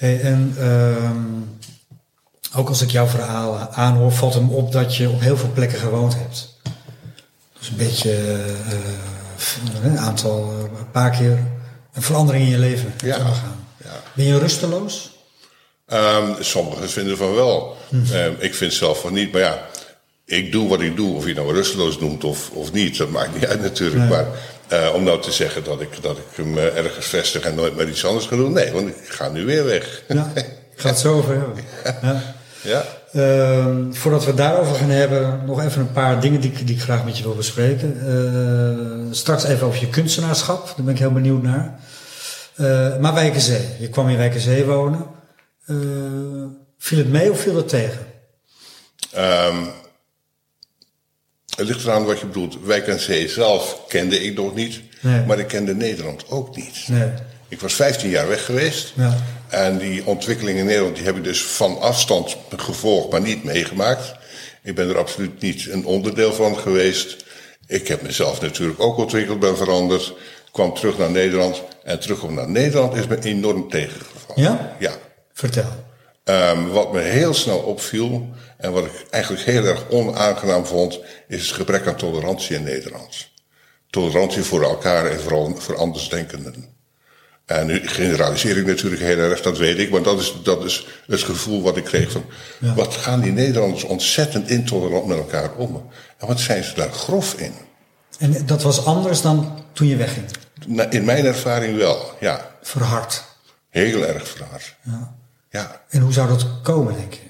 Hey, 0.00 0.20
en 0.20 0.56
um, 0.60 1.58
ook 2.54 2.68
als 2.68 2.82
ik 2.82 2.90
jouw 2.90 3.06
verhaal 3.06 3.58
aanhoor, 3.58 4.12
valt 4.12 4.34
hem 4.34 4.50
op 4.50 4.72
dat 4.72 4.96
je 4.96 5.08
op 5.08 5.20
heel 5.20 5.36
veel 5.36 5.50
plekken 5.54 5.78
gewoond 5.78 6.14
hebt. 6.14 6.58
Dus 7.58 7.68
een 7.68 7.76
beetje 7.76 8.44
uh, 9.82 9.84
een 9.84 9.98
aantal, 9.98 10.52
een 10.78 10.90
paar 10.90 11.10
keer 11.10 11.38
een 11.92 12.02
verandering 12.02 12.44
in 12.44 12.50
je 12.50 12.58
leven 12.58 12.94
ja. 13.04 13.18
gaan. 13.18 13.66
Ja. 13.84 14.02
Ben 14.12 14.24
je 14.24 14.38
rusteloos? 14.38 15.10
Um, 15.92 16.36
sommigen 16.40 16.90
vinden 16.90 17.16
van 17.16 17.34
wel. 17.34 17.76
Hm. 17.88 17.96
Um, 18.14 18.36
ik 18.38 18.54
vind 18.54 18.72
zelf 18.72 19.00
van 19.00 19.12
niet, 19.12 19.32
maar 19.32 19.40
ja, 19.40 19.66
ik 20.24 20.52
doe 20.52 20.68
wat 20.68 20.80
ik 20.80 20.96
doe, 20.96 21.16
of 21.16 21.26
je 21.26 21.34
nou 21.34 21.54
rusteloos 21.54 21.98
noemt 21.98 22.24
of, 22.24 22.50
of 22.50 22.72
niet, 22.72 22.96
dat 22.96 23.10
maakt 23.10 23.34
niet 23.34 23.46
uit 23.46 23.60
natuurlijk. 23.60 24.08
Maar 24.08 24.26
uh, 24.72 24.94
om 24.94 25.02
nou 25.02 25.20
te 25.20 25.32
zeggen 25.32 25.64
dat 25.64 25.80
ik, 25.80 26.02
dat 26.02 26.18
ik 26.18 26.24
hem 26.34 26.56
uh, 26.56 26.76
ergens 26.76 27.06
vestig 27.06 27.42
en 27.42 27.54
nooit 27.54 27.76
meer 27.76 27.88
iets 27.88 28.04
anders 28.04 28.26
ga 28.26 28.36
doen, 28.36 28.52
nee, 28.52 28.72
want 28.72 28.88
ik 28.88 29.08
ga 29.08 29.28
nu 29.28 29.44
weer 29.44 29.64
weg. 29.64 30.02
Ja, 30.08 30.32
gaat 30.76 30.98
zo 30.98 31.16
over 31.16 31.34
hebben. 31.34 31.64
Ja. 32.02 32.22
ja. 32.62 32.84
Uh, 33.12 33.76
voordat 33.90 34.20
we 34.20 34.26
het 34.26 34.36
daarover 34.36 34.74
gaan 34.74 34.88
hebben, 34.88 35.42
nog 35.46 35.62
even 35.62 35.80
een 35.80 35.92
paar 35.92 36.20
dingen 36.20 36.40
die, 36.40 36.64
die 36.64 36.74
ik 36.74 36.82
graag 36.82 37.04
met 37.04 37.16
je 37.16 37.22
wil 37.22 37.34
bespreken. 37.34 37.96
Uh, 38.04 39.12
straks 39.14 39.44
even 39.44 39.66
over 39.66 39.80
je 39.80 39.88
kunstenaarschap, 39.88 40.66
daar 40.66 40.84
ben 40.84 40.94
ik 40.94 41.00
heel 41.00 41.12
benieuwd 41.12 41.42
naar. 41.42 41.80
maar 43.00 43.14
Wijkenzee, 43.14 43.68
je 43.78 43.88
kwam 43.88 44.08
in 44.08 44.16
Wijkenzee 44.16 44.64
wonen. 44.64 45.06
viel 46.78 46.98
het 46.98 47.10
mee 47.10 47.30
of 47.30 47.40
viel 47.40 47.56
het 47.56 47.68
tegen? 47.68 48.06
Um, 49.16 49.68
het 51.60 51.68
ligt 51.68 51.84
eraan 51.84 52.04
wat 52.04 52.20
je 52.20 52.26
bedoelt. 52.26 52.56
Wijk 52.64 52.88
aan 52.88 52.98
Zee 52.98 53.28
zelf 53.28 53.80
kende 53.88 54.24
ik 54.24 54.36
nog 54.36 54.54
niet, 54.54 54.80
nee. 55.00 55.24
maar 55.24 55.38
ik 55.38 55.46
kende 55.46 55.74
Nederland 55.74 56.24
ook 56.28 56.56
niet. 56.56 56.84
Nee. 56.88 57.08
Ik 57.48 57.60
was 57.60 57.74
15 57.74 58.10
jaar 58.10 58.28
weg 58.28 58.44
geweest. 58.44 58.92
Ja. 58.96 59.16
En 59.48 59.78
die 59.78 60.06
ontwikkeling 60.06 60.58
in 60.58 60.64
Nederland 60.64 60.96
die 60.96 61.04
heb 61.04 61.16
ik 61.16 61.24
dus 61.24 61.42
van 61.42 61.80
afstand 61.80 62.36
gevolgd, 62.56 63.10
maar 63.10 63.20
niet 63.20 63.44
meegemaakt. 63.44 64.14
Ik 64.62 64.74
ben 64.74 64.88
er 64.88 64.98
absoluut 64.98 65.40
niet 65.40 65.68
een 65.70 65.84
onderdeel 65.84 66.32
van 66.32 66.58
geweest. 66.58 67.24
Ik 67.66 67.88
heb 67.88 68.02
mezelf 68.02 68.40
natuurlijk 68.40 68.80
ook 68.80 68.96
ontwikkeld, 68.96 69.40
ben 69.40 69.56
veranderd. 69.56 70.12
Kwam 70.52 70.74
terug 70.74 70.98
naar 70.98 71.10
Nederland. 71.10 71.62
En 71.84 72.00
terugkom 72.00 72.34
naar 72.34 72.50
Nederland 72.50 72.96
is 72.96 73.06
me 73.06 73.22
enorm 73.22 73.68
tegengevallen. 73.68 74.42
Ja? 74.42 74.76
Ja. 74.78 74.92
Vertel. 75.32 75.88
Um, 76.24 76.68
wat 76.68 76.92
me 76.92 77.00
heel 77.00 77.34
snel 77.34 77.58
opviel, 77.58 78.28
en 78.56 78.72
wat 78.72 78.84
ik 78.84 79.06
eigenlijk 79.10 79.44
heel 79.44 79.64
erg 79.64 79.88
onaangenaam 79.88 80.66
vond, 80.66 81.00
is 81.28 81.46
het 81.46 81.56
gebrek 81.56 81.86
aan 81.86 81.96
tolerantie 81.96 82.56
in 82.56 82.62
Nederland. 82.62 83.28
Tolerantie 83.90 84.42
voor 84.42 84.62
elkaar 84.62 85.06
en 85.06 85.20
vooral 85.20 85.56
voor 85.56 85.76
andersdenkenden. 85.76 86.78
En 87.46 87.66
nu 87.66 87.88
generaliseer 87.88 88.56
ik 88.56 88.66
natuurlijk 88.66 89.02
heel 89.02 89.18
erg, 89.18 89.42
dat 89.42 89.58
weet 89.58 89.78
ik, 89.78 89.90
maar 89.90 90.02
dat 90.02 90.20
is, 90.20 90.34
dat 90.42 90.64
is 90.64 90.86
het 91.06 91.22
gevoel 91.22 91.62
wat 91.62 91.76
ik 91.76 91.84
kreeg 91.84 92.10
van, 92.10 92.24
ja. 92.60 92.74
wat 92.74 92.94
gaan 92.94 93.20
die 93.20 93.32
Nederlanders 93.32 93.84
ontzettend 93.84 94.48
intolerant 94.50 95.06
met 95.06 95.18
elkaar 95.18 95.54
om? 95.54 95.90
En 96.18 96.26
wat 96.26 96.40
zijn 96.40 96.64
ze 96.64 96.74
daar 96.74 96.92
grof 96.92 97.34
in? 97.34 97.52
En 98.18 98.46
dat 98.46 98.62
was 98.62 98.84
anders 98.84 99.22
dan 99.22 99.64
toen 99.72 99.86
je 99.86 99.96
wegging? 99.96 100.26
In 100.90 101.04
mijn 101.04 101.24
ervaring 101.24 101.76
wel, 101.76 102.12
ja. 102.20 102.56
Verhard? 102.62 103.24
Heel 103.68 104.06
erg 104.06 104.28
verhard. 104.28 104.76
Ja. 104.82 105.18
Ja. 105.50 105.82
En 105.88 106.00
hoe 106.00 106.12
zou 106.12 106.28
dat 106.28 106.46
komen, 106.62 106.94
denk 106.94 107.12
je? 107.12 107.20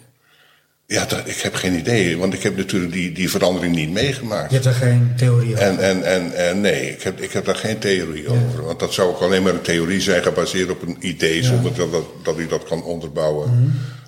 Ja, 0.86 1.04
dat, 1.04 1.26
ik 1.26 1.36
heb 1.40 1.54
geen 1.54 1.74
idee, 1.74 2.18
want 2.18 2.34
ik 2.34 2.42
heb 2.42 2.56
natuurlijk 2.56 2.92
die, 2.92 3.12
die 3.12 3.30
verandering 3.30 3.74
niet 3.74 3.90
meegemaakt. 3.90 4.50
Je 4.50 4.54
hebt 4.54 4.66
er 4.66 4.72
geen 4.74 5.12
theorie 5.16 5.52
over? 5.52 5.66
En, 5.66 5.78
en, 5.78 6.04
en, 6.04 6.36
en 6.48 6.60
nee, 6.60 6.92
ik 6.92 7.02
heb, 7.02 7.20
ik 7.20 7.32
heb 7.32 7.44
daar 7.44 7.56
geen 7.56 7.78
theorie 7.78 8.22
ja. 8.22 8.28
over. 8.28 8.64
Want 8.64 8.78
dat 8.78 8.92
zou 8.92 9.08
ook 9.08 9.20
alleen 9.20 9.42
maar 9.42 9.54
een 9.54 9.60
theorie 9.60 10.00
zijn 10.00 10.22
gebaseerd 10.22 10.70
op 10.70 10.82
een 10.82 10.96
idee, 11.00 11.42
zonder 11.42 11.74
dat, 11.74 11.92
dat, 11.92 12.04
dat 12.22 12.38
ik 12.38 12.48
dat 12.48 12.64
kan 12.64 12.84
onderbouwen. 12.84 13.48
Mm 13.48 13.54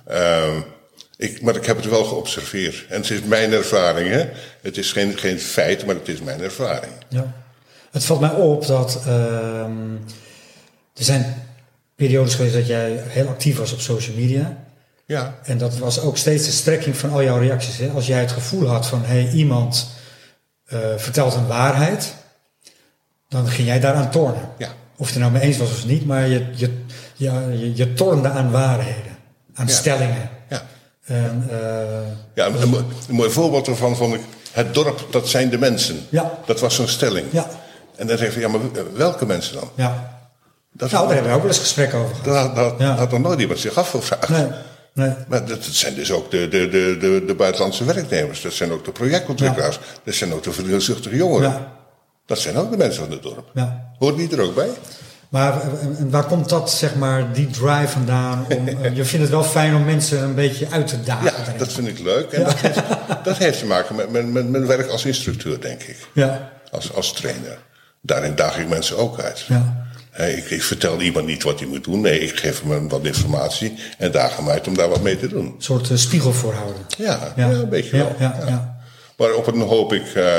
-hmm. 0.07 0.16
uh, 0.16 0.61
ik, 1.16 1.42
maar 1.42 1.57
ik 1.57 1.66
heb 1.66 1.77
het 1.77 1.88
wel 1.88 2.05
geobserveerd. 2.05 2.87
En 2.88 3.01
het 3.01 3.11
is 3.11 3.22
mijn 3.22 3.53
ervaring, 3.53 4.09
hè. 4.09 4.29
Het 4.62 4.77
is 4.77 4.92
geen, 4.92 5.18
geen 5.18 5.40
feit, 5.40 5.87
maar 5.87 5.94
het 5.94 6.09
is 6.09 6.20
mijn 6.20 6.40
ervaring. 6.40 6.92
Ja. 7.09 7.33
Het 7.90 8.05
valt 8.05 8.20
mij 8.20 8.31
op 8.31 8.66
dat 8.66 9.03
uh, 9.07 9.12
er 10.94 11.05
zijn 11.05 11.46
periodes 12.03 12.35
geweest 12.35 12.55
dat 12.55 12.67
jij 12.67 13.03
heel 13.07 13.29
actief 13.29 13.59
was 13.59 13.73
op 13.73 13.81
social 13.81 14.17
media. 14.17 14.57
Ja. 15.07 15.38
En 15.43 15.59
dat 15.59 15.79
was 15.79 16.01
ook 16.01 16.17
steeds 16.17 16.45
de 16.45 16.51
strekking 16.51 16.97
van 16.97 17.11
al 17.11 17.23
jouw 17.23 17.38
reacties. 17.38 17.77
Hè? 17.77 17.88
Als 17.88 18.07
jij 18.07 18.21
het 18.21 18.33
gevoel 18.33 18.67
had 18.67 18.87
van, 18.87 19.05
hé, 19.05 19.23
hey, 19.23 19.31
iemand 19.33 19.91
uh, 20.73 20.79
vertelt 20.97 21.35
een 21.35 21.47
waarheid, 21.47 22.15
dan 23.29 23.49
ging 23.49 23.69
jij 23.69 23.81
daaraan 23.81 24.11
tornen. 24.11 24.49
Ja. 24.59 24.69
Of 24.97 25.09
je 25.09 25.15
er 25.15 25.21
nou 25.21 25.33
mee 25.33 25.43
eens 25.43 25.57
was 25.57 25.71
of 25.71 25.87
niet, 25.87 26.07
maar 26.07 26.29
je, 26.29 26.47
je, 26.55 26.71
ja, 27.17 27.41
je, 27.49 27.77
je 27.77 27.93
tornde 27.93 28.29
aan 28.29 28.51
waarheden, 28.51 29.17
aan 29.55 29.67
ja. 29.67 29.73
stellingen. 29.73 30.31
Ja. 30.49 30.62
En, 31.05 31.49
uh, 31.51 31.57
ja, 32.35 32.47
een, 32.47 32.62
een, 32.62 32.75
een 33.09 33.15
mooi 33.15 33.31
voorbeeld 33.31 33.67
ervan 33.67 33.97
vond 33.97 34.15
ik, 34.15 34.21
het 34.53 34.75
dorp, 34.75 35.07
dat 35.11 35.29
zijn 35.29 35.51
de 35.51 35.59
mensen. 35.59 35.97
Ja. 36.09 36.38
Dat 36.47 36.61
was 36.61 36.75
zo'n 36.75 36.88
stelling. 36.88 37.27
Ja. 37.31 37.47
En 37.97 38.07
dan 38.07 38.19
zeg 38.19 38.35
je, 38.35 38.41
ja, 38.41 38.49
maar 38.49 38.61
welke 38.95 39.26
mensen 39.26 39.55
dan? 39.55 39.70
Ja. 39.74 40.20
Dat 40.73 40.91
nou, 40.91 41.05
daar 41.05 41.14
hebben 41.14 41.31
we 41.31 41.37
ook 41.37 41.43
wel 41.43 41.53
eens 41.53 41.61
gesprek 41.61 41.95
over 41.95 42.14
gehad. 42.14 42.57
Dat, 42.57 42.79
dat 42.79 42.99
had 42.99 43.11
nog 43.11 43.20
nooit 43.20 43.41
iemand 43.41 43.59
zich 43.59 43.77
afgevraagd. 43.77 44.29
Nee. 44.29 44.49
Nee. 44.95 45.14
Maar 45.29 45.47
dat 45.47 45.64
zijn 45.64 45.95
dus 45.95 46.12
ook 46.12 46.31
de, 46.31 46.49
de, 46.49 46.68
de, 46.68 46.97
de, 47.01 47.25
de 47.27 47.35
buitenlandse 47.35 47.85
werknemers. 47.85 48.43
Dat 48.43 48.53
zijn 48.53 48.73
ook 48.73 48.85
de 48.85 48.93
projectontwikkelaars. 48.93 49.75
Ja. 49.77 49.83
Dat 50.05 50.14
zijn 50.14 50.33
ook 50.33 50.43
de 50.43 50.53
verdeelzuchtige 50.53 51.16
jongeren. 51.16 51.51
Ja. 51.51 51.73
Dat 52.27 52.39
zijn 52.39 52.57
ook 52.57 52.70
de 52.70 52.77
mensen 52.77 53.03
van 53.03 53.12
het 53.12 53.23
dorp. 53.23 53.51
Ja. 53.55 53.93
Hoort 53.99 54.16
die 54.16 54.37
er 54.37 54.41
ook 54.41 54.55
bij? 54.55 54.70
Maar 55.29 55.61
en 55.99 56.11
waar 56.11 56.25
komt 56.25 56.49
dat, 56.49 56.70
zeg 56.70 56.95
maar, 56.95 57.33
die 57.33 57.47
drive 57.47 57.89
vandaan? 57.89 58.47
Om, 58.57 58.68
je 58.95 59.05
vindt 59.05 59.25
het 59.25 59.31
wel 59.31 59.45
fijn 59.45 59.75
om 59.75 59.85
mensen 59.85 60.23
een 60.23 60.35
beetje 60.35 60.66
uit 60.70 60.87
te 60.87 61.03
dagen. 61.03 61.53
Ja, 61.53 61.59
dat 61.59 61.73
vind 61.73 61.89
ik 61.89 61.99
leuk. 61.99 62.33
En 62.33 62.45
dat, 62.45 62.55
heeft, 62.55 62.81
dat 63.25 63.37
heeft 63.37 63.59
te 63.59 63.66
maken 63.66 63.95
met, 63.95 64.11
met, 64.11 64.33
met 64.33 64.49
mijn 64.49 64.66
werk 64.66 64.89
als 64.89 65.05
instructeur, 65.05 65.61
denk 65.61 65.83
ik. 65.83 66.09
Ja. 66.12 66.51
Als, 66.70 66.95
als 66.95 67.12
trainer. 67.12 67.59
Daarin 68.01 68.35
daag 68.35 68.59
ik 68.59 68.68
mensen 68.68 68.97
ook 68.97 69.20
uit. 69.20 69.41
Ja. 69.41 69.87
Ik, 70.17 70.51
ik, 70.51 70.63
vertel 70.63 71.01
iemand 71.01 71.27
niet 71.27 71.43
wat 71.43 71.59
hij 71.59 71.69
moet 71.69 71.85
doen. 71.85 72.01
Nee, 72.01 72.21
ik 72.21 72.37
geef 72.37 72.63
hem 72.63 72.89
wat 72.89 73.05
informatie 73.05 73.75
en 73.99 74.13
daag 74.13 74.37
hem 74.37 74.49
uit 74.49 74.67
om 74.67 74.75
daar 74.75 74.89
wat 74.89 75.03
mee 75.03 75.19
te 75.19 75.29
doen. 75.29 75.47
Een 75.47 75.55
soort 75.59 75.91
uh, 75.91 75.97
spiegel 75.97 76.33
voorhouden. 76.33 76.83
Ja, 76.99 77.33
ja. 77.37 77.49
ja 77.49 77.51
een 77.51 77.69
beetje 77.69 77.97
wel. 77.97 78.15
Ja, 78.19 78.43
ja. 78.47 78.81
Maar 79.17 79.35
op 79.35 79.47
een, 79.47 79.61
hoop 79.61 79.93
ik, 79.93 80.15
uh, 80.15 80.37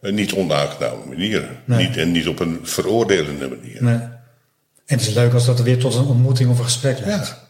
niet 0.00 0.32
onaangename 0.32 1.04
manier. 1.06 1.48
Nee. 1.64 1.86
Niet, 1.86 1.96
en 1.96 2.10
niet 2.10 2.28
op 2.28 2.40
een 2.40 2.60
veroordelende 2.62 3.48
manier. 3.48 3.82
Nee. 3.82 3.94
En 3.94 4.98
het 4.98 5.00
is 5.00 5.14
leuk 5.14 5.34
als 5.34 5.46
dat 5.46 5.60
weer 5.60 5.78
tot 5.78 5.94
een 5.94 6.06
ontmoeting 6.06 6.50
of 6.50 6.58
een 6.58 6.64
gesprek 6.64 6.98
leidt. 6.98 7.26
Ja. 7.26 7.46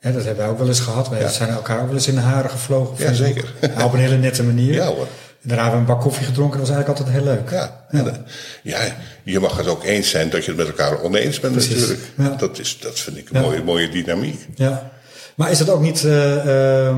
Ja. 0.00 0.10
Dat 0.12 0.24
hebben 0.24 0.36
wij 0.36 0.48
ook 0.48 0.58
wel 0.58 0.68
eens 0.68 0.80
gehad. 0.80 1.08
Wij 1.08 1.28
zijn 1.28 1.50
elkaar 1.50 1.86
wel 1.86 1.94
eens 1.94 2.08
in 2.08 2.14
de 2.14 2.20
haren 2.20 2.50
gevlogen. 2.50 3.04
Ja, 3.04 3.12
zeker. 3.12 3.52
Op 3.84 3.92
een 3.92 3.98
hele 3.98 4.16
nette 4.16 4.42
manier. 4.42 4.74
Ja, 4.74 4.86
hoor. 4.86 5.06
En 5.42 5.48
daarna 5.48 5.62
hebben 5.62 5.84
we 5.84 5.90
een 5.90 5.94
bak 5.96 6.04
koffie 6.04 6.26
gedronken. 6.26 6.58
Dat 6.58 6.68
was 6.68 6.76
eigenlijk 6.76 6.98
altijd 7.00 7.24
heel 7.24 7.34
leuk. 7.34 7.50
Ja, 7.50 7.84
en, 7.88 8.06
eh, 8.14 8.18
ja, 8.62 8.96
je 9.22 9.40
mag 9.40 9.56
het 9.56 9.66
ook 9.66 9.84
eens 9.84 10.10
zijn 10.10 10.30
dat 10.30 10.44
je 10.44 10.50
het 10.50 10.60
met 10.60 10.68
elkaar 10.68 11.02
oneens 11.02 11.40
bent 11.40 11.52
Precies, 11.52 11.74
natuurlijk. 11.74 12.00
ja. 12.16 12.28
Dat, 12.28 12.58
is, 12.58 12.78
dat 12.80 12.98
vind 12.98 13.16
ik 13.16 13.30
een 13.30 13.40
Ja. 13.40 13.46
mooie, 13.46 13.62
mooie 13.62 13.88
dynamiek. 13.88 14.46
Ja. 14.54 14.90
Maar 15.34 15.50
is 15.50 15.58
dat 15.58 15.70
ook 15.70 15.80
niet 15.80 16.04
eh, 16.04 16.94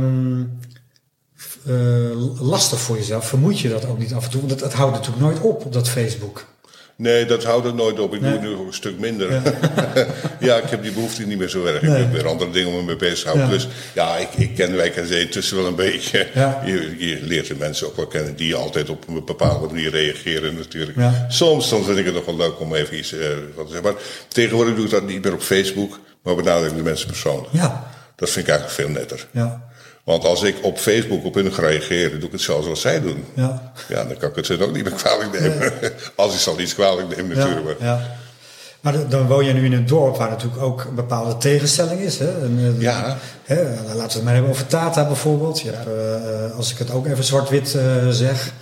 lastig 2.40 2.80
voor 2.80 2.96
jezelf? 2.96 3.26
Vermoed 3.28 3.60
je 3.60 3.68
dat 3.68 3.86
ook 3.86 3.98
niet 3.98 4.14
af 4.14 4.24
en 4.24 4.30
toe? 4.30 4.40
Want 4.40 4.52
het, 4.52 4.60
het 4.60 4.72
houdt 4.72 4.92
natuurlijk 4.92 5.22
nooit 5.22 5.40
op 5.40 5.64
op 5.64 5.72
dat 5.72 5.88
Facebook. 5.88 6.44
Nee, 7.02 7.24
dat 7.24 7.44
houdt 7.44 7.66
het 7.66 7.74
nooit 7.74 8.00
op. 8.00 8.14
Ik 8.14 8.20
Nee. 8.20 8.30
doe 8.30 8.40
het 8.50 8.58
nu 8.58 8.66
een 8.66 8.72
stuk 8.72 8.98
minder. 8.98 9.28
Ja. 10.40 10.56
ik 10.56 10.70
heb 10.70 10.82
die 10.82 10.92
behoefte 10.92 11.26
niet 11.26 11.38
meer 11.38 11.48
zo 11.48 11.64
erg. 11.64 11.82
Nee. 11.82 11.90
Ik 11.90 11.96
heb 11.98 12.12
weer 12.12 12.26
andere 12.28 12.50
dingen 12.50 12.72
om 12.78 12.84
me 12.84 12.96
bezig 12.96 13.18
te 13.18 13.24
houden. 13.24 13.46
Ja. 13.46 13.52
Dus 13.52 13.68
ja, 13.92 14.16
ik, 14.16 14.28
ik 14.36 14.54
ken 14.54 14.76
Wijk 14.76 14.96
en 14.96 15.06
Zee 15.06 15.20
intussen 15.20 15.56
wel 15.56 15.66
een 15.66 15.74
beetje. 15.74 16.26
Ja. 16.34 16.62
Je, 16.64 16.94
je 16.98 17.18
leert 17.22 17.46
de 17.46 17.54
mensen 17.58 17.86
ook 17.86 17.96
wel 17.96 18.06
kennen 18.06 18.36
die 18.36 18.54
altijd 18.54 18.88
op 18.90 19.08
een 19.08 19.24
bepaalde 19.24 19.66
manier 19.66 19.90
reageren 19.90 20.54
natuurlijk. 20.54 20.98
Soms 21.28 21.68
dan 21.70 21.84
vind 21.84 21.98
ik 21.98 22.04
het 22.04 22.14
nog 22.14 22.24
wel 22.24 22.36
leuk 22.36 22.60
om 22.60 22.74
even 22.74 22.98
iets 22.98 23.12
eh, 23.12 23.26
wat 23.54 23.66
te 23.66 23.72
zeggen. 23.72 23.92
Maar 23.92 24.02
tegenwoordig 24.28 24.74
doe 24.74 24.84
ik 24.84 24.90
dat 24.90 25.06
niet 25.06 25.24
meer 25.24 25.32
op 25.32 25.42
Facebook, 25.42 25.98
maar 26.22 26.34
benader 26.34 26.68
ik 26.68 26.76
de 26.76 26.82
mensen 26.82 27.06
persoonlijk. 27.06 27.48
Ja. 27.52 27.90
Dat 28.16 28.30
vind 28.30 28.46
ik 28.46 28.52
eigenlijk 28.52 28.80
veel 28.80 29.00
netter. 29.00 29.26
Ja. 29.30 29.70
Want 30.04 30.24
als 30.24 30.42
ik 30.42 30.56
op 30.62 30.78
Facebook 30.78 31.24
op 31.24 31.34
hun 31.34 31.52
ga 31.52 31.62
reageren, 31.62 32.18
doe 32.18 32.26
ik 32.26 32.32
het 32.32 32.40
zelfs 32.40 32.66
wat 32.66 32.78
zij 32.78 33.00
doen. 33.00 33.24
Ja. 33.34 33.72
Ja, 33.88 34.04
dan 34.04 34.16
kan 34.16 34.28
ik 34.30 34.36
het 34.36 34.46
ze 34.46 34.62
ook 34.64 34.72
niet 34.74 34.84
meer 34.84 34.92
kwalijk 34.92 35.40
nemen. 35.40 35.72
Als 36.16 36.34
ik 36.34 36.40
zal 36.40 36.60
iets 36.60 36.74
kwalijk 36.74 37.16
Ja, 37.16 37.22
natuurlijk. 37.22 37.64
maar- 37.80 37.88
ja. 37.88 38.16
Maar 38.80 39.08
dan- 39.08 39.26
woon 39.26 39.44
je 39.44 39.52
nu 39.52 39.64
in 39.64 39.72
een 39.72 39.86
dorp 39.86 40.16
waar 40.16 40.30
natuurlijk 40.30 40.62
ook 40.62 40.84
een 40.84 40.94
bepaalde 40.94 41.36
tegenstelling 41.36 42.00
is. 42.00 42.18
Hè? 42.18 42.40
En, 42.42 42.58
eh, 42.58 42.80
Ja. 42.80 43.18
Hè, 43.44 43.62
laten 43.64 43.94
we 43.94 44.02
het 44.02 44.22
maar 44.22 44.32
hebben 44.32 44.50
over 44.50 44.66
Tata 44.66 45.06
bijvoorbeeld. 45.06 45.60
Je 45.60 45.70
hebt, 45.70 45.86
eh, 46.50 46.56
als 46.56 46.72
ik 46.72 46.78
het 46.78 46.90
ook 46.90 47.06
even 47.06 47.24
zwart-wit 47.24 47.74
eh, 47.74 48.08
zeg. 48.08 48.52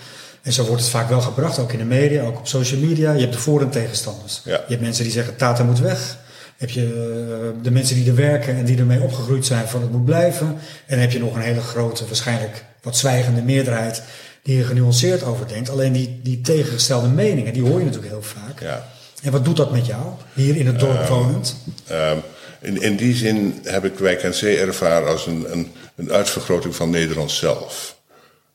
En 0.43 0.53
zo 0.53 0.64
wordt 0.64 0.80
het 0.82 0.91
vaak 0.91 1.09
wel 1.09 1.20
gebracht, 1.20 1.59
ook 1.59 1.72
in 1.72 1.78
de 1.78 1.84
media, 1.84 2.22
ook 2.24 2.38
op 2.38 2.47
social 2.47 2.80
media. 2.80 3.12
Je 3.12 3.20
hebt 3.20 3.32
de 3.32 3.38
voor- 3.38 3.61
en 3.61 3.70
tegenstanders. 3.70 4.41
Ja. 4.45 4.53
Je 4.53 4.64
hebt 4.68 4.80
mensen 4.80 5.05
die 5.05 5.12
zeggen 5.12 5.36
Tata 5.36 5.62
moet 5.64 5.78
weg. 5.80 6.16
Heb 6.61 6.70
je 6.70 6.82
eh, 6.82 7.62
de 7.62 7.70
mensen 7.70 7.96
die 7.96 8.08
er 8.08 8.14
werken 8.14 8.56
en 8.56 8.64
die 8.64 8.78
ermee 8.78 9.00
opgegroeid 9.00 9.46
zijn 9.46 9.68
van 9.68 9.80
het 9.80 9.92
moet 9.92 10.04
blijven. 10.04 10.46
En 10.46 10.58
dan 10.86 10.98
heb 10.98 11.11
je 11.11 11.18
nog 11.18 11.34
een 11.34 11.40
hele 11.40 11.61
grote, 11.61 12.06
waarschijnlijk 12.06 12.64
wat 12.82 12.96
zwijgende 12.96 13.42
meerderheid 13.42 14.02
die 14.42 14.58
er 14.58 14.64
genuanceerd 14.64 15.22
over 15.22 15.48
denkt. 15.48 15.70
Alleen 15.70 15.92
die, 15.92 16.20
die 16.22 16.40
tegengestelde 16.40 17.08
meningen, 17.08 17.52
die 17.52 17.62
hoor 17.62 17.78
je 17.78 17.84
natuurlijk 17.84 18.12
heel 18.12 18.22
vaak. 18.22 18.61
Ja. 18.61 18.88
En 19.22 19.32
wat 19.32 19.44
doet 19.44 19.56
dat 19.56 19.72
met 19.72 19.86
jou, 19.86 20.02
hier 20.32 20.56
in 20.56 20.66
het 20.66 20.78
dorp 20.78 21.06
wonend? 21.06 21.56
Ehm, 21.86 22.16
in, 22.61 22.82
in 22.82 22.96
die 22.96 23.14
zin 23.14 23.61
heb 23.64 23.84
ik 23.84 23.98
Wijk 23.98 24.22
en 24.22 24.34
Zee 24.34 24.58
ervaren 24.58 25.08
als 25.08 25.26
een, 25.26 25.52
een, 25.52 25.72
een 25.96 26.12
uitvergroting 26.12 26.74
van 26.74 26.90
Nederland 26.90 27.30
zelf. 27.30 27.96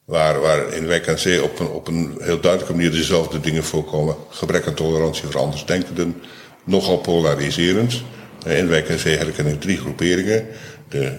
Waar, 0.04 0.40
waar 0.40 0.74
in 0.74 0.88
Wijk 0.88 1.08
en 1.08 1.20
Zee 1.20 1.44
op 1.44 1.60
een, 1.60 1.68
op 1.68 1.88
een 1.88 2.18
heel 2.20 2.40
duidelijke 2.40 2.76
manier 2.76 2.92
dezelfde 2.92 3.40
dingen 3.40 3.64
voorkomen. 3.64 4.16
Gebrek 4.30 4.68
aan 4.68 4.74
tolerantie 4.74 5.26
voor 5.26 5.42
andersdenkenden. 5.42 6.22
Nogal 6.66 6.98
polariserend. 6.98 8.02
Eh, 8.46 8.58
In 8.58 8.68
Wijk 8.68 8.90
en 8.90 9.00
Zee 9.00 9.18
herken 9.18 9.48
ik 9.48 9.62
drie 9.62 9.78
groeperingen. 9.78 10.46
De, 10.90 11.12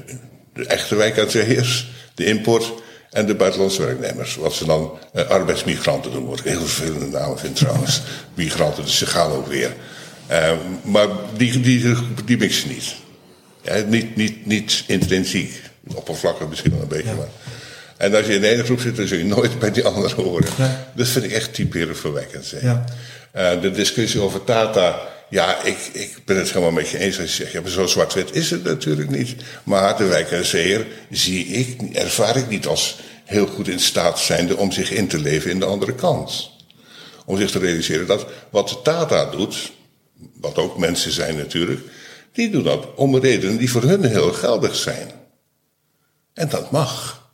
de 0.55 0.67
echte 0.67 0.95
Wijk 0.95 1.17
en 1.17 1.31
Zeeërs, 1.31 1.91
de 2.15 2.25
import 2.25 2.73
en 3.11 3.27
de 3.27 3.35
buitenlandse 3.35 3.85
werknemers. 3.85 4.37
Wat 4.37 4.53
ze 4.55 4.65
dan 4.65 4.99
eh, 5.13 5.29
arbeidsmigranten 5.29 6.13
doen. 6.13 6.27
Wat 6.27 6.39
ik 6.39 6.45
heel 6.45 6.67
vervelende 6.67 7.19
naam 7.19 7.39
vind 7.39 7.57
trouwens. 7.57 8.03
Migranten, 8.35 8.85
dus 8.85 8.99
ze 8.99 9.07
gaan 9.07 9.31
ook 9.31 9.47
weer. 9.47 9.73
Eh, 10.27 10.53
maar 10.83 11.09
die, 11.37 11.61
die, 11.61 11.95
die 12.25 12.39
mixen 12.39 12.69
niet. 12.69 12.95
Ja, 13.63 13.83
niet, 13.87 14.17
niet, 14.17 14.47
niet 14.47 14.85
intrinsiek. 14.87 15.63
Oppervlakkig 15.95 16.49
misschien 16.49 16.73
wel 16.73 16.83
een 16.83 16.89
beetje. 16.89 17.15
Maar. 17.15 17.29
En 17.97 18.15
als 18.15 18.27
je 18.27 18.35
in 18.35 18.41
de 18.41 18.49
ene 18.49 18.65
groep 18.65 18.81
zit, 18.81 18.97
dan 18.97 19.07
zul 19.07 19.19
je 19.19 19.25
nooit 19.25 19.59
bij 19.59 19.71
die 19.71 19.85
andere 19.85 20.15
horen. 20.15 20.49
Dat 20.95 21.09
vind 21.09 21.25
ik 21.25 21.33
echt 21.33 21.55
typerend 21.55 21.97
voor 21.97 22.19
en 22.19 22.45
Zee. 22.45 22.61
Ja. 22.63 22.85
Eh, 23.31 23.61
de 23.61 23.71
discussie 23.71 24.21
over 24.21 24.45
Tata. 24.45 24.99
Ja, 25.29 25.63
ik, 25.63 25.79
ik 25.93 26.23
ben 26.25 26.37
het 26.37 26.49
helemaal 26.49 26.71
met 26.71 26.89
je 26.89 26.99
eens 26.99 27.21
als 27.21 27.37
je 27.37 27.45
zegt, 27.45 27.53
ja, 27.53 27.71
zo 27.71 27.87
zwart-wit 27.87 28.35
is 28.35 28.51
het 28.51 28.65
natuurlijk 28.65 29.11
niet. 29.11 29.35
Maar 29.65 29.97
de 29.97 30.05
Wijk 30.05 30.31
en 30.31 30.45
Zeeër 30.45 30.87
zie 31.11 31.47
ik, 31.47 31.97
ervaar 31.97 32.37
ik 32.37 32.49
niet 32.49 32.67
als 32.67 32.99
heel 33.25 33.47
goed 33.47 33.69
in 33.69 33.81
staat 33.81 34.19
zijnde 34.19 34.57
om 34.57 34.73
zich 34.73 34.91
in 34.91 35.09
te 35.09 35.19
leven 35.19 35.51
in 35.51 35.59
de 35.59 35.65
andere 35.65 35.95
kant. 35.95 36.51
Om 37.25 37.37
zich 37.37 37.51
te 37.51 37.59
realiseren 37.59 38.07
dat 38.07 38.27
wat 38.51 38.81
Tata 38.85 39.31
doet, 39.31 39.73
wat 40.41 40.57
ook 40.57 40.79
mensen 40.79 41.13
zijn 41.13 41.37
natuurlijk, 41.37 41.81
die 42.33 42.51
doen 42.51 42.63
dat 42.63 42.95
om 42.95 43.19
redenen 43.19 43.57
die 43.57 43.71
voor 43.71 43.83
hun 43.83 44.05
heel 44.05 44.33
geldig 44.33 44.77
zijn. 44.77 45.11
En 46.35 46.49
dat 46.49 46.71
mag. 46.71 47.25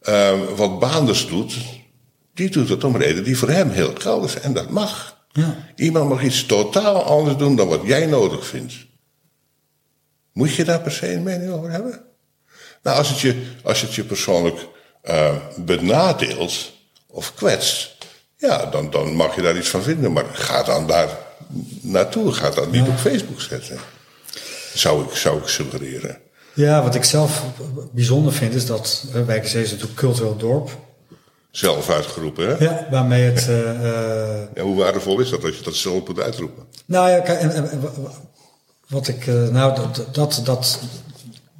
Ehm, 0.00 0.38
wat 0.56 0.78
Baanders 0.78 1.26
doet, 1.26 1.54
die 2.34 2.50
doet 2.50 2.68
het 2.68 2.84
om 2.84 2.96
redenen 2.96 3.24
die 3.24 3.38
voor 3.38 3.48
hem 3.48 3.70
heel 3.70 3.94
geldig 3.98 4.30
zijn. 4.30 4.44
En 4.44 4.52
dat 4.52 4.70
mag. 4.70 5.23
Ja. 5.34 5.56
Iemand 5.76 6.08
mag 6.08 6.22
iets 6.22 6.46
totaal 6.46 7.02
anders 7.02 7.36
doen 7.36 7.56
dan 7.56 7.68
wat 7.68 7.80
jij 7.84 8.06
nodig 8.06 8.46
vindt. 8.46 8.74
Moet 10.32 10.54
je 10.54 10.64
daar 10.64 10.80
per 10.80 10.92
se 10.92 11.12
een 11.12 11.22
mening 11.22 11.52
over 11.52 11.70
hebben? 11.70 12.02
Nou, 12.82 12.98
als 12.98 13.08
het 13.08 13.20
je, 13.20 13.46
als 13.62 13.80
het 13.80 13.94
je 13.94 14.04
persoonlijk 14.04 14.68
eh, 15.02 15.36
benadeelt 15.56 16.72
of 17.06 17.34
kwetst, 17.34 17.96
ja, 18.36 18.66
dan, 18.66 18.90
dan 18.90 19.14
mag 19.14 19.34
je 19.34 19.42
daar 19.42 19.56
iets 19.56 19.68
van 19.68 19.82
vinden. 19.82 20.12
Maar 20.12 20.24
ga 20.32 20.62
dan 20.62 20.86
daar 20.86 21.08
naartoe. 21.80 22.32
Ga 22.32 22.50
dat 22.50 22.70
niet 22.70 22.88
op 22.88 22.98
Facebook 22.98 23.40
zetten. 23.40 23.78
Zou 24.74 25.04
ik, 25.04 25.16
zou 25.16 25.38
ik 25.40 25.48
suggereren. 25.48 26.18
Ja, 26.54 26.82
wat 26.82 26.94
ik 26.94 27.04
zelf 27.04 27.42
bijzonder 27.92 28.32
vind 28.32 28.54
is 28.54 28.66
dat 28.66 29.04
uh, 29.14 29.26
Wijkenzee 29.26 29.62
is 29.62 29.70
natuurlijk 29.70 29.98
cultureel 29.98 30.36
dorp. 30.36 30.70
Zelf 31.56 31.90
uitgeroepen, 31.90 32.46
hè? 32.46 32.64
Ja, 32.64 32.86
waarmee 32.90 33.22
het... 33.22 33.46
Uh, 33.48 33.56
ja, 34.54 34.62
hoe 34.62 34.76
waardevol 34.76 35.20
is 35.20 35.30
dat 35.30 35.44
als 35.44 35.56
je 35.56 35.62
dat 35.62 35.74
zelf 35.74 36.06
moet 36.06 36.20
uitroepen? 36.20 36.64
Nou 36.84 37.10
ja, 37.10 37.20
kijk, 37.20 37.40
en, 37.40 37.70
en, 37.70 37.90
wat 38.88 39.08
ik... 39.08 39.26
Uh, 39.26 39.48
nou, 39.48 39.74
dat, 39.74 40.06
dat, 40.12 40.40
dat, 40.44 40.80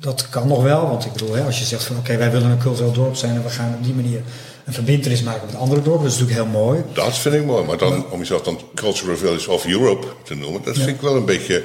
dat 0.00 0.28
kan 0.28 0.48
nog 0.48 0.62
wel. 0.62 0.88
Want 0.88 1.04
ik 1.04 1.12
bedoel, 1.12 1.34
hè, 1.34 1.42
als 1.42 1.58
je 1.58 1.64
zegt 1.64 1.84
van... 1.84 1.96
Oké, 1.96 2.04
okay, 2.04 2.18
wij 2.18 2.30
willen 2.30 2.50
een 2.50 2.58
cultureel 2.58 2.92
dorp 2.92 3.16
zijn... 3.16 3.34
en 3.34 3.42
we 3.42 3.48
gaan 3.48 3.74
op 3.78 3.84
die 3.84 3.94
manier 3.94 4.22
een 4.64 4.72
verbindenis 4.72 5.22
maken 5.22 5.46
met 5.46 5.56
andere 5.56 5.82
dorpen. 5.82 6.02
Dat 6.02 6.12
is 6.12 6.18
natuurlijk 6.18 6.46
heel 6.46 6.60
mooi. 6.60 6.82
Dat 6.92 7.18
vind 7.18 7.34
ik 7.34 7.44
mooi. 7.44 7.64
Maar 7.64 7.78
dan, 7.78 8.10
om 8.10 8.18
jezelf 8.18 8.42
dan 8.42 8.60
Cultural 8.74 9.16
Village 9.16 9.50
of 9.50 9.66
Europe 9.66 10.06
te 10.22 10.34
noemen... 10.34 10.62
dat 10.62 10.76
vind 10.76 10.88
ik 10.88 11.00
wel 11.00 11.16
een 11.16 11.24
beetje 11.24 11.64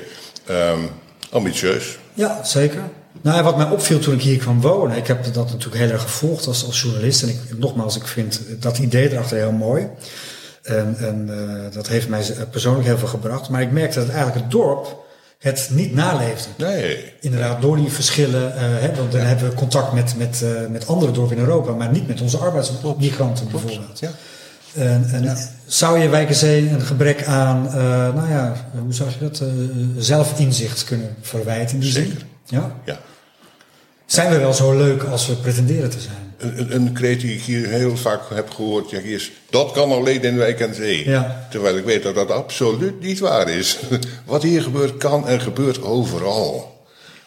um, 0.50 0.90
ambitieus. 1.30 1.98
Ja, 2.14 2.44
zeker. 2.44 2.84
Nou, 3.22 3.44
wat 3.44 3.58
mij 3.58 3.70
opviel 3.70 4.00
toen 4.00 4.14
ik 4.14 4.22
hier 4.22 4.38
kwam 4.38 4.62
wonen, 4.62 4.98
ik 4.98 5.08
heb 5.08 5.34
dat 5.34 5.52
natuurlijk 5.52 5.82
heel 5.82 5.92
erg 5.92 6.02
gevolgd 6.02 6.48
als, 6.48 6.66
als 6.66 6.82
journalist. 6.82 7.24
En 7.24 7.30
ik, 7.30 7.40
nogmaals, 7.58 7.96
ik 7.96 8.08
vind 8.08 8.42
dat 8.60 8.78
idee 8.78 9.12
erachter 9.12 9.38
heel 9.38 9.52
mooi. 9.52 9.88
En, 10.64 10.96
en 11.00 11.28
uh, 11.30 11.74
dat 11.74 11.88
heeft 11.88 12.10
mij 12.10 12.24
persoonlijk 12.52 12.86
heel 12.86 12.98
veel 12.98 13.08
gebracht. 13.08 13.50
Maar 13.50 13.62
ik 13.62 13.72
merkte 13.72 14.00
dat 14.00 14.10
eigenlijk 14.10 14.40
het 14.40 14.52
dorp 14.52 15.08
het 15.40 15.70
niet 15.72 15.94
naleefde. 15.94 16.50
Nee. 16.58 17.14
Inderdaad, 17.20 17.62
door 17.62 17.76
die 17.76 17.90
verschillen. 17.90 18.54
Uh, 18.56 18.62
hè, 18.62 18.96
want 18.96 19.12
dan 19.12 19.22
ja. 19.22 19.28
hebben 19.28 19.50
we 19.50 19.56
contact 19.56 19.94
met, 19.94 20.14
met, 20.18 20.42
uh, 20.44 20.50
met 20.70 20.88
andere 20.88 21.12
dorpen 21.12 21.38
in 21.38 21.44
Europa, 21.44 21.72
maar 21.72 21.92
niet 21.92 22.08
met 22.08 22.22
onze 22.22 22.38
arbeidsmigranten 22.38 23.48
bijvoorbeeld. 23.52 24.00
Ja. 24.00 24.12
En, 24.74 25.10
en 25.12 25.24
ja. 25.24 25.38
zou 25.66 26.00
je 26.00 26.10
Wijkenzee 26.10 26.70
een 26.70 26.82
gebrek 26.82 27.26
aan, 27.26 27.64
nou 28.16 28.30
ja, 28.30 28.56
hoe 28.84 28.94
zou 28.94 29.10
je 29.10 29.30
dat, 29.30 29.44
zelfinzicht 29.98 30.84
kunnen 30.84 31.16
verwijten 31.22 31.76
in 31.76 31.82
die 31.82 31.92
Zeker. 31.92 32.18
zin? 32.18 32.29
Ja? 32.50 32.82
ja. 32.86 33.00
Zijn 34.06 34.32
we 34.32 34.38
wel 34.38 34.54
zo 34.54 34.78
leuk 34.78 35.04
als 35.04 35.28
we 35.28 35.36
pretenderen 35.36 35.90
te 35.90 36.00
zijn? 36.00 36.34
Een, 36.38 36.76
een 36.76 36.94
kreet 36.94 37.20
die 37.22 37.34
ik 37.36 37.42
hier 37.42 37.68
heel 37.68 37.98
vaak 37.98 38.22
heb 38.30 38.50
gehoord, 38.50 38.90
ja, 38.90 39.00
is, 39.00 39.32
dat 39.50 39.72
kan 39.72 39.92
alleen 39.92 40.22
in 40.22 40.38
Wijk 40.38 40.60
en 40.60 40.76
Zee. 40.76 41.10
Ja. 41.10 41.48
Terwijl 41.52 41.78
ik 41.78 41.84
weet 41.86 42.04
dat 42.04 42.16
dat 42.16 42.32
absoluut 42.32 43.02
niet 43.02 43.20
waar 43.20 43.50
is. 43.50 43.80
Wat 44.26 44.44
hier 44.44 44.62
gebeurt, 44.62 44.98
kan 44.98 45.28
en 45.28 45.42
gebeurt 45.42 45.82
overal. 45.82 46.78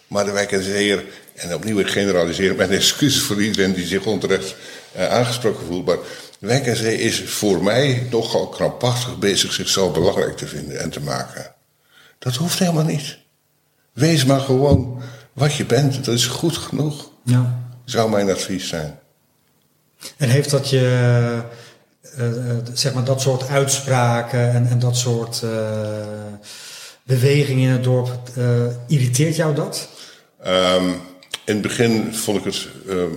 Maar 0.07 0.25
de 0.25 0.31
Wijk 0.31 0.53
en 0.53 0.63
Zeeër, 0.63 1.05
en 1.35 1.55
opnieuw 1.55 1.79
ik 1.79 1.89
generaliseer, 1.89 2.55
mijn 2.55 2.71
excuses 2.81 3.23
voor 3.23 3.43
iedereen 3.43 3.73
die 3.73 3.87
zich 3.87 4.05
onterecht 4.05 4.55
uh, 4.97 5.09
aangesproken 5.09 5.67
voelt, 5.67 5.87
maar 5.87 5.99
Wijk 6.39 6.67
en 6.67 6.77
Zee 6.77 6.99
is 6.99 7.21
voor 7.21 7.63
mij 7.63 8.07
nogal 8.11 8.49
krampachtig 8.49 9.19
bezig 9.19 9.53
zichzelf 9.53 9.93
belangrijk 9.93 10.37
te 10.37 10.47
vinden 10.47 10.81
en 10.81 10.91
te 10.91 11.01
maken. 11.01 11.55
Dat 12.19 12.35
hoeft 12.35 12.59
helemaal 12.59 12.85
niet. 12.85 13.22
Wees 13.93 14.25
maar 14.25 14.41
gewoon 14.41 15.03
wat 15.33 15.55
je 15.55 15.65
bent, 15.65 16.05
dat 16.05 16.15
is 16.15 16.27
goed 16.27 16.57
genoeg. 16.57 17.11
Ja. 17.25 17.61
Zou 17.85 18.11
mijn 18.11 18.31
advies 18.31 18.69
zijn. 18.69 18.99
En 20.17 20.29
heeft 20.29 20.51
dat 20.51 20.71
je, 20.71 20.81
uh, 22.19 22.27
uh, 22.27 22.57
zeg 22.73 22.95
maar, 22.95 23.05
dat 23.05 23.21
soort 23.21 23.49
uitspraken 23.49 24.53
en, 24.53 24.69
en 24.69 24.79
dat 24.79 24.97
soort 24.97 25.41
uh, 25.45 25.51
bewegingen 27.03 27.63
in 27.63 27.73
het 27.73 27.85
dorp, 27.85 28.31
irriteert 28.87 29.37
jou 29.37 29.55
dat? 29.55 29.89
Um, 30.47 31.01
in 31.45 31.53
het 31.55 31.63
begin 31.63 32.15
vond 32.15 32.39
ik 32.39 32.45
het 32.45 32.69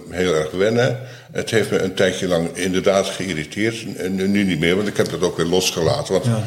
heel 0.09 0.33
erg 0.33 0.51
wennen. 0.51 0.99
Het 1.31 1.49
heeft 1.49 1.71
me 1.71 1.79
een 1.79 1.93
tijdje 1.93 2.27
lang 2.27 2.55
inderdaad 2.57 3.05
geïrriteerd. 3.05 3.95
En 3.95 4.15
nu 4.15 4.43
niet 4.43 4.59
meer, 4.59 4.75
want 4.75 4.87
ik 4.87 4.97
heb 4.97 5.09
dat 5.09 5.21
ook 5.21 5.37
weer 5.37 5.45
losgelaten. 5.45 6.13
Want 6.13 6.25
ja. 6.25 6.43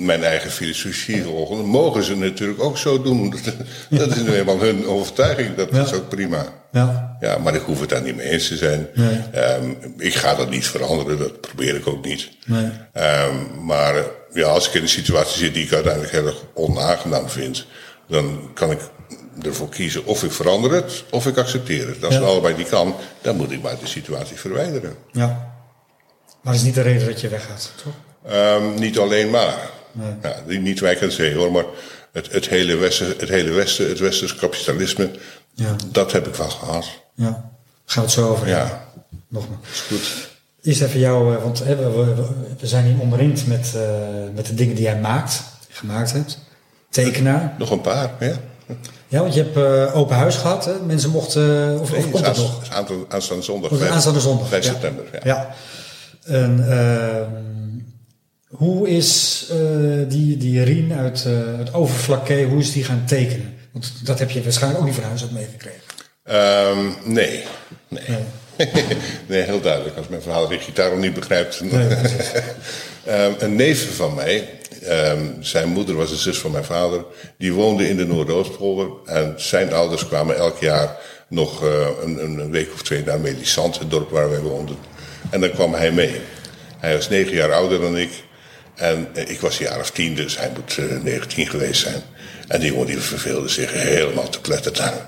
Mijn 0.00 0.24
eigen 0.24 0.50
filosofie 0.50 1.22
volgen, 1.22 1.64
mogen 1.64 2.02
ze 2.04 2.16
natuurlijk 2.16 2.62
ook 2.62 2.78
zo 2.78 3.02
doen. 3.02 3.34
Dat 3.90 4.16
is 4.16 4.22
nu 4.22 4.34
eenmaal 4.34 4.58
hun 4.60 4.86
overtuiging, 4.86 5.54
dat 5.56 5.68
Ja. 5.72 5.82
is 5.84 5.92
ook 5.92 6.08
prima. 6.08 6.46
Ja. 6.72 7.16
Ja, 7.20 7.38
maar 7.38 7.54
ik 7.54 7.62
hoef 7.62 7.80
het 7.80 7.88
daar 7.88 8.02
niet 8.02 8.16
mee 8.16 8.30
eens 8.30 8.48
te 8.48 8.56
zijn. 8.56 8.88
Nee. 8.94 9.20
Ehm, 9.32 9.70
ik 9.96 10.14
ga 10.14 10.34
dat 10.34 10.50
niet 10.50 10.66
veranderen, 10.66 11.18
dat 11.18 11.40
probeer 11.40 11.74
ik 11.74 11.86
ook 11.86 12.04
niet. 12.04 12.28
Nee. 12.46 12.70
Ehm, 12.92 13.64
maar 13.64 13.94
ja, 14.32 14.46
als 14.46 14.68
ik 14.68 14.74
in 14.74 14.82
een 14.82 14.88
situatie 14.88 15.38
zit 15.38 15.54
die 15.54 15.64
ik 15.64 15.72
uiteindelijk 15.72 16.12
heel 16.12 16.26
erg 16.26 16.44
onaangenaam 16.54 17.28
vind, 17.28 17.66
dan 18.08 18.50
kan 18.54 18.70
ik 18.70 18.80
ervoor 19.42 19.68
kiezen 19.68 20.04
of 20.06 20.22
ik 20.24 20.32
verander 20.32 20.72
het 20.72 21.04
of 21.10 21.26
ik 21.26 21.36
accepteer 21.38 21.86
het. 21.88 22.04
Als 22.04 22.14
Ja. 22.14 22.20
het 22.20 22.28
allebei 22.28 22.56
niet 22.56 22.68
kan, 22.68 22.94
dan 23.22 23.36
moet 23.36 23.50
ik 23.50 23.62
maar 23.62 23.78
de 23.80 23.86
situatie 23.86 24.36
verwijderen. 24.36 24.94
Ja. 25.12 25.26
Maar 26.42 26.52
dat 26.52 26.54
is 26.54 26.62
niet 26.62 26.74
de 26.74 26.82
reden 26.82 27.06
dat 27.06 27.20
je 27.20 27.28
weggaat, 27.28 27.72
toch? 27.84 27.92
Ehm, 28.32 28.74
niet 28.74 28.98
alleen 28.98 29.30
maar. 29.30 29.70
Nee. 29.92 30.12
Ja, 30.22 30.36
niet- 30.46 30.60
niet 30.60 30.82
en 30.82 31.12
zee 31.12 31.34
hoor, 31.34 31.52
maar 31.52 31.64
het, 32.12 32.32
het, 32.32 32.48
hele 32.48 32.76
Westen, 32.76 33.06
het 33.18 33.28
hele 33.28 33.50
Westen, 33.50 33.88
het 33.88 33.98
Westers 33.98 34.34
kapitalisme, 34.34 35.10
Ja. 35.54 35.76
dat 35.92 36.12
heb 36.12 36.26
ik 36.26 36.34
wel 36.34 36.48
gehad. 36.50 36.86
Ja. 37.14 37.50
Gaan 37.84 38.02
we 38.04 38.10
het 38.10 38.10
zo 38.10 38.28
over. 38.28 38.48
Ja, 38.48 38.84
Nogmaals. 39.28 39.60
is 39.72 39.80
goed. 39.80 40.28
Eerst 40.62 40.82
even 40.82 41.00
jou, 41.00 41.34
eh, 41.36 41.42
want 41.42 41.58
hè, 41.64 41.76
we, 41.76 42.14
we, 42.60 42.66
zijn 42.66 42.84
hier 42.84 43.00
omringd 43.00 43.46
met, 43.46 43.72
eh, 43.76 43.82
met 44.34 44.46
de 44.46 44.54
dingen 44.54 44.74
die 44.74 44.84
jij 44.84 45.00
maakt, 45.00 45.42
gemaakt 45.68 46.12
hebt. 46.12 46.38
Tekenaar. 46.90 47.54
Nog 47.58 47.70
een 47.70 47.80
paar, 47.80 48.10
ja? 48.20 48.34
Ja, 49.08 49.20
want 49.20 49.34
je 49.34 49.42
hebt 49.42 49.56
eh, 49.56 49.96
open 49.96 50.16
huis 50.16 50.36
gehad. 50.36 50.64
Hè? 50.64 50.72
Mensen 50.86 51.10
mochten, 51.10 51.72
of, 51.74 51.80
of 51.80 51.90
Nee, 51.92 52.10
komt 52.10 52.24
dat 52.24 52.36
is 52.36 52.42
nog? 52.42 52.70
aanstaande, 53.08 53.42
zondag. 53.44 53.70
Of 53.70 53.82
aanstaande 53.88 54.20
zondag. 54.20 54.48
5 54.48 54.64
ja. 54.64 54.70
september, 54.70 55.04
ja. 55.12 55.20
Ja. 55.24 55.54
En 56.24 56.70
ehm, 56.70 57.30
hoe 58.50 58.88
is 58.88 59.46
eh, 59.50 59.58
die, 60.08 60.36
die 60.36 60.62
Rien 60.62 60.92
uit 60.92 61.24
eh, 61.26 61.32
het 61.58 61.74
Overflakke, 61.74 62.42
hoe 62.42 62.60
is 62.60 62.72
die 62.72 62.84
gaan 62.84 63.04
tekenen? 63.06 63.54
Want 63.72 63.92
dat 64.04 64.18
heb 64.18 64.30
je 64.30 64.42
waarschijnlijk 64.42 64.80
ook 64.80 64.86
niet 64.86 64.96
van 64.96 65.04
huis 65.04 65.22
uit 65.22 65.32
meegekregen. 65.32 65.80
Ehm, 66.22 67.12
nee. 67.12 67.42
Nee. 67.88 68.02
Nee. 68.08 68.24
nee, 69.28 69.42
heel 69.42 69.60
duidelijk. 69.60 69.96
Als 69.96 70.08
mijn 70.08 70.22
verhaal 70.22 70.48
de 70.48 70.58
gitaar 70.58 70.96
niet 70.96 71.14
begrijpt. 71.14 71.60
Nee. 71.60 71.88
Ehm, 73.04 73.32
een 73.38 73.56
neef 73.56 73.96
van 73.96 74.14
mij, 74.14 74.48
ehm, 74.82 75.26
zijn 75.40 75.68
moeder 75.68 75.94
was 75.94 76.10
de 76.10 76.16
zus 76.16 76.38
van 76.38 76.50
mijn 76.50 76.64
vader, 76.64 77.04
die 77.38 77.52
woonde 77.52 77.88
in 77.88 77.96
de 77.96 78.06
Noordoostpolder. 78.06 78.88
En 79.04 79.34
zijn 79.36 79.72
ouders 79.72 80.06
kwamen 80.06 80.36
elk 80.36 80.58
jaar 80.58 80.96
nog 81.28 81.64
eh, 81.64 81.86
een, 82.02 82.22
een, 82.22 82.50
week 82.50 82.72
of 82.72 82.82
twee 82.82 83.04
naar 83.04 83.20
Melisand, 83.20 83.78
het 83.78 83.90
dorp 83.90 84.10
waar 84.10 84.30
wij 84.30 84.40
woonden. 84.40 84.76
En 85.30 85.40
dan 85.40 85.50
kwam 85.50 85.74
hij 85.74 85.92
mee. 85.92 86.20
Hij 86.78 86.94
was 86.94 87.08
negen 87.08 87.34
jaar 87.34 87.52
ouder 87.52 87.80
dan 87.80 87.98
ik. 87.98 88.10
En 88.80 89.08
eh, 89.14 89.28
ik 89.28 89.40
was 89.40 89.58
een 89.58 89.64
jaar 89.64 89.78
of 89.78 89.90
tien, 89.90 90.14
dus 90.14 90.38
hij 90.38 90.50
moet 90.54 90.78
eh 90.78 91.02
19 91.02 91.46
geweest 91.46 91.80
zijn. 91.80 92.02
En 92.48 92.60
die 92.60 92.72
jongen 92.72 92.86
die 92.86 92.98
verveelde 92.98 93.48
zich 93.48 93.72
helemaal 93.72 94.28
te 94.28 94.40
pletteren. 94.40 95.06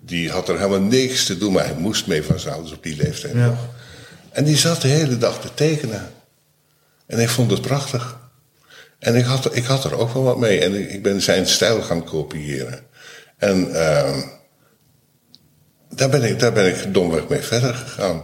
Die 0.00 0.30
had 0.30 0.48
er 0.48 0.56
helemaal 0.56 0.80
niks 0.80 1.24
te 1.24 1.38
doen, 1.38 1.52
maar 1.52 1.64
hij 1.64 1.74
moest 1.74 2.06
mee 2.06 2.22
van 2.22 2.38
zijn 2.38 2.54
ouders 2.54 2.74
op 2.74 2.82
die 2.82 2.96
leeftijd. 2.96 3.34
Ja. 3.34 3.58
En 4.30 4.44
die 4.44 4.56
zat 4.56 4.80
de 4.80 4.88
hele 4.88 5.18
dag 5.18 5.40
te 5.40 5.48
tekenen. 5.54 6.10
En 7.06 7.18
ik 7.18 7.28
vond 7.28 7.50
het 7.50 7.60
prachtig. 7.60 8.18
En 8.98 9.16
ik 9.16 9.24
had, 9.24 9.56
ik 9.56 9.64
had 9.64 9.84
er 9.84 9.98
ook 9.98 10.12
wel 10.12 10.22
wat 10.22 10.38
mee. 10.38 10.60
En 10.60 10.74
ik, 10.74 10.90
ik 10.90 11.02
ben 11.02 11.20
zijn 11.20 11.46
stijl 11.46 11.82
gaan 11.82 12.04
kopiëren. 12.04 12.80
En 13.36 13.74
ehm, 13.74 14.20
daar, 15.88 16.08
ben 16.08 16.22
ik, 16.22 16.38
daar 16.38 16.52
ben 16.52 16.68
ik 16.68 16.94
domweg 16.94 17.28
mee 17.28 17.40
verder 17.40 17.74
gegaan. 17.74 18.22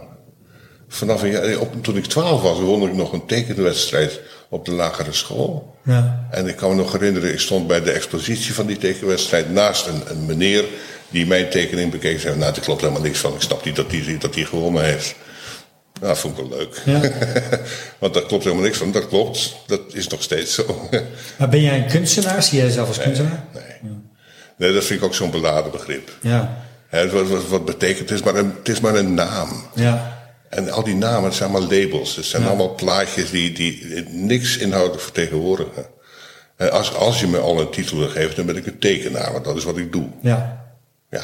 Vanaf 0.87 1.21
een 1.21 1.31
jaar, 1.31 1.57
op, 1.57 1.83
toen 1.83 1.97
ik 1.97 2.05
twaalf 2.05 2.41
was, 2.41 2.59
won 2.59 2.87
ik 2.87 2.93
nog 2.93 3.13
een 3.13 3.25
tekenwedstrijd 3.25 4.19
op 4.49 4.65
de 4.65 4.71
lagere 4.71 5.13
school. 5.13 5.75
Ja. 5.83 6.27
En 6.31 6.47
ik 6.47 6.55
kan 6.55 6.69
me 6.69 6.75
nog 6.75 6.91
herinneren, 6.91 7.31
ik 7.31 7.39
stond 7.39 7.67
bij 7.67 7.81
de 7.81 7.91
expositie 7.91 8.53
van 8.53 8.65
die 8.65 8.77
tekenwedstrijd 8.77 9.51
naast 9.53 9.87
een, 9.87 10.01
een 10.07 10.25
meneer 10.25 10.65
die 11.09 11.27
mijn 11.27 11.49
tekening 11.49 11.91
bekeek. 11.91 12.13
en 12.13 12.19
zei, 12.19 12.37
nou, 12.37 12.53
er 12.55 12.61
klopt 12.61 12.81
helemaal 12.81 13.01
niks 13.01 13.19
van. 13.19 13.33
Ik 13.33 13.41
snap 13.41 13.65
niet 13.65 13.75
dat 13.75 13.91
hij 13.91 14.17
dat 14.19 14.33
die 14.33 14.45
gewonnen 14.45 14.83
heeft. 14.83 15.15
Nou, 15.93 16.13
dat 16.13 16.19
vond 16.19 16.37
ik 16.37 16.47
wel 16.47 16.57
leuk. 16.57 16.81
Ja. 16.85 17.11
Want 17.99 18.13
daar 18.13 18.25
klopt 18.25 18.43
helemaal 18.43 18.65
niks 18.65 18.77
van. 18.77 18.91
Dat 18.91 19.07
klopt. 19.07 19.55
Dat 19.65 19.81
is 19.93 20.07
nog 20.07 20.21
steeds 20.23 20.53
zo. 20.53 20.89
Maar 21.37 21.49
ben 21.49 21.61
jij 21.61 21.77
een 21.77 21.87
kunstenaar? 21.87 22.43
Zie 22.43 22.57
jij 22.57 22.67
jezelf 22.67 22.87
als 22.87 22.99
kunstenaar? 22.99 23.43
nee. 23.53 23.91
nee, 24.57 24.73
dat 24.73 24.83
vind 24.83 24.99
ik 24.99 25.05
ook 25.05 25.15
zo'n 25.15 25.31
beladen 25.31 25.71
begrip. 25.71 26.11
Ja. 26.21 26.63
Wat, 26.91 27.27
wat, 27.27 27.47
wat 27.47 27.65
betekent, 27.65 28.09
het 28.09 28.19
is, 28.19 28.25
maar 28.25 28.35
een, 28.35 28.53
het 28.57 28.69
is 28.69 28.79
maar 28.79 28.95
een 28.95 29.13
naam. 29.13 29.69
Ja. 29.75 30.18
En 30.49 30.71
al 30.71 30.83
die 30.83 30.95
namen, 30.95 31.23
het 31.23 31.33
zijn 31.33 31.49
allemaal 31.49 31.69
labels. 31.69 32.15
Het 32.15 32.25
zijn 32.25 32.41
Ja. 32.41 32.47
allemaal 32.47 32.75
plaatjes 32.75 33.29
die, 33.29 33.51
die 33.51 34.03
niks 34.09 34.57
inhoudelijk 34.57 35.01
vertegenwoordigen. 35.01 35.85
En 36.55 36.71
als, 36.71 36.93
als 36.95 37.19
je 37.19 37.27
me 37.27 37.37
al 37.37 37.59
een 37.59 37.69
titel 37.71 37.97
wil 37.97 38.07
geven, 38.07 38.35
dan 38.35 38.45
ben 38.45 38.55
ik 38.55 38.65
een 38.65 38.79
tekenaar. 38.79 39.31
Want 39.31 39.45
dat 39.45 39.55
is 39.57 39.63
wat 39.63 39.77
ik 39.77 39.91
doe. 39.91 40.07
Ja. 40.21 40.67
Ja. 41.09 41.23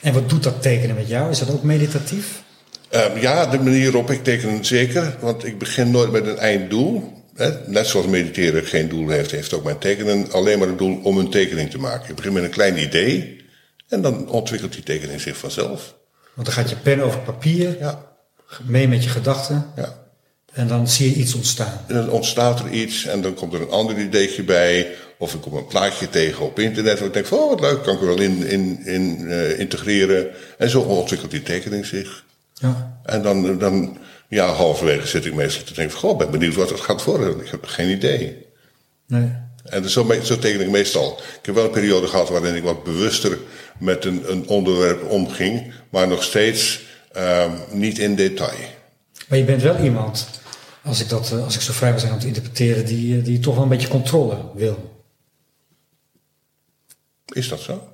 En 0.00 0.12
wat 0.12 0.28
doet 0.28 0.42
dat 0.42 0.62
tekenen 0.62 0.96
met 0.96 1.08
jou? 1.08 1.30
Is 1.30 1.38
dat 1.38 1.50
ook 1.50 1.62
meditatief? 1.62 2.42
Ehm, 2.88 3.18
ja, 3.18 3.46
de 3.46 3.58
manier 3.58 3.84
waarop 3.92 4.10
ik 4.10 4.24
teken 4.24 4.64
zeker. 4.64 5.16
Want 5.20 5.44
ik 5.44 5.58
begin 5.58 5.90
nooit 5.90 6.10
met 6.10 6.26
een 6.26 6.38
einddoel. 6.38 7.12
Hè? 7.34 7.50
Net 7.66 7.86
zoals 7.86 8.06
mediteren 8.06 8.64
geen 8.66 8.88
doel 8.88 9.08
heeft, 9.08 9.30
heeft 9.30 9.52
ook 9.52 9.64
mijn 9.64 9.78
tekenen 9.78 10.32
alleen 10.32 10.58
maar 10.58 10.68
het 10.68 10.78
doel 10.78 11.00
om 11.02 11.18
een 11.18 11.30
tekening 11.30 11.70
te 11.70 11.78
maken. 11.78 12.10
Ik 12.10 12.16
begin 12.16 12.32
met 12.32 12.42
een 12.44 12.50
klein 12.50 12.78
idee. 12.82 13.44
En 13.88 14.02
dan 14.02 14.28
ontwikkelt 14.28 14.72
die 14.72 14.82
tekening 14.82 15.20
zich 15.20 15.36
vanzelf. 15.36 15.94
Want 16.34 16.46
dan 16.46 16.56
gaat 16.56 16.70
je 16.70 16.76
pen 16.76 17.00
over 17.00 17.20
papier, 17.20 17.76
Ja, 17.78 18.09
mee 18.62 18.88
met 18.88 19.04
je 19.04 19.10
gedachten. 19.10 19.66
ja. 19.76 19.98
En 20.52 20.68
dan 20.68 20.88
zie 20.88 21.10
je 21.10 21.16
iets 21.16 21.34
ontstaan. 21.34 21.80
En 21.86 21.94
dan 21.94 22.10
ontstaat 22.10 22.60
er 22.60 22.70
iets 22.70 23.06
en 23.06 23.20
dan 23.20 23.34
komt 23.34 23.52
er 23.52 23.60
een 23.60 23.70
ander 23.70 23.98
ideetje 23.98 24.42
bij. 24.42 24.86
Of 25.18 25.34
ik 25.34 25.40
kom 25.40 25.54
een 25.54 25.66
plaatje 25.66 26.08
tegen 26.08 26.44
op 26.44 26.58
internet. 26.58 26.98
Waar 26.98 27.08
ik 27.08 27.14
denk 27.14 27.26
van, 27.26 27.38
oh 27.38 27.48
wat 27.48 27.60
leuk, 27.60 27.82
kan 27.82 27.94
ik 27.94 28.00
er 28.00 28.06
wel 28.06 28.20
in, 28.20 28.46
in, 28.46 28.86
in 28.86 29.28
eh, 29.28 29.58
integreren. 29.58 30.28
En 30.58 30.70
zo 30.70 30.80
ontwikkelt 30.80 31.30
die 31.30 31.42
tekening 31.42 31.86
zich. 31.86 32.24
Ja. 32.54 33.00
En 33.04 33.22
dan, 33.22 33.58
dan 33.58 33.98
ja, 34.28 34.52
halverwege 34.52 35.06
zit 35.06 35.24
ik 35.24 35.34
meestal 35.34 35.64
te 35.64 35.74
denken 35.74 35.98
van, 35.98 36.08
goh, 36.08 36.18
ben 36.18 36.30
benieuwd 36.30 36.54
wat 36.54 36.70
het 36.70 36.80
gaat 36.80 37.04
worden. 37.04 37.40
Ik 37.40 37.50
heb 37.50 37.66
geen 37.66 37.88
idee. 37.88 38.46
Nee. 39.06 39.32
En 39.64 39.90
zo, 39.90 40.06
zo 40.22 40.38
teken 40.38 40.60
ik 40.60 40.70
meestal. 40.70 41.18
Ik 41.40 41.46
heb 41.46 41.54
wel 41.54 41.64
een 41.64 41.70
periode 41.70 42.06
gehad 42.06 42.28
waarin 42.28 42.54
ik 42.54 42.62
wat 42.62 42.84
bewuster 42.84 43.38
met 43.78 44.04
een, 44.04 44.30
een 44.30 44.48
onderwerp 44.48 45.10
omging. 45.10 45.72
Maar 45.90 46.08
nog 46.08 46.22
steeds 46.22 46.80
ehm, 47.12 47.50
niet 47.72 47.98
in 47.98 48.14
detail. 48.14 48.78
Maar 49.28 49.38
je 49.38 49.44
bent 49.44 49.62
wel 49.62 49.78
iemand, 49.78 50.28
als 50.82 51.00
ik, 51.00 51.08
dat, 51.08 51.32
eh, 51.32 51.44
als 51.44 51.54
ik 51.54 51.60
zo 51.60 51.72
vrij 51.72 51.90
wil 51.90 52.00
zijn 52.00 52.12
om 52.12 52.18
te 52.18 52.26
interpreteren, 52.26 52.86
die, 52.86 53.18
eh, 53.18 53.24
die 53.24 53.38
toch 53.38 53.54
wel 53.54 53.62
een 53.62 53.68
beetje 53.68 53.88
controle 53.88 54.36
wil. 54.54 55.04
Is 57.26 57.48
dat 57.48 57.60
zo? 57.60 57.88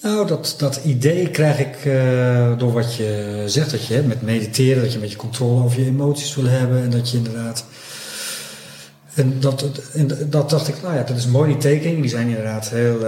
Nou, 0.00 0.26
dat, 0.26 0.54
dat 0.58 0.80
idee 0.84 1.30
krijg 1.30 1.58
ik 1.58 1.84
eh, 1.84 2.58
door 2.58 2.72
wat 2.72 2.94
je 2.94 3.42
zegt, 3.46 3.70
dat 3.70 3.86
je 3.86 4.02
met 4.02 4.22
mediteren, 4.22 4.82
dat 4.82 4.90
je 4.90 4.94
een 4.94 5.02
beetje 5.02 5.16
controle 5.16 5.62
over 5.62 5.80
je 5.80 5.86
emoties 5.86 6.34
wil 6.34 6.44
hebben 6.44 6.82
en 6.82 6.90
dat 6.90 7.10
je 7.10 7.16
inderdaad. 7.16 7.64
En 9.14 9.40
dat, 9.40 9.64
en 9.92 10.30
dat 10.30 10.50
dacht 10.50 10.68
ik, 10.68 10.82
nou 10.82 10.94
ja, 10.94 11.02
dat 11.02 11.16
is 11.16 11.26
mooi, 11.26 11.52
die 11.52 11.60
tekeningen, 11.60 12.00
die 12.00 12.10
zijn 12.10 12.28
inderdaad 12.28 12.68
heel 12.68 12.98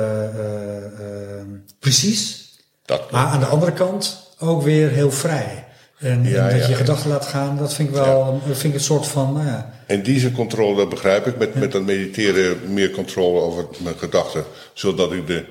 precies. 1.79 2.51
Dat, 2.85 3.11
Maar 3.11 3.27
aan 3.27 3.41
de 3.41 3.47
andere 3.47 3.73
kant 3.73 4.26
ook 4.39 4.62
weer 4.62 4.89
heel 4.91 5.11
vrij. 5.11 5.64
En, 5.99 6.24
Ja, 6.24 6.49
en 6.49 6.59
dat 6.59 6.68
je 6.68 6.74
gedachten 6.74 7.11
laat 7.11 7.26
gaan, 7.26 7.57
dat 7.57 7.74
vind 7.74 7.89
ik 7.89 7.95
wel 7.95 8.41
vind 8.45 8.64
ik 8.64 8.74
een 8.74 8.80
soort 8.80 9.07
van, 9.07 9.32
nou 9.32 9.47
ja, 9.47 9.72
In 9.87 10.03
die 10.03 10.32
controle, 10.32 10.76
dat 10.76 10.89
begrijp 10.89 11.26
ik. 11.26 11.39
Met, 11.39 11.55
met 11.55 11.72
dat 11.72 11.82
mediteren 11.82 12.72
meer 12.72 12.91
controle 12.91 13.41
over 13.41 13.66
mijn 13.78 13.99
gedachten. 13.99 14.45
Zodat 14.72 15.12
ik 15.12 15.26
de 15.26 15.45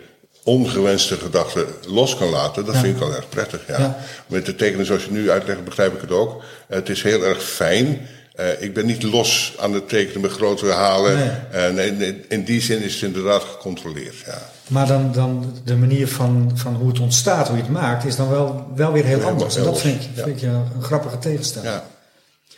ongewenste 0.44 1.16
gedachten 1.16 1.66
los 1.88 2.18
kan 2.18 2.30
laten. 2.30 2.66
Dat 2.66 2.74
Ja. 2.74 2.80
vind 2.82 2.94
ik 2.94 3.00
wel 3.00 3.16
erg 3.16 3.30
prettig, 3.30 3.62
ja. 3.68 3.80
Ja. 3.80 3.98
Met 4.28 4.46
de 4.46 4.56
tekenen 4.56 4.86
zoals 4.86 5.04
je 5.06 5.12
nu 5.12 5.30
uitlegt, 5.30 5.64
begrijp 5.64 5.94
ik 5.94 6.02
het 6.02 6.12
ook. 6.12 6.44
Het 6.68 6.90
is 6.90 7.04
heel 7.04 7.24
erg 7.24 7.44
fijn. 7.44 8.08
Eh, 8.36 8.62
ik 8.62 8.74
ben 8.74 8.86
niet 8.86 9.04
los 9.04 9.54
aan 9.60 9.74
het 9.74 9.90
tekenen 9.90 10.22
met 10.22 10.32
grote 10.32 10.66
halen. 10.72 11.18
Nee. 11.18 11.30
Eh, 11.52 11.74
nee, 11.74 11.92
nee, 11.92 12.22
in 12.28 12.44
die 12.44 12.62
zin 12.62 12.82
is 12.82 12.94
het 12.94 13.04
inderdaad 13.04 13.44
gecontroleerd, 13.44 14.16
ja. 14.26 14.50
Maar 14.68 14.88
dan, 14.88 15.12
dan 15.12 15.54
de 15.64 15.76
manier 15.76 16.08
van, 16.08 16.52
van 16.54 16.76
hoe 16.76 16.88
het 16.88 17.00
ontstaat, 17.00 17.48
hoe 17.48 17.58
je 17.58 17.64
het 17.64 17.72
maakt, 17.72 18.06
is 18.06 18.16
dan 18.16 18.30
wel, 18.30 18.66
wel 18.76 18.92
weer 18.92 19.06
heel 19.06 19.20
Ja, 19.20 19.26
anders. 19.26 19.56
En 19.56 19.64
dat 19.64 19.80
vind 19.80 20.04
ik, 20.04 20.10
Ja. 20.16 20.24
vind 20.24 20.42
ik 20.42 20.50
een 20.50 20.82
grappige 20.84 21.18
tegenstelling. 21.20 21.72
Ja, 21.74 21.84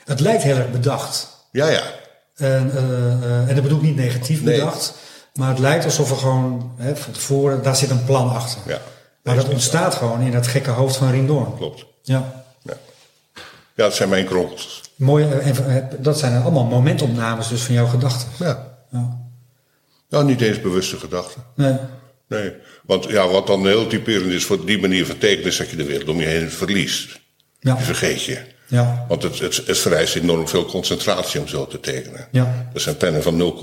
Het 0.05 0.19
lijkt 0.19 0.43
heel 0.43 0.55
erg 0.57 0.71
bedacht. 0.71 1.27
ja. 1.51 1.67
ja. 1.67 1.81
En, 2.35 2.71
eh, 2.75 3.11
eh, 3.13 3.49
en 3.49 3.53
dat 3.55 3.63
bedoel 3.63 3.77
ik 3.77 3.83
niet 3.83 3.95
negatief 3.95 4.43
Nee. 4.43 4.59
bedacht. 4.59 4.93
Maar 5.33 5.49
het 5.49 5.59
lijkt 5.59 5.85
alsof 5.85 6.11
er 6.11 6.17
gewoon 6.17 6.71
hè, 6.75 6.95
van 6.95 7.13
tevoren, 7.13 7.63
daar 7.63 7.75
zit 7.75 7.89
een 7.89 8.03
plan 8.05 8.29
achter. 8.29 8.61
ja. 8.65 8.79
Maar 9.23 9.35
dat 9.35 9.47
ontstaat 9.49 9.95
gewoon 9.95 10.21
in 10.21 10.31
dat 10.31 10.47
gekke 10.47 10.69
hoofd 10.69 10.95
van 10.95 11.11
Rindorn. 11.11 11.55
Klopt. 11.57 11.85
Ja. 12.01 12.43
Ja. 12.63 12.73
ja, 13.75 13.83
dat 13.83 13.93
zijn 13.93 14.09
mijn 14.09 14.25
kronkels. 14.25 14.81
Mooi, 14.95 15.29
en, 15.31 15.67
eh, 15.75 15.83
dat 15.99 16.19
zijn 16.19 16.41
allemaal 16.41 16.63
momentopnames 16.63 17.47
dus 17.47 17.61
van 17.61 17.73
jouw 17.75 17.87
gedachten. 17.87 18.27
Ja. 18.39 18.67
Ja. 18.91 19.17
Nou, 20.09 20.25
niet 20.25 20.41
eens 20.41 20.61
bewuste 20.61 20.97
gedachten. 20.97 21.43
Nee. 21.55 21.75
Nee, 22.27 22.53
want 22.85 23.05
ja, 23.09 23.27
wat 23.27 23.47
dan 23.47 23.67
heel 23.67 23.87
typerend 23.87 24.31
is 24.31 24.45
voor 24.45 24.65
die 24.65 24.79
manier 24.79 25.05
van 25.05 25.17
tekenen, 25.17 25.47
is 25.47 25.57
dat 25.57 25.69
je 25.69 25.75
de 25.75 25.85
wereld 25.85 26.09
om 26.09 26.19
je 26.19 26.25
heen 26.25 26.49
verliest. 26.49 27.19
Ja. 27.59 27.75
Die 27.75 27.85
vergeet 27.85 28.23
je. 28.23 28.37
Ja. 28.67 29.05
Want 29.07 29.23
het, 29.23 29.39
het, 29.39 29.61
het 29.65 29.77
vereist 29.77 30.15
enorm 30.15 30.47
veel 30.47 30.65
concentratie 30.65 31.39
om 31.39 31.47
zo 31.47 31.67
te 31.67 31.79
tekenen. 31.79 32.27
Ja. 32.31 32.69
Dat 32.73 32.81
zijn 32.81 32.97
pennen 32.97 33.23
van 33.23 33.53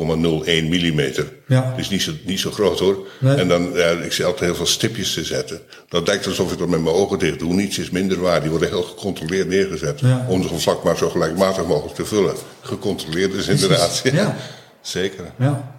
0,01 0.44 0.44
millimeter. 0.44 1.32
Ja. 1.48 1.70
Dat 1.70 1.78
is 1.78 1.88
niet 1.88 2.02
zo, 2.02 2.12
niet 2.24 2.40
zo 2.40 2.50
groot 2.50 2.78
hoor. 2.78 3.06
Nee. 3.20 3.36
En 3.36 3.48
dan, 3.48 3.70
ja, 3.74 3.90
ik 3.90 4.12
zie 4.12 4.24
altijd 4.24 4.44
heel 4.44 4.54
veel 4.54 4.66
stipjes 4.66 5.14
te 5.14 5.24
zetten. 5.24 5.60
Dat 5.88 6.06
lijkt 6.06 6.26
alsof 6.26 6.52
ik 6.52 6.58
dat 6.58 6.68
met 6.68 6.82
mijn 6.82 6.94
ogen 6.94 7.18
dicht 7.18 7.38
doe. 7.38 7.52
Niets 7.52 7.78
is 7.78 7.90
minder 7.90 8.20
waar. 8.20 8.40
Die 8.40 8.50
worden 8.50 8.68
heel 8.68 8.82
gecontroleerd 8.82 9.48
neergezet. 9.48 10.00
Ja. 10.00 10.26
Om 10.28 10.48
zo'n 10.48 10.60
vlak 10.60 10.82
maar 10.82 10.96
zo 10.96 11.10
gelijkmatig 11.10 11.66
mogelijk 11.66 11.94
te 11.94 12.04
vullen. 12.04 12.34
Gecontroleerd 12.60 13.32
is 13.32 13.48
inderdaad. 13.48 14.00
Ja. 14.12 14.36
Zeker. 14.80 15.24
Ja. 15.38 15.73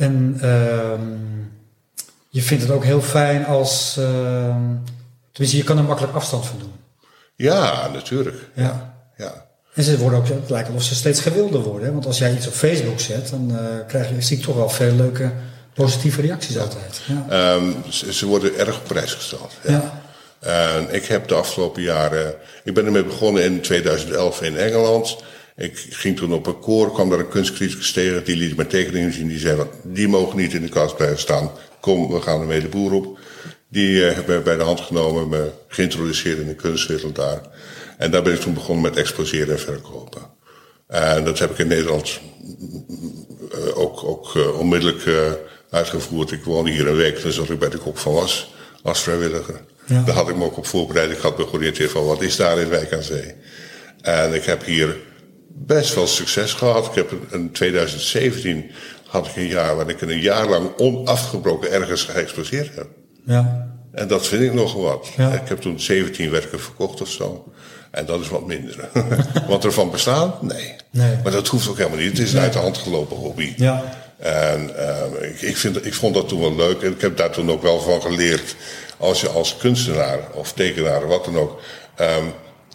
En 0.00 0.38
ehm, 0.40 1.00
je 2.28 2.42
vindt 2.42 2.62
het 2.62 2.72
ook 2.72 2.84
heel 2.84 3.02
fijn 3.02 3.46
als. 3.46 3.96
ehm 3.98 4.62
tenminste, 5.32 5.56
je 5.56 5.64
kan 5.64 5.78
er 5.78 5.84
makkelijk 5.84 6.14
afstand 6.14 6.46
van 6.46 6.58
doen. 6.58 6.72
Ja, 7.36 7.88
natuurlijk. 7.92 8.36
Ja. 8.54 8.94
Ja. 9.16 9.46
En 9.74 9.82
ze 9.82 9.98
worden 9.98 10.18
ook, 10.18 10.28
het 10.28 10.50
lijkt 10.50 10.68
alsof 10.68 10.82
ze 10.82 10.94
steeds 10.94 11.20
gewilder 11.20 11.60
worden. 11.60 11.86
Hè? 11.86 11.92
Want 11.92 12.06
als 12.06 12.18
jij 12.18 12.32
iets 12.34 12.46
op 12.46 12.52
Facebook 12.52 13.00
zet, 13.00 13.30
dan 13.30 13.58
eh, 13.58 13.64
krijg 13.88 14.08
je, 14.08 14.22
zie 14.22 14.36
ik 14.36 14.42
toch 14.42 14.54
wel 14.54 14.68
veel 14.68 14.92
leuke 14.92 15.30
positieve 15.74 16.20
reacties 16.20 16.58
altijd. 16.58 17.00
Ja. 17.06 17.26
Ehm, 17.28 17.90
ze, 17.90 18.12
ze 18.12 18.26
worden 18.26 18.58
erg 18.58 18.76
op 18.76 18.84
prijs 18.84 19.14
gesteld. 19.14 19.52
Ja. 19.66 19.70
Ja. 19.72 20.00
En 20.76 20.94
ik 20.94 21.04
heb 21.04 21.28
de 21.28 21.34
afgelopen 21.34 21.82
jaren. 21.82 22.34
Ik 22.64 22.74
ben 22.74 22.86
ermee 22.86 23.04
begonnen 23.04 23.44
in 23.44 23.60
2011 23.60 24.42
in 24.42 24.56
Engeland. 24.56 25.16
Ik 25.60 25.86
ging 25.90 26.16
toen 26.16 26.32
op 26.32 26.46
een 26.46 26.60
koor, 26.60 26.92
kwam 26.92 27.10
daar 27.10 27.18
een 27.18 27.28
kunstcriticus 27.28 27.92
tegen. 27.92 28.24
Die 28.24 28.36
liet 28.36 28.56
mijn 28.56 28.68
tekeningen 28.68 29.12
zien. 29.12 29.28
Die 29.28 29.38
zei: 29.38 29.56
van, 29.56 29.68
Die 29.82 30.08
mogen 30.08 30.36
niet 30.36 30.52
in 30.52 30.62
de 30.62 30.68
kast 30.68 30.96
blijven 30.96 31.18
staan. 31.18 31.50
Kom, 31.80 32.12
we 32.12 32.20
gaan 32.20 32.40
ermee 32.40 32.60
de 32.60 32.68
boer 32.68 32.92
op. 32.92 33.18
Die 33.68 34.06
eh, 34.06 34.14
hebben 34.14 34.34
mij 34.34 34.42
bij 34.42 34.56
de 34.56 34.62
hand 34.62 34.80
genomen, 34.80 35.28
me 35.28 35.50
geïntroduceerd 35.68 36.38
in 36.38 36.46
de 36.46 36.54
kunstwereld 36.54 37.14
daar. 37.14 37.40
En 37.98 38.10
daar 38.10 38.22
ben 38.22 38.32
ik 38.32 38.40
toen 38.40 38.54
begonnen 38.54 38.82
met 38.82 38.96
exposeren 38.96 39.54
en 39.54 39.60
verkopen. 39.60 40.22
En 40.86 41.24
dat 41.24 41.38
heb 41.38 41.50
ik 41.50 41.58
in 41.58 41.68
Nederland 41.68 42.20
eh, 43.52 43.78
ook, 43.78 44.04
ook 44.04 44.36
eh, 44.36 44.58
onmiddellijk 44.58 45.02
uitgevoerd. 45.70 46.30
Ik 46.30 46.44
woonde 46.44 46.70
hier 46.70 46.88
een 46.88 46.96
week, 46.96 47.22
dus 47.22 47.34
zat 47.34 47.50
ik 47.50 47.58
bij 47.58 47.70
de 47.70 47.78
kop 47.78 47.98
van 47.98 48.12
was 48.12 48.54
als 48.82 49.00
vrijwilliger. 49.00 49.60
Ja. 49.86 50.02
Daar 50.02 50.14
had 50.14 50.28
ik 50.28 50.36
me 50.36 50.44
ook 50.44 50.56
op 50.56 50.66
voorbereid. 50.66 51.10
Ik 51.10 51.18
had 51.18 51.38
me 51.38 51.46
georiënteerd 51.46 51.90
van 51.90 52.04
wat 52.04 52.22
is 52.22 52.36
daar 52.36 52.58
in 52.58 52.68
Wijk 52.68 52.92
aan 52.92 53.02
Zee. 53.02 53.34
En 54.02 54.34
ik 54.34 54.44
heb 54.44 54.64
hier 54.64 54.96
best 55.54 55.94
wel 55.94 56.06
succes 56.06 56.52
gehad. 56.52 56.86
Ik 56.86 56.94
heb 56.94 57.10
in- 57.12 57.26
in 57.30 57.52
2017 57.52 58.70
had 59.06 59.26
ik 59.26 59.36
een 59.36 59.46
jaar 59.46 59.76
waar 59.76 59.88
ik 59.88 60.00
een 60.00 60.20
jaar 60.20 60.48
lang 60.48 60.70
onafgebroken 60.76 61.70
ergens 61.72 62.02
geëxposeerd 62.02 62.74
heb. 62.74 62.86
Ja. 63.24 63.68
En 63.92 64.08
dat 64.08 64.26
vind 64.26 64.42
ik 64.42 64.52
nogal 64.54 64.80
wat. 64.82 65.08
Ja. 65.16 65.32
Ik 65.32 65.48
heb 65.48 65.60
toen 65.60 65.80
17 65.80 66.30
werken 66.30 66.60
verkocht 66.60 67.00
of 67.00 67.08
zo. 67.10 67.52
En 67.90 68.06
dat 68.06 68.20
is 68.20 68.28
wat 68.28 68.46
minder. 68.46 68.88
wat 69.48 69.64
ervan 69.64 69.90
bestaan? 69.90 70.34
Nee. 70.40 70.74
Nee. 70.90 71.16
Maar 71.22 71.32
dat 71.32 71.48
hoeft 71.48 71.68
ook 71.68 71.76
helemaal 71.76 71.98
niet. 71.98 72.08
Het 72.18 72.18
is 72.26 72.32
een 72.32 72.40
uit 72.40 72.52
de 72.52 72.58
hand 72.58 72.78
gelopen 72.78 73.16
hobby. 73.16 73.52
Ja. 73.56 73.84
En 74.18 74.76
ehm, 74.88 75.14
ik, 75.22 75.40
ik, 75.40 75.56
vind, 75.56 75.86
ik 75.86 75.94
vond 75.94 76.14
dat 76.14 76.28
toen 76.28 76.40
wel 76.40 76.54
leuk. 76.56 76.82
En 76.82 76.92
ik 76.92 77.00
heb 77.00 77.16
daar 77.16 77.30
toen 77.30 77.50
ook 77.50 77.62
wel 77.62 77.80
van 77.80 78.02
geleerd. 78.02 78.54
Als 78.98 79.20
je 79.20 79.28
als 79.28 79.56
kunstenaar 79.56 80.18
of 80.34 80.52
tekenaar, 80.52 81.06
wat 81.06 81.24
dan 81.24 81.38
ook, 81.38 81.60
ehm, 81.96 82.24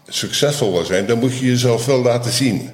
succesvol 0.08 0.72
wil 0.72 0.86
zijn, 0.86 1.06
dan 1.06 1.20
moet 1.20 1.38
je 1.38 1.45
jezelf 1.45 1.86
wel 1.86 2.01
laten 2.01 2.32
zien. 2.32 2.70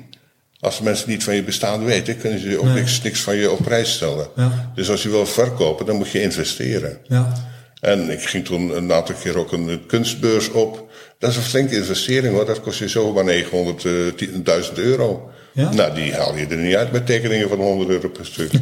Als 0.60 0.80
mensen 0.82 1.10
niet 1.10 1.24
van 1.24 1.36
je 1.36 1.44
bestaan 1.44 1.84
weten, 1.86 2.18
kunnen 2.18 2.40
ze 2.40 2.58
ook 2.60 2.66
Nee. 2.66 2.74
niks, 2.74 3.02
niks 3.02 3.22
van 3.22 3.36
je 3.36 3.52
op 3.52 3.62
prijs 3.64 3.94
stellen. 3.94 4.28
Ja. 4.36 4.72
Dus 4.76 4.90
als 4.90 5.04
je 5.04 5.10
wil 5.10 5.26
verkopen, 5.26 5.86
dan 5.86 5.96
moet 5.96 6.10
je 6.10 6.22
investeren. 6.22 6.98
Ja. 7.04 7.34
En 7.82 8.10
ik 8.10 8.22
ging 8.22 8.46
toen 8.46 8.76
een 8.78 8.92
aantal 8.94 9.16
keer 9.16 9.38
ook 9.38 9.52
een 9.52 9.86
kunstbeurs 9.88 10.50
op. 10.50 10.92
Dat 11.20 11.30
is 11.30 11.36
een 11.36 11.42
flinke 11.44 11.76
investering 11.76 12.34
hoor. 12.34 12.46
Dat 12.46 12.62
kost 12.62 12.80
je 12.80 12.88
zomaar 12.88 13.24
900.000 13.26 14.74
euro. 14.78 15.32
Ja? 15.54 15.74
Nou, 15.74 15.94
die 15.96 16.14
haal 16.14 16.36
je 16.36 16.46
er 16.48 16.58
niet 16.58 16.76
uit 16.76 16.92
met 16.92 17.06
tekeningen 17.06 17.50
van 17.50 17.58
100 17.60 17.90
euro 17.90 18.10
per 18.10 18.26
stuk. 18.26 18.52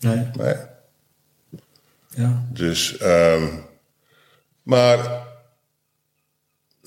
Nee. 0.00 0.26
nee. 0.38 0.54
Ja. 2.14 2.44
Dus, 2.52 2.96
ehm 2.96 3.42
maar 4.62 5.25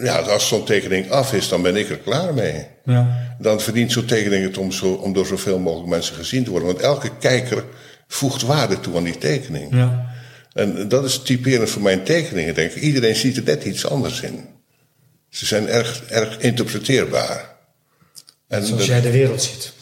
ja, 0.04 0.18
als 0.20 0.47
zo'n 0.47 0.66
tekening 0.66 1.12
af 1.12 1.34
is, 1.34 1.47
dan 1.50 1.62
ben 1.62 1.76
ik 1.76 1.89
er 1.89 1.97
klaar 1.97 2.34
mee. 2.34 2.66
Ja. 2.86 3.36
Dan 3.39 3.62
verdient 3.62 3.91
zo'n 3.91 4.06
tekening 4.06 4.43
het 4.45 4.58
om, 4.58 4.72
zo, 4.72 4.93
om 4.93 5.14
door 5.14 5.26
zoveel 5.26 5.60
mogelijk 5.60 5.89
mensen 5.89 6.16
gezien 6.16 6.43
te 6.43 6.50
worden. 6.50 6.68
Want 6.70 6.82
elke 6.82 7.18
kijker 7.20 7.64
voegt 8.08 8.41
waarde 8.41 8.80
toe 8.80 8.95
aan 8.97 9.04
die 9.04 9.18
tekening. 9.18 9.76
Ja. 9.76 10.08
En 10.54 10.88
dat 10.88 11.06
is 11.06 11.22
typerend 11.22 11.70
voor 11.70 11.82
mijn 11.82 12.04
tekeningen, 12.04 12.54
denk 12.54 12.72
ik. 12.72 12.82
Iedereen 12.82 13.16
ziet 13.16 13.38
er 13.38 13.43
net 13.43 13.64
iets 13.64 13.86
anders 13.88 14.22
in. 14.22 14.45
Ze 15.30 15.45
zijn 15.45 15.68
erg, 15.68 16.04
erg 16.08 16.38
interpreteerbaar. 16.39 17.56
En 18.47 18.64
Zoals 18.66 18.78
dat- 18.82 18.86
jij 18.89 19.02
de 19.02 19.12
wereld 19.12 19.41
ziet. 19.41 19.74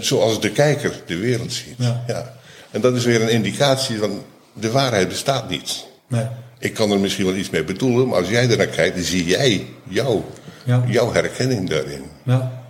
zoals 0.00 0.40
de 0.40 0.50
kijker 0.50 0.92
de 1.06 1.16
wereld 1.16 1.52
ziet. 1.52 1.74
Ja. 1.78 2.34
En 2.70 2.80
dat 2.80 2.96
is 2.96 3.04
weer 3.04 3.22
een 3.22 3.28
indicatie 3.30 3.98
van 3.98 4.24
de 4.52 4.70
waarheid 4.70 5.08
bestaat 5.08 5.48
niet. 5.48 5.84
Nee. 6.08 6.26
Ik 6.64 6.74
kan 6.74 6.90
er 6.90 6.98
misschien 6.98 7.24
wel 7.24 7.34
iets 7.34 7.50
mee 7.50 7.64
bedoelen, 7.64 8.08
maar 8.08 8.18
als 8.18 8.28
jij 8.28 8.50
er 8.50 8.56
naar 8.56 8.66
kijkt, 8.66 8.94
dan 8.94 9.04
zie 9.04 9.24
jij 9.24 9.66
jou, 9.88 10.22
Ja. 10.64 10.84
jouw 10.86 11.12
herkenning 11.12 11.68
daarin. 11.70 12.04
Ja. 12.22 12.62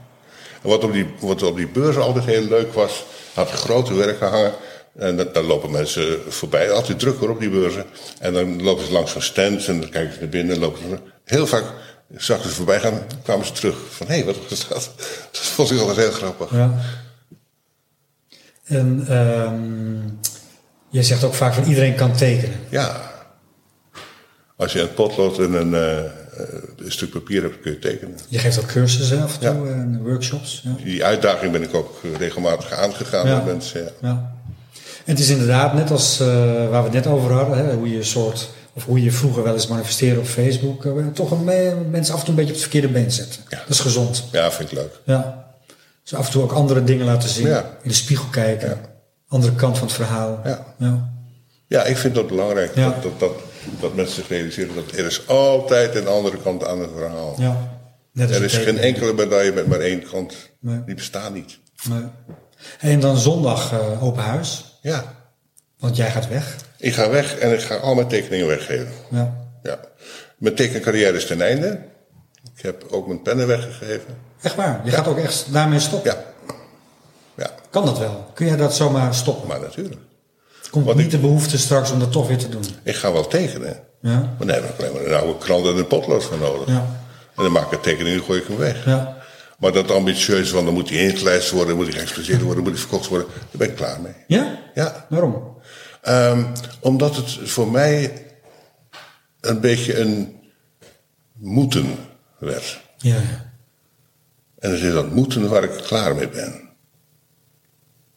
En 0.62 0.68
wat 0.68 0.84
op, 0.84 0.92
die, 0.92 1.06
wat 1.20 1.42
op 1.42 1.56
die 1.56 1.68
beurs 1.68 1.96
altijd 1.96 2.24
heel 2.24 2.42
leuk 2.42 2.72
was, 2.72 3.04
had 3.34 3.50
grote 3.50 3.94
werken 3.94 4.28
hangen. 4.28 4.52
En 4.96 5.16
dan, 5.16 5.28
dan 5.32 5.44
lopen 5.44 5.70
mensen 5.70 6.18
voorbij, 6.28 6.70
altijd 6.70 6.98
druk 6.98 7.18
hoor 7.18 7.28
op 7.30 7.40
die 7.40 7.50
beurzen. 7.50 7.84
En 8.18 8.32
dan 8.32 8.62
lopen 8.62 8.84
ze 8.86 8.92
langs 8.92 9.12
zo'n 9.12 9.22
stand 9.22 9.66
en 9.66 9.80
dan 9.80 9.90
kijken 9.90 10.12
ze 10.12 10.20
naar 10.20 10.28
binnen. 10.28 10.54
En 10.54 10.60
lopen 10.60 10.80
ze, 10.88 10.98
heel 11.24 11.46
vaak 11.46 11.64
zag 12.16 12.42
ze 12.42 12.48
voorbij 12.48 12.80
gaan, 12.80 13.02
kwamen 13.22 13.46
ze 13.46 13.52
terug. 13.52 13.76
Van 13.90 14.06
hé, 14.06 14.24
wat 14.24 14.36
was 14.48 14.68
dat? 14.68 14.90
Dat 15.32 15.40
vond 15.40 15.70
ik 15.70 15.78
altijd 15.78 15.96
heel 15.96 16.10
grappig. 16.10 16.50
Ja. 16.50 16.74
En 18.64 19.04
ehm 19.08 20.32
je 20.90 21.02
zegt 21.02 21.24
ook 21.24 21.34
vaak 21.34 21.54
van 21.54 21.64
iedereen 21.64 21.94
kan 21.94 22.16
tekenen. 22.16 22.60
Ja. 22.68 23.12
Als 24.56 24.72
je 24.72 24.80
een 24.80 24.94
potlood 24.94 25.38
en 25.38 25.52
een, 25.52 25.74
eh, 25.74 25.98
eh, 25.98 26.04
een 26.76 26.92
stuk 26.92 27.10
papier 27.10 27.42
hebt, 27.42 27.60
kun 27.60 27.70
je 27.72 27.78
tekenen. 27.78 28.14
Je 28.28 28.38
geeft 28.38 28.58
ook 28.58 28.66
cursussen 28.66 29.22
af 29.22 29.38
en 29.40 29.54
toe 29.56 29.66
Ja. 29.66 29.72
en 29.72 30.00
workshops. 30.02 30.62
Ja. 30.64 30.84
Die 30.84 31.04
uitdaging 31.04 31.52
ben 31.52 31.62
ik 31.62 31.74
ook 31.74 32.00
eh, 32.04 32.18
regelmatig 32.18 32.72
aangegaan 32.72 33.28
met 33.28 33.44
mensen. 33.44 33.80
Ja. 33.82 33.90
Ja. 34.08 34.32
En 35.04 35.10
het 35.12 35.18
is 35.18 35.28
inderdaad 35.28 35.74
net 35.74 35.90
als 35.90 36.20
eh, 36.20 36.26
waar 36.68 36.70
we 36.70 36.76
het 36.88 36.92
net 36.92 37.06
over 37.06 37.32
hadden, 37.32 37.58
hè, 37.66 37.74
hoe 37.74 37.90
je 37.90 37.96
een 37.96 38.04
soort, 38.04 38.48
of 38.72 38.84
hoe 38.84 39.02
je 39.02 39.10
vroeger 39.12 39.42
wel 39.42 39.52
eens 39.52 39.66
manifesteerde 39.66 40.20
op 40.20 40.26
Facebook, 40.26 40.84
eh, 40.84 40.92
toch 41.14 41.30
een, 41.30 41.44
me- 41.44 41.76
mensen 41.90 42.14
af 42.14 42.20
en 42.20 42.26
toe 42.26 42.34
een 42.34 42.40
beetje 42.44 42.54
op 42.54 42.60
het 42.60 42.70
verkeerde 42.70 42.88
been 42.88 43.10
zetten. 43.12 43.40
Ja. 43.48 43.58
Dat 43.58 43.68
is 43.68 43.80
gezond. 43.80 44.24
ja, 44.32 44.50
vind 44.50 44.70
ik 44.72 44.78
leuk. 44.78 45.00
Ja. 45.04 45.44
Dus 46.02 46.14
af 46.14 46.26
en 46.26 46.32
toe 46.32 46.42
ook 46.42 46.52
andere 46.52 46.84
dingen 46.84 47.06
laten 47.06 47.28
zien, 47.28 47.46
Ja. 47.46 47.58
in 47.82 47.88
de 47.88 47.94
spiegel 47.94 48.26
kijken, 48.30 48.68
Ja. 48.68 48.80
andere 49.28 49.54
kant 49.54 49.78
van 49.78 49.86
het 49.86 49.96
verhaal. 49.96 50.40
Ja. 50.44 50.74
Ja. 51.68 51.84
Ik 51.84 51.96
vind 51.96 52.14
dat 52.14 52.26
belangrijk. 52.28 52.74
Dat, 52.76 53.02
dat, 53.18 53.32
dat 53.80 53.94
mensen 53.94 54.14
zich 54.14 54.28
realiseren 54.28 54.74
dat 54.74 54.92
er 54.92 55.06
is 55.06 55.28
altijd 55.28 55.94
een 55.94 56.06
andere 56.06 56.36
kant 56.42 56.66
aan 56.66 56.80
het 56.80 56.90
verhaal. 56.96 57.34
Ja. 57.38 57.78
Net 58.12 58.28
als 58.28 58.36
Er 58.36 58.44
is 58.44 58.56
geen 58.56 58.78
enkele 58.78 59.12
medaille 59.12 59.52
met 59.52 59.66
maar 59.66 59.80
één 59.80 60.02
kant. 60.10 60.34
Nee. 60.60 60.84
Die 60.84 60.94
bestaat 60.94 61.34
niet. 61.34 61.58
Nee. 61.88 62.02
En 62.80 63.00
dan 63.00 63.16
zondag 63.18 63.72
eh, 63.72 64.02
open 64.04 64.22
huis, 64.22 64.78
Ja. 64.82 65.14
want 65.78 65.96
jij 65.96 66.10
gaat 66.10 66.28
weg. 66.28 66.56
Ik 66.78 66.94
ga 66.94 67.10
weg 67.10 67.38
en 67.38 67.52
ik 67.52 67.60
ga 67.60 67.74
al 67.76 67.94
mijn 67.94 68.08
tekeningen 68.08 68.46
weggeven. 68.46 68.92
Ja. 69.10 69.48
Ja. 69.62 69.78
Mijn 70.38 70.54
tekencarrière 70.54 71.16
is 71.16 71.26
ten 71.26 71.40
einde. 71.40 71.80
Ik 72.56 72.62
heb 72.62 72.84
ook 72.90 73.06
mijn 73.06 73.22
pennen 73.22 73.46
weggegeven. 73.46 74.16
Echt 74.42 74.54
waar? 74.54 74.80
Je 74.84 74.90
gaat 74.90 75.06
ook 75.08 75.18
echt 75.18 75.52
daarmee 75.52 75.80
stoppen? 75.80 76.10
Ja. 76.10 76.24
Ja, 77.36 77.50
Kan 77.70 77.84
dat 77.84 77.98
wel? 77.98 78.30
Kun 78.34 78.46
jij 78.46 78.56
dat 78.56 78.74
zomaar 78.74 79.14
stoppen? 79.14 79.48
maar 79.48 79.60
natuurlijk. 79.60 80.00
Komt 80.74 80.86
Wat 80.86 80.96
niet 80.96 81.04
ik- 81.04 81.10
de 81.10 81.18
behoefte 81.18 81.58
straks 81.58 81.90
om 81.90 81.98
dat 81.98 82.12
toch 82.12 82.28
weer 82.28 82.38
te 82.38 82.48
doen? 82.48 82.64
Ik 82.82 82.94
ga 82.94 83.12
wel 83.12 83.26
tekenen. 83.26 83.76
Ja. 84.00 84.34
Maar 84.38 84.46
daar 84.46 84.56
heb 84.56 84.64
ik 84.70 84.78
alleen 84.78 84.92
maar 84.92 85.04
een 85.04 85.14
oude 85.14 85.38
krant 85.38 85.66
en 85.66 85.76
een 85.76 85.86
potlood 85.86 86.24
voor 86.24 86.38
nodig. 86.38 86.68
Ja. 86.68 86.86
En 87.36 87.42
dan 87.42 87.52
maak 87.52 87.66
ik 87.66 87.72
een 87.72 87.80
tekening 87.80 88.16
en 88.18 88.24
gooi 88.24 88.40
ik 88.40 88.46
hem 88.46 88.56
weg. 88.56 88.84
Ja. 88.84 89.16
Maar 89.58 89.72
dat 89.72 89.90
ambitieuze 89.90 90.54
van 90.54 90.64
dan 90.64 90.74
moet 90.74 90.88
hij 90.88 90.98
ingelijst 90.98 91.50
worden, 91.50 91.68
dan 91.68 91.76
moet 91.76 91.86
hij 91.86 91.98
geëxposeerd 91.98 92.38
worden, 92.42 92.54
dan 92.54 92.72
moet 92.72 92.72
hij 92.72 92.88
verkocht 92.88 93.08
worden. 93.08 93.26
Daar 93.28 93.44
ben 93.50 93.68
ik 93.68 93.76
klaar 93.76 94.00
mee. 94.00 94.12
Ja? 94.26 94.58
Ja. 94.74 95.06
Waarom? 95.08 95.56
Ehm, 96.02 96.44
omdat 96.80 97.16
het 97.16 97.38
voor 97.44 97.70
mij 97.70 98.12
een 99.40 99.60
beetje 99.60 99.98
een 99.98 100.36
moeten 101.32 101.96
werd. 102.38 102.80
Ja. 102.98 103.14
ja. 103.14 103.52
En 104.58 104.70
het 104.70 104.80
is 104.80 104.92
dat 104.92 105.10
moeten 105.10 105.48
waar 105.48 105.64
ik 105.64 105.70
klaar 105.82 106.14
mee 106.14 106.28
ben. 106.28 106.63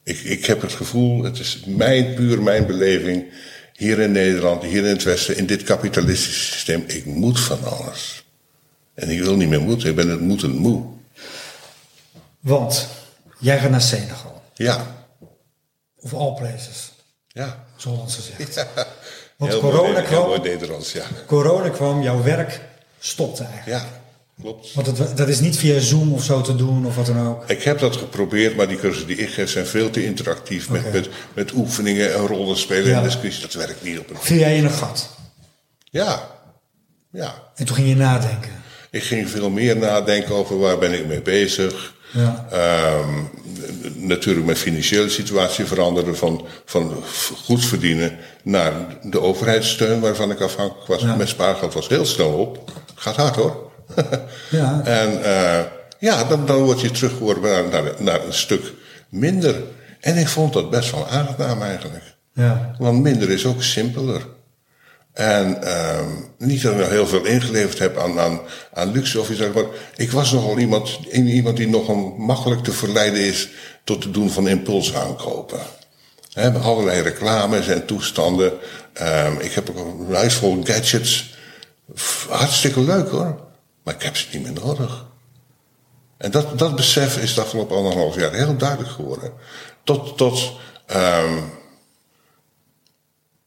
Ik, 0.08 0.20
ik 0.20 0.46
heb 0.46 0.62
het 0.62 0.74
gevoel, 0.74 1.24
het 1.24 1.40
is 1.40 1.64
mijn, 1.66 2.14
puur 2.14 2.42
mijn 2.42 2.66
beleving, 2.66 3.26
hier 3.74 4.00
in 4.00 4.12
Nederland, 4.12 4.64
hier 4.64 4.84
in 4.84 4.90
het 4.90 5.04
Westen, 5.04 5.38
in 5.38 5.46
dit 5.46 5.64
kapitalistische 5.64 6.44
systeem, 6.44 6.84
ik 6.88 7.06
moet 7.06 7.40
van 7.40 7.64
alles. 7.64 8.24
En 8.94 9.10
ik 9.10 9.20
wil 9.20 9.36
niet 9.36 9.50
meer 9.50 9.62
moeten, 9.62 9.90
ik 9.90 9.96
ben 9.96 10.10
het 10.10 10.20
moeten 10.20 10.50
moe. 10.56 10.86
Want 12.40 12.88
jij 13.40 13.60
gaat 13.60 13.70
naar 13.70 13.82
Senegal. 13.82 14.42
Ja, 14.54 15.06
Of 16.00 16.14
all 16.14 16.34
places, 16.34 16.92
ja. 17.28 17.66
zo 17.76 17.90
Hollands 17.90 18.16
gezegd. 18.16 18.54
ja. 18.56 18.68
Want 19.38 19.52
Heel 19.52 19.62
corona 19.62 19.92
mooi, 19.92 20.04
kwam- 20.04 20.42
Nederlands, 20.42 20.92
ja. 20.92 21.04
Corona 21.26 21.70
kwam, 21.70 22.02
jouw 22.02 22.24
werk 22.24 22.62
stopte 23.00 23.44
eigenlijk. 23.44 23.82
Ja, 23.84 23.90
klopt. 24.42 24.74
Want 24.74 24.88
het, 24.88 25.18
dat 25.18 25.28
is 25.28 25.40
niet 25.40 25.58
via 25.58 25.80
Zoom 25.80 26.14
of 26.14 26.24
zo 26.24 26.42
te 26.42 26.56
doen 26.56 26.86
of 26.86 26.96
wat 26.96 27.06
dan 27.06 27.28
ook. 27.28 27.50
Ik 27.50 27.64
heb 27.64 27.80
dat 27.80 27.96
geprobeerd, 27.96 28.56
maar 28.56 28.68
die 28.68 28.78
cursussen 28.78 29.08
die 29.08 29.18
ik 29.18 29.30
geef 29.30 29.50
zijn 29.50 29.66
veel 29.66 29.90
te 29.90 30.06
interactief. 30.06 30.70
Met, 30.70 30.94
met, 30.94 31.10
met 31.34 31.52
oefeningen 31.54 32.14
en 32.14 32.28
rollen 32.28 32.58
spelen 32.58 32.88
Ja. 32.90 32.98
en 32.98 33.04
discussie. 33.04 33.42
Dat 33.42 33.54
werkt 33.54 33.84
niet 33.84 34.00
op 34.00 34.10
een... 34.10 34.16
Viel 34.20 34.38
jij 34.38 34.58
in 34.58 34.64
een 34.66 34.72
gat? 34.72 35.10
Ja, 35.90 36.30
ja. 37.12 37.44
En 37.56 37.66
toen 37.66 37.76
ging 37.76 37.88
je 37.88 37.96
nadenken. 37.96 38.52
Ik 38.92 39.04
ging 39.04 39.30
veel 39.30 39.50
meer 39.50 39.78
nadenken 39.78 40.36
over 40.36 40.60
waar 40.60 40.78
ben 40.78 40.94
ik 40.94 41.08
mee 41.08 41.22
bezig. 41.22 41.94
Ja. 42.14 42.48
Ehm, 42.52 43.24
natuurlijk 44.08 44.46
mijn 44.46 44.58
financiële 44.58 45.10
situatie 45.10 45.66
veranderde 45.66 46.16
van, 46.16 46.46
van 46.66 47.04
goed 47.46 47.66
verdienen 47.66 48.18
naar 48.44 48.74
de 49.04 49.22
overheidssteun 49.22 50.00
waarvan 50.00 50.32
ik 50.32 50.42
afhankelijk 50.42 50.88
was. 50.88 51.02
Ja. 51.02 51.16
Mijn 51.16 51.28
spaargeld 51.28 51.74
was 51.74 51.88
heel 51.88 52.06
snel 52.06 52.32
op. 52.32 52.72
Gaat 52.96 53.16
hard 53.16 53.36
hoor. 53.36 53.72
Ja. 54.50 54.82
En 54.84 55.24
eh, 55.24 55.64
ja, 56.00 56.24
dan, 56.24 56.46
dan 56.46 56.64
word 56.64 56.82
je 56.82 56.92
teruggeworpen 56.92 57.50
naar, 57.50 57.84
naar, 57.84 57.94
naar 58.00 58.26
een 58.26 58.34
stuk 58.34 58.74
minder. 59.10 59.56
En 60.00 60.18
ik 60.18 60.28
vond 60.28 60.54
dat 60.54 60.70
best 60.70 60.92
wel 60.92 61.08
aangenaam 61.08 61.62
eigenlijk. 61.62 62.04
Ja. 62.34 62.76
Want 62.78 63.02
minder 63.02 63.30
is 63.30 63.46
ook 63.46 63.64
simpeler. 63.64 64.22
En 65.14 65.64
ehm, 65.64 66.10
niet 66.38 66.62
dat 66.62 66.72
ik 66.72 66.80
nog 66.80 66.90
heel 66.90 67.08
veel 67.08 67.26
ingeleverd 67.26 67.80
heb 67.80 67.98
aan, 67.98 68.20
aan, 68.20 68.40
aan 68.74 68.92
luxe 68.92 69.20
of 69.20 69.30
iets. 69.30 69.40
Maar 69.40 69.64
ik 69.96 70.12
was 70.12 70.32
nogal 70.32 70.58
iemand, 70.58 71.00
iemand 71.12 71.58
die 71.58 71.68
nogal 71.68 71.96
makkelijk 72.18 72.64
te 72.64 72.72
verleiden 72.72 73.20
is 73.20 73.50
tot 73.84 74.04
het 74.04 74.14
doen 74.14 74.30
van 74.30 74.48
impulsaankopen. 74.48 75.60
Met 76.36 76.62
allerlei 76.62 77.02
reclames 77.02 77.68
en 77.68 77.86
toestanden. 77.86 78.52
Ehm, 78.94 79.40
ik 79.40 79.54
heb 79.54 79.70
ook 79.70 79.78
een 79.78 80.16
huis 80.16 80.34
vol 80.34 80.62
gadgets. 80.64 81.36
Hartstikke 82.30 82.82
leuk 82.82 83.10
hoor. 83.10 83.47
Maar 83.88 83.96
ik 83.96 84.04
heb 84.04 84.18
ze 84.18 84.28
niet 84.32 84.44
meer 84.44 84.64
nodig. 84.64 85.06
En 86.18 86.32
dat, 86.32 86.60
dat 86.60 86.76
besef 86.76 87.18
is 87.18 87.34
de 87.34 87.42
afgelopen 87.42 87.76
anderhalf 87.76 88.16
jaar 88.16 88.34
heel 88.34 88.58
duidelijk 88.58 88.90
geworden. 88.90 89.34
Tot, 89.84 90.18
tot 90.18 90.54
ehm, 90.86 91.44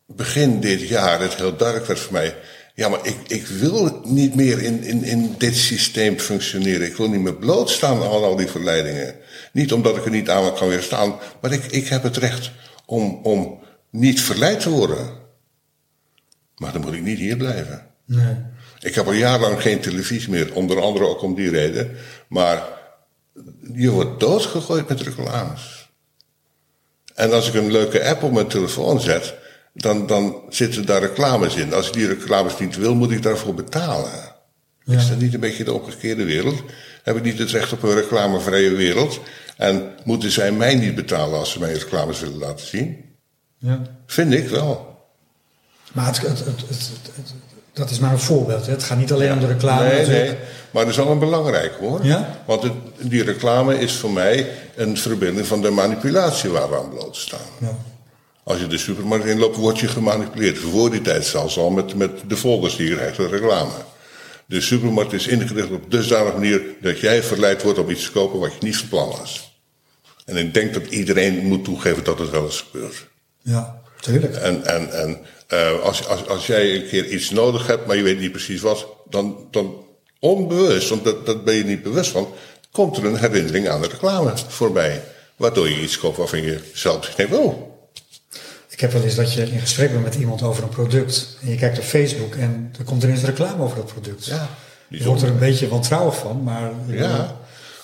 begin 0.07 0.61
dit 0.61 0.89
jaar 0.89 1.21
het 1.21 1.35
heel 1.35 1.57
duidelijk 1.57 1.89
werd 1.89 2.01
voor 2.01 2.13
mij. 2.13 2.37
Ja, 2.75 2.89
maar 2.89 3.07
ik, 3.07 3.17
ik 3.27 3.47
wil 3.47 4.01
niet 4.05 4.35
meer 4.35 4.63
in, 4.63 4.83
in, 4.83 5.05
in 5.05 5.35
dit 5.39 5.57
systeem 5.57 6.19
functioneren. 6.19 6.87
Ik 6.87 6.97
wil 6.97 7.09
niet 7.09 7.21
meer 7.21 7.37
blootstaan 7.37 8.03
aan 8.03 8.09
al 8.09 8.37
die 8.37 8.49
verleidingen. 8.49 9.15
Niet 9.53 9.73
omdat 9.73 9.97
ik 9.97 10.05
er 10.05 10.11
niet 10.11 10.31
aan 10.31 10.55
kan 10.55 10.69
weerstaan, 10.69 11.19
maar 11.41 11.53
ik, 11.53 11.65
ik 11.65 11.89
heb 11.89 12.03
het 12.03 12.17
recht 12.17 12.51
om, 12.87 13.21
om 13.23 13.61
niet 13.91 14.21
verleid 14.21 14.61
te 14.61 14.71
worden. 14.71 15.11
Maar 16.57 16.73
dan 16.73 16.81
moet 16.81 16.93
ik 16.93 17.03
niet 17.03 17.19
hier 17.19 17.37
blijven. 17.37 17.87
Nee. 18.05 18.37
Ik 18.81 18.95
heb 18.95 19.07
al 19.07 19.13
jarenlang 19.13 19.63
geen 19.63 19.81
televisie 19.81 20.31
meer, 20.31 20.55
onder 20.55 20.81
andere 20.83 21.07
ook 21.07 21.23
om 21.23 21.35
die 21.35 21.51
reden. 21.51 21.97
Maar 22.29 22.63
je 23.75 23.91
wordt 23.91 24.21
doodgegooid 24.21 24.89
met 24.89 25.01
reclames. 25.01 25.91
En 27.15 27.33
als 27.33 27.49
ik 27.49 27.55
een 27.55 27.71
leuke 27.71 28.05
app 28.05 28.23
op 28.23 28.33
mijn 28.33 28.47
telefoon 28.49 29.01
zet, 29.01 29.35
dan, 29.75 30.07
dan 30.07 30.43
zitten 30.49 30.87
daar 30.87 31.01
reclames 31.01 31.55
in. 31.55 31.73
Als 31.75 31.87
ik 31.87 31.93
die 31.93 32.07
reclames 32.07 32.59
niet 32.59 32.77
wil, 32.77 32.95
moet 32.95 33.11
ik 33.11 33.23
daarvoor 33.23 33.55
betalen. 33.55 34.11
Ja. 34.85 34.97
Is 34.97 35.09
dat 35.09 35.19
niet 35.19 35.35
een 35.35 35.41
beetje 35.41 35.65
de 35.65 35.73
omgekeerde 35.73 36.25
wereld? 36.25 36.63
Heb 37.03 37.17
ik 37.17 37.23
niet 37.23 37.39
het 37.39 37.51
recht 37.51 37.73
op 37.73 37.83
een 37.83 37.95
reclamevrije 37.95 38.71
wereld? 38.75 39.21
En 39.57 39.93
moeten 40.05 40.31
zij 40.31 40.53
mij 40.53 40.75
niet 40.75 40.95
betalen 40.95 41.39
als 41.39 41.51
ze 41.51 41.59
mij 41.59 41.73
reclames 41.73 42.21
willen 42.21 42.39
laten 42.39 42.67
zien? 42.67 43.05
Ja. 43.59 43.83
Vind 44.07 44.33
ik 44.33 44.49
wel. 44.49 44.99
Maar 45.93 46.07
het, 46.07 46.21
het, 46.21 46.39
het, 46.39 46.47
het- 46.47 46.69
het- 46.69 47.11
het- 47.15 47.35
dat 47.73 47.91
is 47.91 47.99
maar 47.99 48.13
een 48.13 48.19
voorbeeld. 48.19 48.67
Hè. 48.67 48.73
Het 48.73 48.83
gaat 48.83 48.99
niet 48.99 49.13
alleen 49.13 49.33
om 49.33 49.41
de 49.41 49.47
reclame. 49.47 49.89
Nee, 49.89 49.99
natuurlijk. 49.99 50.25
nee. 50.25 50.39
Maar 50.71 50.83
dat 50.83 50.93
is 50.93 50.99
wel 50.99 51.11
een 51.11 51.19
belangrijk 51.19 51.73
hoor. 51.81 52.05
Ja? 52.05 52.43
Want 52.47 52.63
het, 52.63 52.73
die 52.99 53.23
reclame 53.23 53.79
is 53.79 53.93
voor 53.93 54.11
mij 54.11 54.49
een 54.77 54.97
verbinding 54.97 55.47
van 55.47 55.63
de 55.63 55.71
manipulatie 55.71 56.51
waar 56.51 56.71
we 56.71 56.77
aan 56.77 56.91
blootstaan. 56.91 57.47
Ja. 57.59 57.79
Als 58.43 58.61
je 58.61 58.67
de 58.67 58.79
supermarkt 58.79 59.27
inloopt, 59.27 59.57
word 59.57 59.79
je 59.79 59.89
gemanipuleerd. 59.89 60.59
Voor 60.59 60.91
die 60.91 61.01
tijd 61.01 61.27
zelfs 61.27 61.59
al 61.59 61.71
met, 61.71 61.95
met 61.95 62.11
de 62.27 62.37
folders 62.37 62.77
die 62.77 62.89
je 62.89 62.95
krijgt, 62.95 63.17
de 63.17 63.27
reclame. 63.27 63.71
De 64.47 64.61
supermarkt 64.61 65.13
is 65.13 65.27
ingericht 65.27 65.71
op 65.71 65.91
dusdanige 65.91 66.35
manier 66.35 66.63
dat 66.81 67.01
jij 67.01 67.23
verleid 67.23 67.63
wordt 67.63 67.79
om 67.79 67.91
iets 67.91 68.05
te 68.05 68.11
kopen 68.11 68.39
wat 68.39 68.53
je 68.53 68.67
niet 68.67 68.77
van 68.77 68.89
plan 68.89 69.09
was. 69.09 69.59
En 70.25 70.37
ik 70.37 70.55
denk 70.55 70.75
dat 70.75 70.87
iedereen 70.87 71.47
moet 71.47 71.65
toegeven 71.65 72.05
dat 72.05 72.19
het 72.19 72.31
wel 72.31 72.45
eens 72.45 72.67
gebeurt. 72.71 73.07
ja, 73.43 73.81
tuurlijk. 74.01 74.35
En, 74.35 74.65
en, 74.67 74.93
en 74.93 75.19
eh, 75.51 75.81
als, 75.83 76.07
als, 76.09 76.27
als 76.29 76.47
jij 76.47 76.75
een 76.75 76.89
keer 76.89 77.07
iets 77.07 77.31
nodig 77.31 77.67
hebt, 77.67 77.87
maar 77.87 77.97
je 77.97 78.03
weet 78.03 78.21
niet 78.21 78.33
precies 78.33 78.61
wat, 78.61 78.87
dan, 79.09 79.37
dan 79.51 79.75
onbewust, 80.19 80.89
want 80.89 81.05
dat, 81.05 81.27
dat 81.27 81.45
ben 81.45 81.55
je 81.55 81.65
niet 81.65 81.83
bewust 81.83 82.11
van, 82.11 82.29
komt 82.71 82.97
er 82.97 83.05
een 83.05 83.17
herinnering 83.17 83.69
aan 83.69 83.81
de 83.81 83.89
reclame 83.89 84.33
voorbij. 84.49 85.03
Waardoor 85.37 85.69
je 85.69 85.83
iets 85.83 85.99
koopt 85.99 86.17
waarvan 86.17 86.43
je 86.43 86.59
zelf 86.75 87.13
denkt, 87.17 87.37
oh, 87.37 87.55
Ik 88.69 88.81
heb 88.81 88.93
wel 88.93 89.03
eens 89.03 89.15
dat 89.15 89.33
je 89.33 89.43
in 89.43 89.61
gesprek 89.61 89.91
bent 89.93 90.05
met 90.05 90.15
iemand 90.15 90.43
over 90.43 90.63
een 90.63 90.69
product. 90.69 91.37
En 91.43 91.51
je 91.51 91.57
kijkt 91.57 91.79
op 91.79 91.85
Facebook 91.85 92.35
en 92.35 92.73
er 92.79 92.85
komt 92.85 93.03
er 93.03 93.11
eens 93.11 93.23
reclame 93.23 93.63
over 93.63 93.77
dat 93.77 93.87
product. 93.87 94.25
Ja, 94.25 94.49
Je 94.89 95.05
wordt 95.05 95.23
er 95.23 95.29
een 95.29 95.39
beetje 95.39 95.69
wantrouwig 95.69 96.17
van, 96.17 96.43
maar 96.43 96.73
Ja. 96.87 97.37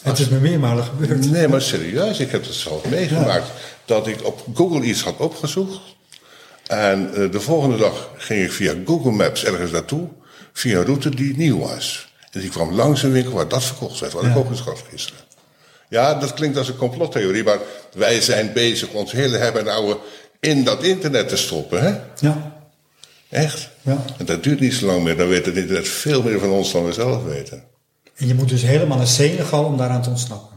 het 0.03 0.19
is 0.19 0.29
me 0.29 0.39
meermalen 0.39 0.85
gebeurd. 0.85 1.31
Nee, 1.31 1.49
maar 1.49 1.63
serieus, 1.63 2.19
ik 2.19 2.31
heb 2.31 2.45
het 2.45 2.55
zelf 2.55 2.85
meegemaakt. 2.89 3.51
Dat 3.85 4.07
ik 4.07 4.25
op 4.25 4.45
Google 4.55 4.81
iets 4.83 5.03
had 5.03 5.17
opgezocht. 5.17 5.81
En 6.67 7.15
eh, 7.15 7.31
de 7.31 7.41
volgende 7.41 7.77
dag 7.77 8.11
ging 8.17 8.45
ik 8.45 8.53
via 8.53 8.75
Google 8.85 9.11
Maps 9.11 9.45
ergens 9.45 9.71
naartoe. 9.71 10.09
Via 10.53 10.79
een 10.79 10.85
route 10.85 11.11
die 11.11 11.37
nieuw 11.37 11.59
was. 11.59 12.15
En 12.31 12.43
ik 12.43 12.51
kwam 12.51 12.73
langs 12.73 13.03
een 13.03 13.13
winkel 13.13 13.33
waar 13.33 13.49
dat 13.49 13.65
verkocht 13.65 14.01
werd. 14.01 14.13
Waar 14.13 14.31
ik 14.31 14.37
ook 14.37 14.51
eens 14.51 14.61
gaf 14.61 14.85
gisteren. 14.91 15.21
Ja, 15.89 16.15
dat 16.15 16.35
klinkt 16.35 16.57
als 16.57 16.69
een 16.69 16.77
complottheorie. 16.77 17.45
Maar 17.45 17.59
wij 17.93 18.21
zijn 18.21 18.53
bezig 18.53 18.89
ons 18.89 19.13
hele 19.13 19.37
hebben 19.37 19.61
en 19.61 19.69
ouwe 19.75 19.99
in 20.41 20.65
dat 20.65 20.83
internet 20.83 21.29
te 21.29 21.37
stoppen. 21.37 21.83
Hè? 21.83 21.99
Ja, 22.21 22.57
Echt. 23.29 23.69
ja. 23.83 24.05
En 24.19 24.25
dat 24.25 24.43
duurt 24.43 24.61
niet 24.61 24.75
zo 24.75 24.87
lang 24.87 25.03
meer. 25.03 25.17
Dan 25.17 25.29
weet 25.29 25.47
het 25.47 25.57
internet 25.57 25.89
veel 25.89 26.23
meer 26.23 26.39
van 26.39 26.51
ons 26.51 26.73
dan 26.73 26.85
we 26.85 26.93
zelf 26.93 27.25
weten. 27.25 27.63
En 28.17 28.27
je 28.27 28.35
moet 28.35 28.49
dus 28.49 28.63
helemaal 28.63 28.97
naar 28.97 29.07
Senegal 29.07 29.65
om 29.65 29.77
daaraan 29.77 30.03
te 30.03 30.09
ontsnappen. 30.09 30.56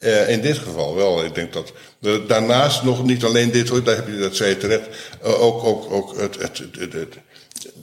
Eh, 0.00 0.28
in 0.28 0.40
dit 0.40 0.58
geval 0.58 0.94
wel. 0.94 1.24
Ik 1.24 1.34
denk 1.34 1.52
dat 1.52 1.72
daarnaast 2.28 2.82
nog 2.82 3.04
niet 3.04 3.24
alleen 3.24 3.50
dit 3.50 3.68
hoor, 3.68 3.82
daar 3.82 3.96
heb 3.96 4.06
je 4.08 4.16
dat 4.18 4.36
zei 4.36 4.48
je 4.50 4.56
terecht, 4.56 4.86
eh, 5.22 5.42
ook, 5.42 5.64
ook, 5.64 5.92
ook 5.92 6.16
het, 6.20 6.36
het, 6.42 6.58
het, 6.78 6.92
het- 6.92 7.16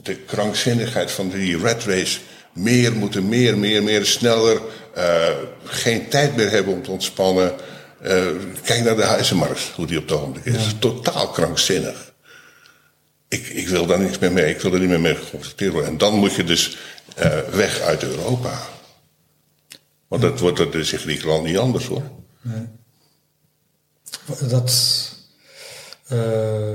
de 0.02 0.14
krankzinnigheid 0.16 1.10
van 1.10 1.28
die 1.28 1.58
red 1.58 1.84
race. 1.84 2.18
Meer 2.52 2.92
moeten, 2.92 3.28
meer, 3.28 3.58
meer, 3.58 3.82
meer, 3.82 4.04
sneller. 4.06 4.60
eh, 4.94 5.28
geen 5.64 6.08
tijd 6.08 6.36
meer 6.36 6.50
hebben 6.50 6.72
om 6.74 6.82
te 6.82 6.90
ontspannen. 6.90 7.52
Kijk 8.64 8.84
naar 8.84 8.96
de 8.96 9.02
huizenmarkt, 9.04 9.60
hoe 9.74 9.86
die 9.86 9.98
op 9.98 10.08
het 10.08 10.18
ogenblik 10.18 10.44
is. 10.44 10.74
Totaal 10.78 11.28
krankzinnig. 11.28 12.12
Ik, 13.28 13.46
ik 13.48 13.68
wil 13.68 13.86
daar 13.86 13.98
niks 14.00 14.18
meer 14.18 14.32
mee. 14.32 14.50
Ik 14.54 14.60
wil 14.60 14.72
er 14.72 14.80
niet 14.80 14.88
meer 14.88 15.00
mee 15.00 15.14
geconfronteerd 15.14 15.72
worden. 15.72 15.90
En 15.90 15.98
dan 15.98 16.14
moet 16.14 16.34
je 16.34 16.44
dus 16.44 16.76
weg 17.50 17.80
uit 17.80 18.02
Europa. 18.02 18.58
Want 20.08 20.22
dat 20.22 20.40
wordt 20.40 20.56
dat 20.56 20.74
is 20.74 20.92
in 20.92 20.98
Griekenland 20.98 21.44
niet 21.44 21.58
anders 21.58 21.86
hoor. 21.86 22.02
Dat, 24.48 24.72
eh, 26.06 26.18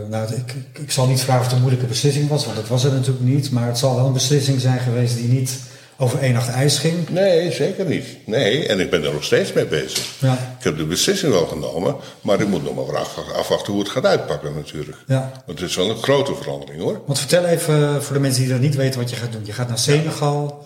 nou, 0.09 0.33
ik, 0.33 0.51
ik, 0.53 0.79
ik 0.79 0.91
zal 0.91 1.07
niet 1.07 1.21
vragen 1.21 1.39
of 1.39 1.45
het 1.45 1.55
een 1.55 1.61
moeilijke 1.61 1.87
beslissing 1.87 2.29
was, 2.29 2.43
want 2.45 2.57
dat 2.57 2.67
was 2.67 2.83
het 2.83 2.93
natuurlijk 2.93 3.25
niet. 3.25 3.51
Maar 3.51 3.67
het 3.67 3.77
zal 3.77 3.95
wel 3.95 4.05
een 4.05 4.13
beslissing 4.13 4.61
zijn 4.61 4.79
geweest 4.79 5.15
die 5.15 5.27
niet 5.27 5.59
over 5.97 6.19
één 6.19 6.33
nacht 6.33 6.49
ijs 6.49 6.77
ging. 6.77 7.09
Nee, 7.09 7.51
zeker 7.51 7.85
niet. 7.85 8.05
Nee, 8.25 8.67
en 8.67 8.79
ik 8.79 8.89
ben 8.89 9.03
er 9.03 9.13
nog 9.13 9.23
steeds 9.23 9.53
mee 9.53 9.65
bezig. 9.65 10.05
Ja. 10.19 10.55
Ik 10.57 10.63
heb 10.63 10.77
de 10.77 10.85
beslissing 10.85 11.31
wel 11.31 11.45
genomen, 11.45 11.95
maar 12.21 12.41
ik 12.41 12.47
moet 12.47 12.63
nog 12.63 12.75
maar 12.87 12.97
af- 12.97 13.17
afwachten 13.33 13.73
hoe 13.73 13.81
het 13.81 13.91
gaat 13.91 14.05
uitpakken 14.05 14.53
natuurlijk. 14.53 14.97
Ja. 15.07 15.31
Want 15.45 15.59
het 15.59 15.69
is 15.69 15.75
wel 15.75 15.89
een 15.89 16.03
grote 16.03 16.35
verandering 16.35 16.81
hoor. 16.81 17.01
Want 17.05 17.19
vertel 17.19 17.45
even 17.45 18.03
voor 18.03 18.13
de 18.13 18.19
mensen 18.21 18.41
die 18.41 18.51
dat 18.51 18.61
niet 18.61 18.75
weten 18.75 18.99
wat 18.99 19.09
je 19.09 19.15
gaat 19.15 19.31
doen. 19.31 19.45
Je 19.45 19.53
gaat 19.53 19.67
naar 19.67 19.79
Senegal, 19.79 20.65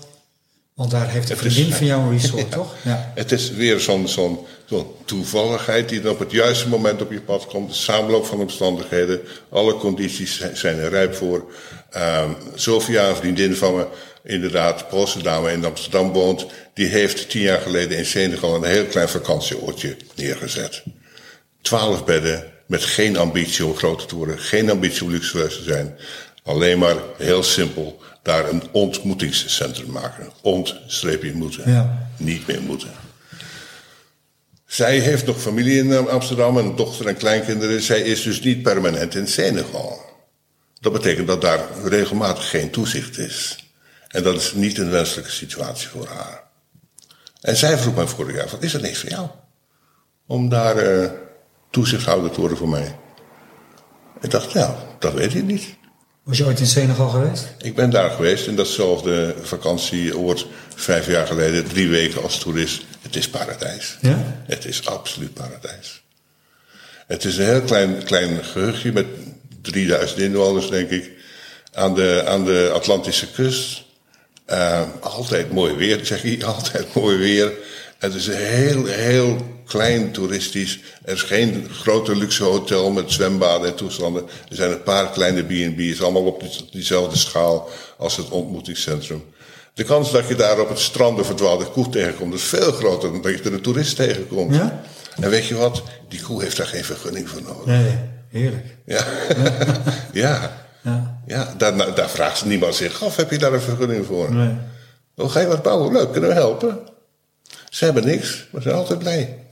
want 0.75 0.91
daar 0.91 1.09
heeft 1.09 1.29
een 1.29 1.37
vriendin 1.37 1.71
van 1.73 1.85
jou 1.85 2.01
een 2.01 2.11
resort, 2.11 2.51
toch? 2.59 2.75
Ja. 2.83 3.11
Het 3.15 3.31
is 3.31 3.51
weer 3.51 3.79
zo'n 3.79 4.07
zo'n 4.07 4.39
zo'n 4.65 4.87
toevalligheid 5.05 5.89
die 5.89 6.01
dan 6.01 6.11
op 6.11 6.19
het 6.19 6.31
juiste 6.31 6.67
moment 6.67 7.01
op 7.01 7.11
je 7.11 7.21
pad 7.21 7.45
komt. 7.45 7.69
De 7.69 7.75
samenloop 7.75 8.25
van 8.25 8.39
omstandigheden. 8.39 9.21
Alle 9.49 9.77
condities 9.77 10.41
zijn- 10.53 10.77
er 10.79 10.89
rijp 10.89 11.15
voor. 11.15 11.51
Ehm 11.91 12.29
Sophia, 12.55 13.09
een 13.09 13.15
vriendin 13.15 13.55
van 13.55 13.75
me, 13.75 13.85
inderdaad, 14.23 14.89
Poolse 14.89 15.21
dame 15.23 15.51
in 15.51 15.65
Amsterdam 15.65 16.11
woont. 16.11 16.45
Die 16.73 16.87
heeft 16.87 17.29
tien 17.29 17.41
jaar 17.41 17.61
geleden 17.61 17.97
in 17.97 18.05
Senegal 18.05 18.55
een 18.55 18.63
heel 18.63 18.85
klein 18.85 19.09
vakantieoortje 19.09 19.95
neergezet. 20.15 20.83
Twaalf 21.61 22.05
bedden 22.05 22.51
met 22.65 22.83
geen 22.83 23.17
ambitie 23.17 23.65
om 23.65 23.75
groter 23.75 24.07
te 24.07 24.15
worden. 24.15 24.39
Geen 24.39 24.69
ambitie 24.69 25.03
om 25.03 25.11
luxueus 25.11 25.55
te 25.57 25.63
zijn. 25.63 25.97
Alleen 26.43 26.79
maar 26.79 26.95
heel 27.17 27.43
simpel 27.43 27.99
daar 28.25 28.49
een 28.49 28.63
ontmoetingscentrum 28.71 29.91
maken. 29.91 30.29
Ont-streepje 30.41 31.33
moeten. 31.33 31.71
Ja. 31.71 32.09
Niet 32.17 32.47
meer 32.47 32.61
moeten. 32.61 32.89
Zij 34.65 34.99
heeft 34.99 35.25
nog 35.25 35.41
familie 35.41 35.77
in 35.77 35.91
eh, 35.91 36.05
Amsterdam, 36.05 36.57
een 36.57 36.75
dochter 36.75 37.07
en 37.07 37.17
kleinkinderen. 37.17 37.81
Zij 37.81 38.01
is 38.01 38.21
dus 38.21 38.41
niet 38.41 38.61
permanent 38.61 39.15
in 39.15 39.27
Senegal. 39.27 40.01
Dat 40.79 40.93
betekent 40.93 41.27
dat 41.27 41.41
daar 41.41 41.59
regelmatig 41.83 42.49
geen 42.49 42.69
toezicht 42.69 43.17
is. 43.17 43.55
En 44.07 44.23
dat 44.23 44.35
is 44.35 44.53
niet 44.53 44.77
een 44.77 44.89
wenselijke 44.89 45.31
situatie 45.31 45.87
voor 45.87 46.07
haar. 46.07 46.43
En 47.41 47.55
zij 47.55 47.77
vroeg 47.77 47.95
mij 47.95 48.07
vorig 48.07 48.35
jaar, 48.35 48.49
wat 48.49 48.63
is 48.63 48.71
dat 48.71 48.81
niks 48.81 48.99
voor 48.99 49.09
jou? 49.09 49.27
Om 50.27 50.49
daar 50.49 50.99
uh, 50.99 51.09
toezichthouder 51.69 52.31
te 52.31 52.39
worden 52.39 52.57
voor 52.57 52.69
mij. 52.69 52.95
Ik 54.21 54.31
dacht, 54.31 54.51
ja, 54.51 54.75
dat 54.99 55.13
weet 55.13 55.35
ik 55.35 55.43
niet. 55.43 55.75
Was 56.25 56.37
je 56.37 56.45
ooit 56.45 56.59
in 56.59 56.65
Senegal 56.65 57.09
geweest? 57.09 57.47
Ik 57.57 57.75
ben 57.75 57.89
daar 57.89 58.09
geweest 58.09 58.47
in 58.47 58.55
datzelfde 58.55 59.35
vakantieoord 59.41 60.47
vijf 60.75 61.07
jaar 61.07 61.27
geleden, 61.27 61.67
drie 61.67 61.89
weken 61.89 62.23
als 62.23 62.37
toerist. 62.37 62.83
Het 63.01 63.15
is 63.15 63.29
paradijs. 63.29 63.97
Ja? 64.01 64.41
Het 64.45 64.65
is 64.65 64.85
absoluut 64.85 65.33
paradijs. 65.33 66.03
Het 67.07 67.25
is 67.25 67.37
een 67.37 67.45
heel 67.45 67.61
klein, 67.61 68.03
klein 68.03 68.43
gehuchtje 68.43 68.91
met 68.91 69.05
3000 69.61 70.19
inwoners, 70.19 70.69
denk 70.69 70.89
ik, 70.89 71.11
aan 71.73 71.95
de, 71.95 72.23
aan 72.27 72.45
de 72.45 72.71
Atlantische 72.73 73.31
kust. 73.31 73.83
Uh, 74.49 74.81
altijd 75.01 75.51
mooi 75.51 75.75
weer, 75.75 76.05
zeg 76.05 76.23
ik, 76.23 76.43
altijd 76.55 76.93
mooi 76.93 77.17
weer. 77.17 77.51
Het 77.97 78.13
is 78.13 78.27
een 78.27 78.35
heel, 78.35 78.85
heel 78.85 79.54
klein 79.65 80.11
toeristisch. 80.11 80.79
Er 81.03 81.13
is 81.13 81.21
geen 81.21 81.67
grote 81.71 82.15
luxe 82.15 82.43
hotel 82.43 82.91
met 82.91 83.11
zwembaden 83.11 83.67
en 83.67 83.75
toestanden. 83.75 84.23
Er 84.49 84.55
zijn 84.55 84.71
een 84.71 84.83
paar 84.83 85.09
kleine 85.09 85.43
B&B's, 85.43 86.01
allemaal 86.01 86.25
op 86.25 86.43
diezelfde 86.71 87.17
schaal 87.17 87.69
als 87.97 88.17
het 88.17 88.29
ontmoetingscentrum. 88.29 89.23
De 89.73 89.83
kans 89.83 90.11
dat 90.11 90.27
je 90.27 90.35
daar 90.35 90.59
op 90.59 90.69
het 90.69 90.79
strand 90.79 91.17
een 91.17 91.25
verdwaalde 91.25 91.65
koe 91.65 91.89
tegenkomt 91.89 92.33
is 92.33 92.43
veel 92.43 92.71
groter 92.71 93.11
dan 93.11 93.21
dat 93.21 93.31
je 93.31 93.43
er 93.43 93.53
een 93.53 93.61
toerist 93.61 93.95
tegenkomt. 93.95 94.55
Ja? 94.55 94.83
En 95.19 95.29
weet 95.29 95.45
je 95.45 95.55
wat? 95.55 95.83
Die 96.09 96.21
koe 96.21 96.41
heeft 96.41 96.57
daar 96.57 96.67
geen 96.67 96.83
vergunning 96.83 97.29
voor 97.29 97.41
nodig. 97.41 97.65
Nee, 97.65 97.99
heerlijk. 98.29 98.77
Ja, 98.85 99.05
ja. 100.23 100.63
Ja. 100.81 101.21
ja 101.25 101.53
daar, 101.57 101.95
daar 101.95 102.09
vraagt 102.09 102.45
niemand 102.45 102.75
zich 102.75 103.03
af, 103.03 103.15
heb 103.15 103.31
je 103.31 103.37
daar 103.37 103.53
een 103.53 103.61
vergunning 103.61 104.05
voor? 104.05 104.33
Nee. 104.33 104.55
Oh, 105.15 105.31
ga 105.31 105.39
je 105.39 105.47
wat 105.47 105.63
bouwen? 105.63 105.93
Leuk, 105.93 106.11
kunnen 106.11 106.29
we 106.29 106.35
helpen? 106.35 106.79
Ze 107.69 107.85
hebben 107.85 108.05
niks, 108.05 108.47
maar 108.51 108.61
ze 108.61 108.67
zijn 108.67 108.81
altijd 108.81 108.99
blij. 108.99 109.44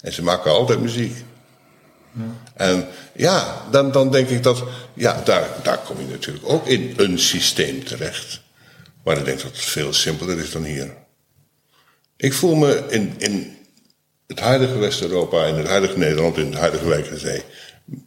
En 0.00 0.12
ze 0.12 0.22
maken 0.22 0.50
altijd 0.50 0.80
muziek. 0.80 1.16
Ja. 2.12 2.22
En 2.54 2.88
ja, 3.14 3.62
dan, 3.70 3.92
dan 3.92 4.10
denk 4.10 4.28
ik 4.28 4.42
dat, 4.42 4.62
ja, 4.94 5.22
daar, 5.24 5.48
daar 5.62 5.78
kom 5.78 6.00
je 6.00 6.06
natuurlijk 6.06 6.48
ook 6.48 6.66
in 6.66 6.94
een 6.96 7.18
systeem 7.18 7.84
terecht. 7.84 8.40
Maar 9.04 9.18
ik 9.18 9.24
denk 9.24 9.40
dat 9.40 9.50
het 9.50 9.60
veel 9.60 9.92
simpeler 9.92 10.38
is 10.38 10.50
dan 10.50 10.64
hier. 10.64 10.94
Ik 12.16 12.32
voel 12.32 12.54
me 12.54 12.84
in, 12.88 13.14
in 13.18 13.56
het 14.26 14.40
huidige 14.40 14.78
West-Europa, 14.78 15.44
in 15.44 15.54
het 15.54 15.66
huidige 15.66 15.98
Nederland, 15.98 16.36
in 16.36 16.46
het 16.46 16.58
huidige 16.58 16.88
Wijkerzee, 16.88 17.42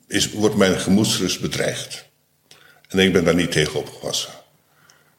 is, 0.07 0.31
wordt 0.31 0.55
mijn 0.55 0.79
gemoedsrust 0.79 1.41
bedreigd. 1.41 2.05
En 2.89 2.99
ik 2.99 3.13
ben 3.13 3.23
daar 3.23 3.35
niet 3.35 3.51
tegen 3.51 3.79
opgewassen. 3.79 4.31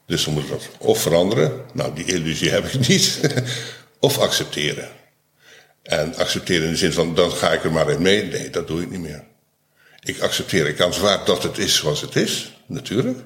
Dus 0.06 0.24
dan 0.24 0.34
moet 0.34 0.42
ik 0.42 0.48
dat 0.48 0.68
of 0.78 0.98
veranderen, 1.00 1.64
nou 1.72 1.94
die 1.94 2.04
illusie 2.04 2.50
heb 2.50 2.64
ik 2.64 2.88
niet, 2.88 3.20
of 4.00 4.18
accepteren. 4.18 4.88
En 5.85 6.16
accepteren 6.16 6.64
in 6.64 6.70
de 6.70 6.76
zin 6.76 6.93
van, 6.93 7.14
dan 7.14 7.30
ga 7.30 7.53
ik 7.53 7.64
er 7.64 7.72
maar 7.72 7.91
in 7.91 8.03
mee. 8.03 8.22
Nee, 8.22 8.51
dat 8.51 8.66
doe 8.66 8.82
ik 8.82 8.91
niet 8.91 9.01
meer. 9.01 9.24
Ik 10.01 10.20
accepteer, 10.20 10.66
ik 10.66 10.80
aanvaard 10.80 11.26
dat 11.26 11.43
het 11.43 11.59
is 11.59 11.76
zoals 11.76 12.01
het 12.01 12.16
is, 12.16 12.57
natuurlijk. 12.66 13.18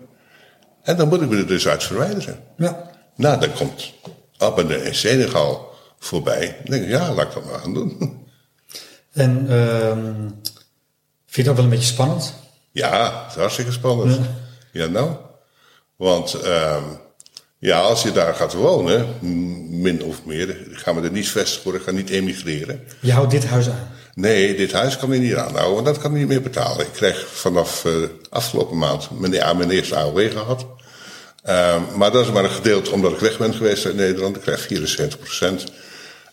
En 0.83 0.97
dan 0.97 1.09
moet 1.09 1.23
ik 1.23 1.29
me 1.29 1.37
er 1.37 1.47
dus 1.47 1.69
uit 1.69 1.85
verwijderen. 1.85 2.45
Ja. 2.57 2.91
Nou, 3.17 3.41
dan 3.41 3.53
komt 3.53 3.93
Abbe 4.37 4.75
en 4.75 4.95
Senegal 4.95 5.75
voorbij. 5.99 6.57
Dan 6.57 6.71
denk 6.71 6.83
ik, 6.85 6.91
ja, 6.91 7.15
laat 7.15 7.27
ik 7.27 7.35
dat 7.35 7.45
maar 7.45 7.59
gaan 7.59 7.75
doen. 7.75 7.97
En 9.13 9.47
uh, 9.49 9.93
vind 11.27 11.35
je 11.35 11.43
dat 11.43 11.55
wel 11.55 11.65
een 11.65 11.71
beetje 11.71 11.93
spannend? 11.93 12.35
Ja, 12.71 13.23
het 13.23 13.31
is 13.31 13.37
hartstikke 13.37 13.73
spannend. 13.73 14.15
Ja, 14.15 14.31
ja 14.73 14.87
nou. 14.87 15.17
Want 15.97 16.37
uh, 16.45 16.83
ja, 17.59 17.81
als 17.81 18.03
je 18.03 18.13
daar 18.13 18.35
gaat 18.35 18.53
wonen, 18.53 19.07
min 19.81 20.03
of 20.03 20.25
meer, 20.25 20.49
ik 20.49 20.77
ga 20.77 20.93
me 20.93 21.03
er 21.03 21.11
niet 21.11 21.29
vestigen 21.29 21.75
ik 21.75 21.83
ga 21.83 21.91
niet 21.91 22.11
emigreren. 22.11 22.85
Je 23.01 23.13
houdt 23.13 23.31
dit 23.31 23.47
huis 23.47 23.69
aan? 23.69 23.89
Nee, 24.15 24.57
dit 24.57 24.73
huis 24.73 24.97
kan 24.97 25.13
ik 25.13 25.21
niet 25.21 25.35
aanhouden, 25.35 25.75
want 25.75 25.87
dat 25.87 25.99
kan 25.99 26.11
ik 26.11 26.19
niet 26.19 26.29
meer 26.29 26.43
betalen. 26.43 26.87
Ik 26.87 26.93
krijg 26.93 27.27
vanaf 27.33 27.85
uh, 27.85 27.93
afgelopen 28.31 28.79
maand 28.79 29.11
mijn, 29.19 29.33
ja, 29.33 29.53
mijn 29.53 29.71
eerste 29.71 29.97
AOW 29.97 30.31
gehad. 30.31 30.67
Uh, 31.49 31.77
maar 31.97 32.11
dat 32.11 32.25
is 32.25 32.33
maar 32.33 32.45
een 32.45 32.51
gedeelte 32.51 32.91
omdat 32.91 33.13
ik 33.13 33.19
weg 33.19 33.39
ben 33.39 33.55
geweest 33.55 33.87
uit 33.87 33.95
Nederland. 33.95 34.37
Ik 34.37 34.43
krijg 34.43 34.61
74 34.61 35.19
procent. 35.19 35.65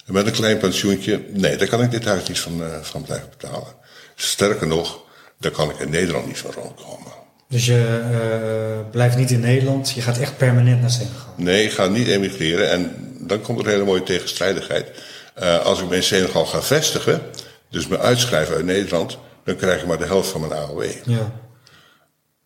Met 0.05 0.25
een 0.25 0.31
klein 0.31 0.57
pensioentje. 0.57 1.23
Nee, 1.29 1.57
daar 1.57 1.67
kan 1.67 1.81
ik 1.81 1.91
dit 1.91 2.05
huis 2.05 2.27
niet 2.27 2.39
van, 2.39 2.61
uh, 2.61 2.67
van 2.81 3.01
blijven 3.01 3.29
betalen. 3.37 3.75
Sterker 4.15 4.67
nog, 4.67 4.99
daar 5.39 5.51
kan 5.51 5.69
ik 5.69 5.79
in 5.79 5.89
Nederland 5.89 6.27
niet 6.27 6.37
van 6.37 6.51
rondkomen. 6.51 7.14
Dus 7.49 7.65
je 7.65 8.01
uh, 8.11 8.91
blijft 8.91 9.17
niet 9.17 9.31
in 9.31 9.39
Nederland, 9.39 9.91
je 9.91 10.01
gaat 10.01 10.17
echt 10.17 10.37
permanent 10.37 10.81
naar 10.81 10.89
Senegal? 10.89 11.33
Nee, 11.35 11.63
ik 11.63 11.71
ga 11.71 11.87
niet 11.87 12.07
emigreren. 12.07 12.69
En 12.69 12.95
dan 13.19 13.41
komt 13.41 13.59
er 13.59 13.65
een 13.65 13.71
hele 13.71 13.83
mooie 13.83 14.03
tegenstrijdigheid. 14.03 14.91
Uh, 15.39 15.65
als 15.65 15.81
ik 15.81 15.89
me 15.89 15.95
in 15.95 16.03
Senegal 16.03 16.45
ga 16.45 16.61
vestigen, 16.61 17.21
dus 17.69 17.87
me 17.87 17.99
uitschrijven 17.99 18.55
uit 18.55 18.65
Nederland, 18.65 19.17
dan 19.43 19.55
krijg 19.55 19.81
ik 19.81 19.87
maar 19.87 19.97
de 19.97 20.05
helft 20.05 20.29
van 20.29 20.41
mijn 20.41 20.53
AOW. 20.53 20.83
Ja. 21.05 21.31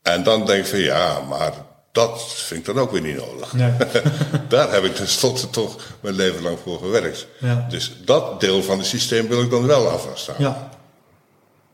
En 0.01 0.23
dan 0.23 0.45
denk 0.45 0.59
ik 0.59 0.69
van 0.69 0.79
ja, 0.79 1.19
maar 1.19 1.53
dat 1.91 2.33
vind 2.33 2.59
ik 2.59 2.65
dan 2.65 2.83
ook 2.83 2.91
weer 2.91 3.01
niet 3.01 3.17
nodig. 3.17 3.53
Nee. 3.53 3.71
Daar 4.47 4.71
heb 4.71 4.83
ik 4.83 4.95
tenslotte 4.95 5.49
toch 5.49 5.75
mijn 5.99 6.15
leven 6.15 6.41
lang 6.41 6.57
voor 6.63 6.77
gewerkt. 6.77 7.27
Ja. 7.39 7.65
Dus 7.69 7.97
dat 8.05 8.41
deel 8.41 8.63
van 8.63 8.77
het 8.77 8.87
systeem 8.87 9.27
wil 9.27 9.41
ik 9.41 9.49
dan 9.49 9.67
wel 9.67 9.91
aan 9.91 9.99
vasthouden. 9.99 10.47
Ja. 10.47 10.69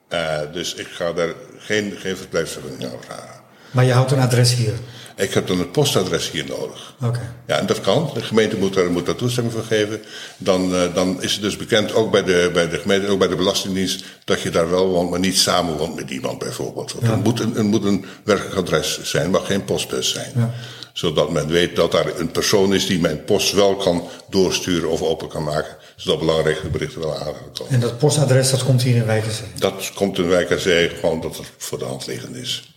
Uh, 0.10 0.54
dus 0.54 0.74
ik 0.74 0.88
ga 0.88 1.14
daar 1.14 1.34
geen, 1.66 1.94
geen 2.00 2.18
verblijfsvergunning 2.18 2.84
aan 2.84 2.98
vragen. 3.06 3.44
Maar 3.72 3.86
je 3.86 3.92
houdt 3.92 4.12
een 4.12 4.20
adres 4.20 4.54
hier? 4.54 4.74
Ik 5.18 5.34
heb 5.34 5.48
dan 5.48 5.60
het 5.60 5.72
postadres 5.72 6.32
hier 6.32 6.46
nodig. 6.46 6.94
Oké. 6.98 7.08
Okay. 7.08 7.30
Ja, 7.48 7.60
en 7.60 7.66
dat 7.66 7.82
kan. 7.82 8.10
De 8.14 8.22
gemeente 8.22 8.58
moet 8.58 8.74
daar, 8.74 8.92
moet 8.92 9.06
daar 9.06 9.16
toestemming 9.16 9.56
voor 9.56 9.64
geven. 9.64 10.02
Dan, 10.38 10.74
uh, 10.74 10.94
dan 10.94 11.22
is 11.22 11.34
het 11.34 11.42
dus 11.42 11.58
bekend, 11.58 11.94
ook 11.94 12.12
bij 12.12 12.24
de, 12.24 12.50
bij 12.54 12.70
de 12.70 12.78
gemeente, 12.80 13.08
ook 13.08 13.20
bij 13.20 13.28
de 13.28 13.36
Belastingdienst, 13.36 14.04
dat 14.24 14.42
je 14.42 14.50
daar 14.50 14.70
wel 14.70 14.88
woont, 14.88 15.10
maar 15.10 15.20
niet 15.20 15.38
samen 15.38 15.78
woont 15.78 15.96
met 15.96 16.10
iemand 16.10 16.40
bijvoorbeeld. 16.40 16.92
Want 16.94 17.06
Ja. 17.06 17.12
het, 17.12 17.24
moet 17.24 17.40
een, 17.40 17.54
het 17.54 17.64
moet 17.64 17.84
een 17.84 18.06
werkelijk 18.24 18.56
adres 18.56 19.00
zijn, 19.04 19.30
mag 19.30 19.46
geen 19.46 19.64
postbus 19.66 20.12
zijn. 20.12 20.32
Ja. 20.36 20.54
Zodat 20.96 21.32
men 21.32 21.48
weet 21.48 21.76
dat 21.76 21.92
daar 21.92 22.20
een 22.20 22.32
persoon 22.32 22.74
is 22.74 22.88
die 22.88 23.00
mijn 23.00 23.24
post 23.24 23.54
wel 23.54 23.76
kan 23.76 24.08
doorsturen 24.30 24.90
of 24.90 25.02
open 25.02 25.28
kan 25.28 25.44
maken. 25.44 25.76
Zodat 25.96 26.20
belangrijke 26.20 26.68
berichten 26.68 27.02
wel 27.02 27.18
aan 27.18 27.34
komen. 27.54 27.74
En 27.74 27.80
dat 27.80 27.98
postadres, 27.98 28.52
dat 28.52 28.64
komt 28.64 28.82
hier 28.82 28.96
in 28.96 29.06
Wijkerzee? 29.06 29.48
Dat 29.56 29.92
komt 29.94 30.18
in 30.18 30.28
Wijk 30.28 30.52
aan 30.52 30.60
Zee 30.60 30.90
gewoon 30.90 31.22
dat 31.22 31.38
het 31.38 31.52
voor 31.58 31.78
de 31.78 31.86
hand 31.86 32.08
liggend 32.08 32.36
is. 32.36 32.74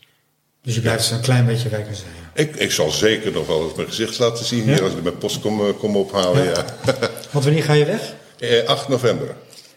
Dus 0.62 0.74
je 0.74 0.80
blijft 0.80 1.10
een 1.10 1.20
klein 1.20 1.46
beetje 1.46 1.68
Wijkerzee? 1.68 2.06
Ik, 2.34 2.56
ik 2.56 2.70
zal 2.70 2.90
zeker 2.90 3.32
nog 3.32 3.46
wel 3.46 3.64
eens 3.64 3.74
mijn 3.74 3.88
gezicht 3.88 4.18
laten 4.18 4.44
zien 4.44 4.64
Ja? 4.64 4.72
hier 4.72 4.82
als 4.82 4.92
ik 4.92 5.02
mijn 5.02 5.18
post 5.18 5.40
kom, 5.40 5.60
eh, 5.60 5.78
kom 5.78 5.96
ophalen. 5.96 6.44
Ja. 6.44 6.64
Want 7.32 7.44
wanneer 7.44 7.62
ga 7.62 7.72
je 7.72 7.84
weg? 7.84 8.14
Eh, 8.38 8.68
8 8.68 8.88
november. 8.88 9.34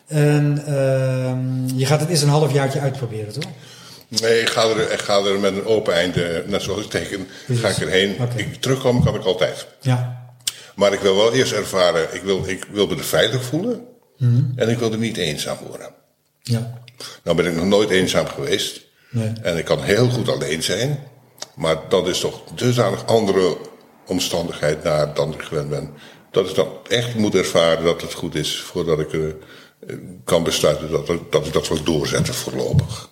En 0.07 0.63
ehm, 0.65 1.77
je 1.77 1.85
gaat 1.85 1.99
het 1.99 2.09
eens 2.09 2.21
een 2.21 2.29
halfjaartje 2.29 2.79
uitproberen, 2.79 3.33
toch? 3.33 3.51
Nee, 4.19 4.41
ik 4.41 4.49
ga, 4.49 4.69
er, 4.69 4.91
ik 4.91 4.99
ga 4.99 5.23
er 5.23 5.39
met 5.39 5.55
een 5.55 5.65
open 5.65 5.93
einde, 5.93 6.43
net 6.47 6.61
zoals 6.61 6.83
ik 6.83 6.89
teken, 6.89 7.27
ga 7.47 7.67
ik 7.67 7.77
erheen. 7.77 8.15
Ik, 8.35 8.55
terugkomen 8.55 9.03
kan 9.03 9.15
ik 9.15 9.23
altijd. 9.23 9.67
Ja. 9.81 10.29
Maar 10.75 10.93
ik 10.93 10.99
wil 10.99 11.15
wel 11.15 11.33
eerst 11.33 11.51
ervaren, 11.51 12.13
ik 12.13 12.21
wil, 12.21 12.43
ik 12.47 12.65
wil 12.71 12.87
me 12.87 12.95
er 12.95 13.03
veilig 13.03 13.43
voelen. 13.43 13.85
Mhm. 14.17 14.43
En 14.55 14.69
ik 14.69 14.77
wil 14.77 14.91
er 14.91 14.97
niet 14.97 15.17
eenzaam 15.17 15.57
worden. 15.67 15.89
Ja. 16.41 16.83
Nou 17.23 17.37
ben 17.37 17.45
ik 17.45 17.55
nog 17.55 17.65
nooit 17.65 17.89
eenzaam 17.89 18.27
geweest. 18.27 18.81
Nee. 19.09 19.31
En 19.41 19.57
ik 19.57 19.65
kan 19.65 19.83
heel 19.83 20.09
goed 20.09 20.29
alleen 20.29 20.63
zijn. 20.63 20.99
Maar 21.55 21.77
dat 21.89 22.07
is 22.07 22.19
toch 22.19 22.41
dusdanig 22.55 23.05
andere 23.05 23.57
omstandigheid 24.07 24.83
naar 24.83 25.13
dan 25.13 25.33
ik 25.33 25.41
gewend 25.41 25.69
ben. 25.69 25.93
Dat 26.31 26.49
ik 26.49 26.55
dan 26.55 26.69
echt 26.87 27.15
moet 27.15 27.35
ervaren 27.35 27.83
dat 27.83 28.01
het 28.01 28.13
goed 28.13 28.35
is 28.35 28.59
voordat 28.59 28.99
ik 28.99 29.13
eh, 29.13 29.27
eh, 29.27 29.95
kan 30.23 30.43
besluiten 30.43 30.91
dat, 30.91 31.07
dat 31.29 31.45
ik 31.45 31.53
dat 31.53 31.67
wil 31.67 31.83
doorzetten 31.83 32.33
voorlopig. 32.33 33.09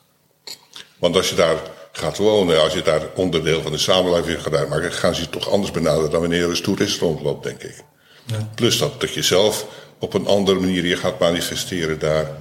Want 1.00 1.16
als 1.16 1.30
je 1.30 1.36
daar 1.36 1.58
gaat 1.91 2.18
wonen, 2.18 2.62
als 2.62 2.74
je 2.74 2.82
daar 2.82 3.02
onderdeel 3.16 3.62
van 3.62 3.72
de 3.72 3.78
samenleving 3.78 4.41
gaat 4.41 4.54
uitmaken, 4.56 4.91
gaan 4.91 5.16
ze 5.16 5.22
je 5.22 5.30
toch 5.30 5.50
anders 5.50 5.72
benaderen 5.72 6.12
dan 6.12 6.20
wanneer 6.22 6.39
je 6.39 6.45
als 6.45 6.62
toerist 6.62 7.00
rondloopt, 7.00 7.43
denk 7.43 7.64
ik. 7.64 7.84
Ja. 8.26 8.50
Plus 8.56 8.78
dat, 8.78 9.02
dat 9.02 9.14
je 9.14 9.22
zelf 9.22 9.66
op 10.00 10.14
een 10.14 10.28
andere 10.28 10.60
manier 10.60 10.86
je 10.86 10.95
gaat 10.97 11.20
manifesteren 11.20 12.00
daar. 12.00 12.32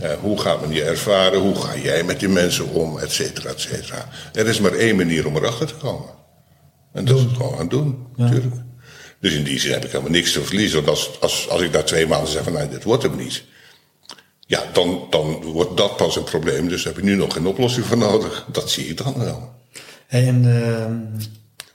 Eh, 0.00 0.10
hoe 0.20 0.40
gaat 0.40 0.60
men 0.60 0.72
je 0.72 0.82
ervaren? 0.82 1.40
Hoe 1.40 1.56
ga 1.56 1.76
jij 1.76 2.04
met 2.04 2.20
die 2.20 2.28
mensen 2.28 2.68
om? 2.68 2.98
Et 2.98 3.12
cetera, 3.12 3.48
et 3.48 3.60
cetera. 3.60 4.08
Er 4.32 4.46
is 4.46 4.60
maar 4.60 4.72
één 4.72 4.96
manier 4.96 5.26
om 5.26 5.36
erachter 5.36 5.66
te 5.66 5.74
komen. 5.74 6.08
En 6.92 7.04
dat 7.04 7.16
is 7.16 7.22
het 7.22 7.32
gewoon 7.36 7.56
gaan 7.56 7.68
doen, 7.68 8.06
natuurlijk. 8.16 8.54
Dus 9.20 9.32
in 9.32 9.44
die 9.44 9.60
zin 9.60 9.72
heb 9.72 9.84
ik 9.84 9.90
helemaal 9.90 10.12
niks 10.12 10.32
te 10.32 10.44
verliezen. 10.44 10.76
Want 10.76 10.88
als, 10.88 11.10
als, 11.20 11.48
als 11.48 11.60
ik 11.60 11.72
na 11.72 11.82
twee 11.82 12.06
maanden 12.06 12.28
zeg 12.28 12.42
van, 12.42 12.52
nou, 12.52 12.68
dit 12.68 12.84
wordt 12.84 13.02
hem 13.02 13.16
niet. 13.16 13.44
Ja, 14.48 14.64
dan, 14.72 15.06
dan 15.10 15.42
wordt 15.42 15.76
dat 15.76 15.96
pas 15.96 16.16
een 16.16 16.24
probleem. 16.24 16.68
Dus 16.68 16.82
daar 16.82 16.94
heb 16.94 17.02
je 17.02 17.10
nu 17.10 17.16
nog 17.16 17.32
geen 17.32 17.46
oplossing 17.46 17.86
voor 17.86 17.98
nodig. 17.98 18.46
Dat 18.52 18.70
zie 18.70 18.86
ik 18.86 18.96
dan 18.96 19.14
wel. 19.18 19.54
En 20.06 20.64
ehm, 20.64 20.94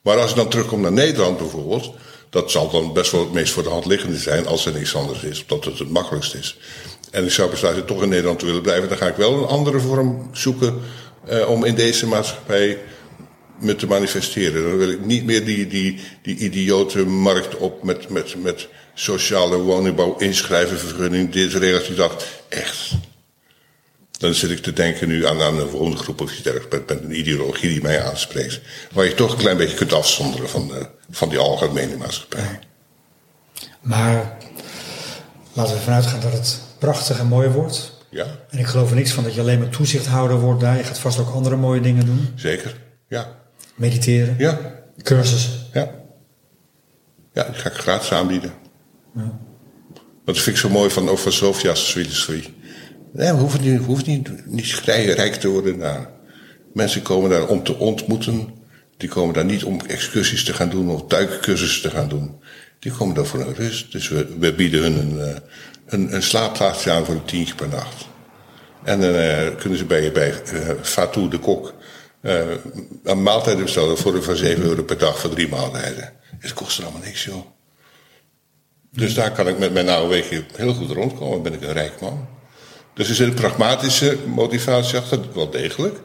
Maar 0.01 0.17
als 0.17 0.29
ik 0.29 0.35
dan 0.35 0.49
terugkom 0.49 0.81
naar 0.81 0.91
Nederland 0.91 1.37
bijvoorbeeld, 1.37 1.93
dat 2.29 2.51
zal 2.51 2.69
dan 2.69 2.93
best 2.93 3.11
wel 3.11 3.21
het 3.21 3.33
meest 3.33 3.53
voor 3.53 3.63
de 3.63 3.69
hand 3.69 3.85
liggende 3.85 4.17
zijn 4.17 4.47
als 4.47 4.65
er 4.65 4.73
niks 4.73 4.95
anders 4.95 5.23
is, 5.23 5.45
omdat 5.49 5.65
het 5.65 5.79
het 5.79 5.89
makkelijkst 5.89 6.35
is. 6.35 6.57
En 7.11 7.23
ik 7.23 7.31
zou 7.31 7.49
besluiten 7.49 7.85
toch 7.85 8.03
in 8.03 8.09
Nederland 8.09 8.39
te 8.39 8.45
willen 8.45 8.61
blijven, 8.61 8.89
dan 8.89 8.97
ga 8.97 9.07
ik 9.07 9.15
wel 9.15 9.33
een 9.33 9.47
andere 9.47 9.79
vorm 9.79 10.29
zoeken 10.31 10.81
eh, 11.25 11.49
om 11.49 11.63
in 11.63 11.75
deze 11.75 12.07
maatschappij 12.07 12.77
me 13.59 13.75
te 13.75 13.87
manifesteren. 13.87 14.63
Dan 14.63 14.77
wil 14.77 14.89
ik 14.89 15.05
niet 15.05 15.25
meer 15.25 15.45
die, 15.45 15.67
die, 15.67 15.99
die 16.21 16.37
idiote 16.37 17.05
markt 17.05 17.57
op 17.57 17.83
met, 17.83 18.09
met, 18.09 18.35
met 18.41 18.67
sociale 18.93 19.57
woningbouw, 19.57 20.15
inschrijven, 20.17 20.79
vergunning, 20.79 21.31
dit, 21.31 21.53
relatie, 21.53 21.95
dat. 21.95 22.25
Echt. 22.49 22.91
Dan 24.11 24.33
zit 24.33 24.49
ik 24.49 24.59
te 24.59 24.73
denken 24.73 25.07
nu 25.07 25.25
aan, 25.25 25.41
aan 25.41 25.59
een 25.59 25.67
woongroep 25.67 26.21
of 26.21 26.31
iets 26.31 26.41
dergelijks, 26.41 26.75
met, 26.77 26.87
met, 26.89 27.03
een 27.03 27.19
ideologie 27.19 27.69
die 27.69 27.81
mij 27.81 28.03
aanspreekt. 28.03 28.61
Waar 28.91 29.05
je 29.05 29.13
toch 29.13 29.31
een 29.31 29.37
klein 29.37 29.57
beetje 29.57 29.77
kunt 29.77 29.93
afzonderen 29.93 30.49
van, 30.49 30.67
de, 30.67 30.87
van 31.11 31.29
die 31.29 31.37
algemene 31.37 31.97
maatschappij. 31.97 32.59
Maar 33.81 34.37
laten 35.53 35.71
we 35.73 35.77
ervan 35.77 35.93
uitgaan 35.93 36.19
dat 36.19 36.33
het 36.33 36.59
prachtig 36.77 37.19
en 37.19 37.27
mooi 37.27 37.49
wordt. 37.49 37.91
Ja, 38.09 38.25
En 38.49 38.59
ik 38.59 38.65
geloof 38.65 38.89
er 38.89 38.95
niks 38.95 39.11
van 39.11 39.23
dat 39.23 39.33
je 39.33 39.41
alleen 39.41 39.59
maar 39.59 39.69
toezichthouder 39.69 40.39
wordt 40.39 40.61
daar. 40.61 40.77
Je 40.77 40.83
gaat 40.83 40.99
vast 40.99 41.19
ook 41.19 41.33
andere 41.33 41.55
mooie 41.55 41.81
dingen 41.81 42.05
doen. 42.05 42.27
zeker. 42.35 42.75
Ja, 43.07 43.35
Mediteren, 43.75 44.35
ja, 44.37 44.59
cursussen. 45.01 45.51
ja. 45.73 45.91
Ja, 47.33 47.43
die 47.43 47.53
ga 47.53 47.69
ik 47.69 47.75
gratis 47.75 48.11
aanbieden. 48.11 48.53
Dat 50.25 50.37
vind 50.37 50.55
ik 50.55 50.61
zo 50.61 50.69
mooi 50.69 50.89
van, 50.89 51.17
van 51.17 51.31
Sofia's 51.31 51.91
filosofie. 51.91 52.53
Nee, 53.13 53.31
we 53.31 53.39
hoeven 53.39 53.61
niet, 53.61 53.77
we 53.77 53.83
hoeven 53.83 54.07
niet, 54.07 54.45
niet 54.45 54.79
rijk 54.85 55.35
te 55.35 55.47
worden 55.47 55.79
daar. 55.79 56.09
Mensen 56.73 57.01
komen 57.01 57.29
daar 57.29 57.47
om 57.47 57.63
te 57.63 57.77
ontmoeten. 57.77 58.47
Die 58.97 59.09
komen 59.09 59.33
daar 59.33 59.45
niet 59.45 59.63
om 59.63 59.79
excursies 59.87 60.43
te 60.43 60.53
gaan 60.53 60.69
doen 60.69 60.89
of 60.89 61.03
duikcursussen 61.03 61.81
te 61.81 61.95
gaan 61.95 62.09
doen. 62.09 62.35
Die 62.79 62.91
komen 62.91 63.15
daar 63.15 63.25
voor 63.25 63.39
een 63.39 63.55
rust. 63.55 63.91
Dus 63.91 64.09
we, 64.09 64.27
we 64.39 64.53
bieden 64.53 64.81
hun 64.81 64.97
een, 64.97 65.19
eh, 65.19 65.35
een, 65.85 66.15
een 66.15 66.23
slaapplaatsje 66.23 66.91
aan 66.91 67.05
voor 67.05 67.15
een 67.15 67.25
tientje 67.25 67.55
per 67.55 67.67
nacht. 67.67 68.07
En 68.83 69.01
dan 69.01 69.13
eh, 69.13 69.55
kunnen 69.57 69.77
ze 69.77 69.85
bij, 69.85 70.11
bij 70.11 70.41
eh, 70.43 70.69
Fatou 70.81 71.29
de 71.29 71.39
Kok 71.39 71.73
eh, 72.21 72.41
een 73.03 73.23
maaltijd 73.23 73.61
bestellen 73.61 73.97
voor 73.97 74.23
van 74.23 74.35
7 74.35 74.63
euro 74.63 74.83
per 74.83 74.97
dag 74.97 75.19
voor 75.19 75.29
drie 75.29 75.47
maaltijden. 75.47 76.13
Het 76.39 76.53
kost 76.53 76.77
er 76.77 76.83
allemaal 76.83 77.01
niks, 77.03 77.23
joh. 77.23 77.45
Dus 78.95 79.13
daar 79.13 79.31
kan 79.31 79.47
ik 79.47 79.57
met 79.57 79.73
mijn 79.73 79.89
AOW 79.89 80.21
heel 80.55 80.73
goed 80.73 80.91
rondkomen. 80.91 81.41
Ben 81.41 81.53
ik 81.53 81.61
een 81.61 81.73
rijk 81.73 82.01
man. 82.01 82.27
Dus 82.93 83.09
er 83.09 83.15
zit 83.15 83.27
een 83.27 83.33
pragmatische 83.33 84.17
motivatie 84.25 84.97
achter, 84.97 85.19
wel 85.33 85.49
degelijk. 85.49 85.99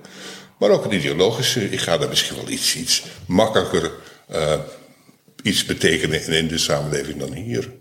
Maar 0.58 0.70
ook 0.70 0.84
een 0.84 0.94
ideologische. 0.94 1.70
Ik 1.70 1.80
ga 1.80 1.98
daar 1.98 2.08
misschien 2.08 2.36
wel 2.36 2.48
iets, 2.48 2.76
iets 2.76 3.04
makkelijker 3.26 3.90
eh, 4.28 4.60
iets 5.42 5.64
betekenen 5.64 6.26
in, 6.26 6.32
in 6.32 6.48
de 6.48 6.58
samenleving 6.58 7.18
dan 7.18 7.32
hier. 7.32 7.72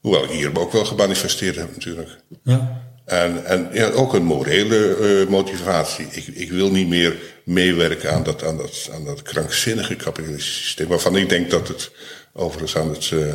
Hoewel 0.00 0.24
ik 0.24 0.30
hier 0.30 0.58
ook 0.58 0.72
wel 0.72 0.84
gemanifesteerd 0.84 1.56
heb 1.56 1.70
natuurlijk. 1.72 2.10
Ja. 2.44 2.88
En, 3.04 3.44
en 3.44 3.68
ja, 3.72 3.88
ook 3.88 4.14
een 4.14 4.24
morele 4.24 4.96
eh, 4.96 5.28
motivatie. 5.28 6.06
Ik, 6.10 6.26
ik 6.26 6.50
wil 6.50 6.70
niet 6.70 6.88
meer 6.88 7.16
meewerken 7.44 8.12
aan 8.12 8.22
dat, 8.22 8.44
aan, 8.44 8.56
dat, 8.56 8.88
aan 8.92 9.04
dat 9.04 9.22
krankzinnige 9.22 9.96
kapitalistische 9.96 10.62
systeem. 10.62 10.88
Waarvan 10.88 11.16
ik 11.16 11.28
denk 11.28 11.50
dat 11.50 11.68
het 11.68 11.90
overigens 12.32 12.76
aan 12.76 12.90
het 12.90 13.10
uh, 13.10 13.34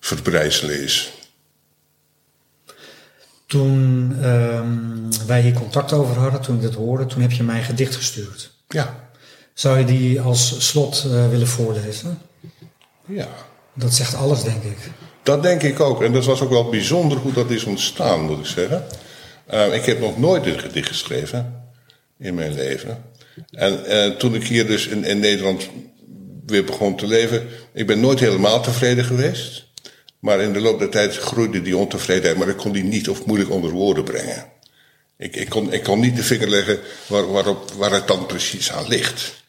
verbrijzelen 0.00 0.82
is. 0.82 1.12
Toen 3.46 4.12
ehm, 4.22 5.26
wij 5.26 5.40
hier 5.40 5.52
contact 5.52 5.92
over 5.92 6.16
hadden, 6.16 6.40
toen 6.40 6.54
ik 6.54 6.60
dit 6.60 6.74
hoorde, 6.74 7.06
toen 7.06 7.22
heb 7.22 7.32
je 7.32 7.42
mij 7.42 7.58
een 7.58 7.64
gedicht 7.64 7.96
gestuurd. 7.96 8.52
Ja, 8.68 9.10
Zou 9.56 9.78
je 9.78 9.84
die 9.84 10.20
als 10.20 10.68
slot 10.68 11.04
eh, 11.06 11.28
willen 11.28 11.46
voorlezen? 11.46 12.18
ja. 13.06 13.28
Dat 13.74 13.94
zegt 13.94 14.14
alles, 14.14 14.42
denk 14.42 14.62
ik. 14.62 14.76
Dat 15.22 15.42
denk 15.42 15.62
ik 15.62 15.80
ook. 15.80 16.02
En 16.02 16.12
dat 16.12 16.24
was 16.24 16.40
ook 16.40 16.50
wel 16.50 16.68
bijzonder 16.68 17.18
hoe 17.18 17.32
dat 17.32 17.50
is 17.50 17.64
ontstaan, 17.64 18.20
moet 18.20 18.38
ik 18.38 18.46
zeggen. 18.46 18.84
Uh, 19.54 19.74
ik 19.74 19.84
heb 19.84 20.00
nog 20.00 20.18
nooit 20.18 20.46
een 20.46 20.58
gedicht 20.58 20.88
geschreven 20.88 21.68
in 22.18 22.34
mijn 22.34 22.54
leven. 22.54 23.04
En 23.50 23.82
uh, 23.86 24.16
toen 24.16 24.34
ik 24.34 24.46
hier 24.46 24.66
dus 24.66 24.86
in, 24.86 25.04
in, 25.04 25.18
Nederland 25.18 25.68
weer 26.46 26.64
begon 26.64 26.96
te 26.96 27.06
leven, 27.06 27.46
ik 27.72 27.86
ben 27.86 28.00
nooit 28.00 28.20
helemaal 28.20 28.62
tevreden 28.62 29.04
geweest. 29.04 29.65
Maar 30.18 30.40
in 30.40 30.52
de 30.52 30.60
loop 30.60 30.78
der 30.78 30.90
tijd 30.90 31.16
groeide 31.16 31.62
die 31.62 31.76
ontevredenheid, 31.76 32.36
maar 32.36 32.48
ik 32.48 32.56
kon 32.56 32.72
die 32.72 32.84
niet 32.84 33.08
of 33.08 33.26
moeilijk 33.26 33.50
onder 33.50 33.70
woorden 33.70 34.04
brengen. 34.04 34.46
Ik, 35.18 35.36
ik, 35.36 35.48
kon, 35.48 35.72
ik 35.72 35.82
kon 35.82 36.00
niet 36.00 36.16
de 36.16 36.22
vinger 36.22 36.48
leggen 36.48 36.78
waar, 37.06 37.32
waarop, 37.32 37.70
waar 37.70 37.92
het 37.92 38.08
dan 38.08 38.26
precies 38.26 38.72
aan 38.72 38.88
ligt. 38.88 39.44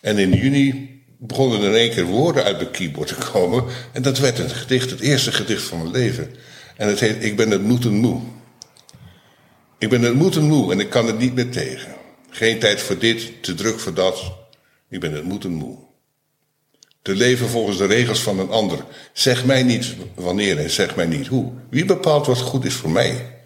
En 0.00 0.18
in 0.18 0.32
juni 0.32 1.02
begonnen 1.18 1.60
er 1.60 1.68
in 1.68 1.74
één 1.74 1.90
keer 1.90 2.04
woorden 2.04 2.44
uit 2.44 2.56
mijn 2.56 2.70
keyboard 2.70 3.08
te 3.08 3.30
komen. 3.32 3.64
En 3.92 4.02
dat 4.02 4.18
werd 4.18 4.38
een 4.38 4.50
gedicht, 4.50 4.90
het 4.90 5.00
eerste 5.00 5.32
gedicht 5.32 5.62
van 5.62 5.78
mijn 5.78 5.90
leven. 5.90 6.34
En 6.76 6.88
het 6.88 7.00
heet 7.00 7.24
Ik 7.24 7.36
ben 7.36 7.50
het 7.50 7.62
moeten 7.62 7.92
moe. 7.92 8.20
Ik 9.78 9.88
ben 9.88 10.02
het 10.02 10.14
moeten 10.14 10.42
moe 10.42 10.72
en 10.72 10.80
ik 10.80 10.90
kan 10.90 11.06
het 11.06 11.18
niet 11.18 11.34
meer 11.34 11.50
tegen. 11.50 11.94
Geen 12.30 12.58
tijd 12.58 12.80
voor 12.80 12.98
dit, 12.98 13.42
te 13.42 13.54
druk 13.54 13.80
voor 13.80 13.94
dat. 13.94 14.32
Ik 14.88 15.00
ben 15.00 15.12
het 15.12 15.24
moeten 15.24 15.50
moe. 15.50 15.76
Te 17.04 17.14
leven 17.14 17.48
volgens 17.48 17.78
de 17.78 17.86
regels 17.86 18.20
van 18.20 18.38
een 18.38 18.50
ander. 18.50 18.84
Zeg 19.12 19.44
mij 19.44 19.62
niet 19.62 19.94
wanneer 20.14 20.58
en 20.58 20.70
zeg 20.70 20.96
mij 20.96 21.06
niet 21.06 21.26
hoe. 21.26 21.52
Wie 21.70 21.84
bepaalt 21.84 22.26
wat 22.26 22.40
goed 22.40 22.64
is 22.64 22.74
voor 22.74 22.90
mij? 22.90 23.40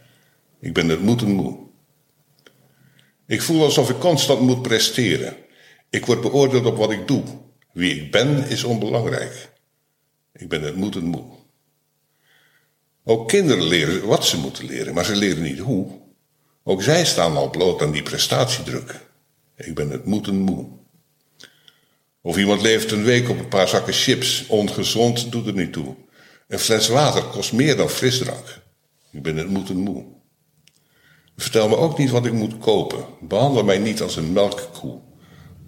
Ik 0.61 0.72
ben 0.74 0.88
het 0.88 1.00
moeten 1.00 1.30
moe. 1.30 1.59
Ik 3.26 3.42
voel 3.42 3.64
alsof 3.64 3.90
ik 3.90 3.98
constant 3.98 4.40
moet 4.40 4.62
presteren. 4.62 5.36
Ik 5.90 6.06
word 6.06 6.20
beoordeeld 6.20 6.66
op 6.66 6.76
wat 6.76 6.90
ik 6.90 7.09
doe. 7.09 7.22
Wie 7.72 7.94
ik 7.94 8.11
ben 8.11 8.48
is 8.48 8.64
onbelangrijk. 8.64 9.50
Ik 10.32 10.48
ben 10.48 10.62
het 10.62 10.76
moeten 10.76 11.04
moe. 11.04 11.24
Ook 13.04 13.28
kinderen 13.28 13.64
leren 13.64 14.06
wat 14.06 14.26
ze 14.26 14.38
moeten 14.38 14.64
leren, 14.64 14.94
maar 14.94 15.04
ze 15.04 15.16
leren 15.16 15.42
niet 15.42 15.59
hoe. 15.59 16.00
Ook 16.64 16.82
zij 16.82 17.04
staan 17.04 17.36
al 17.36 17.50
bloot 17.50 17.82
aan 17.82 17.92
die 17.92 18.02
prestatiedruk. 18.02 19.00
Ik 19.56 19.74
ben 19.74 19.90
het 19.90 20.04
moeten 20.04 20.34
moe. 20.34 20.66
Of 22.29 22.39
iemand 22.39 22.62
leeft 22.62 22.91
een 22.91 23.03
week 23.03 23.29
op 23.29 23.39
een 23.39 23.49
paar 23.49 23.68
zakken 23.68 23.93
chips. 23.93 24.45
Ongezond 24.49 25.33
doet 25.33 25.47
er 25.47 25.53
niet 25.53 25.72
toe. 25.72 25.95
Een 26.49 26.59
fles 26.59 26.89
water 26.89 27.22
kost 27.22 27.53
meer 27.53 27.76
dan 27.76 27.89
frisdrank. 27.89 28.61
Ik 29.12 29.22
ben 29.22 29.37
het 29.37 29.49
moeten 29.49 29.76
moe. 29.76 30.05
Vertel 31.37 31.68
me 31.68 31.76
ook 31.76 31.99
niet 31.99 32.11
wat 32.11 32.26
ik 32.26 32.33
moet 32.33 32.59
kopen. 32.59 33.05
Behandel 33.20 33.64
mij 33.64 33.79
niet 33.79 34.03
als 34.03 34.16
een 34.16 34.33
melkkoe. 34.33 35.01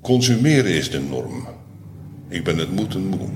Consumeren 0.01 0.73
is 0.73 0.91
de 0.91 1.01
norm. 1.01 1.49
Ik 2.29 2.45
ben 2.45 2.59
het 2.59 2.71
moeten 2.71 3.07
moe. 3.07 3.29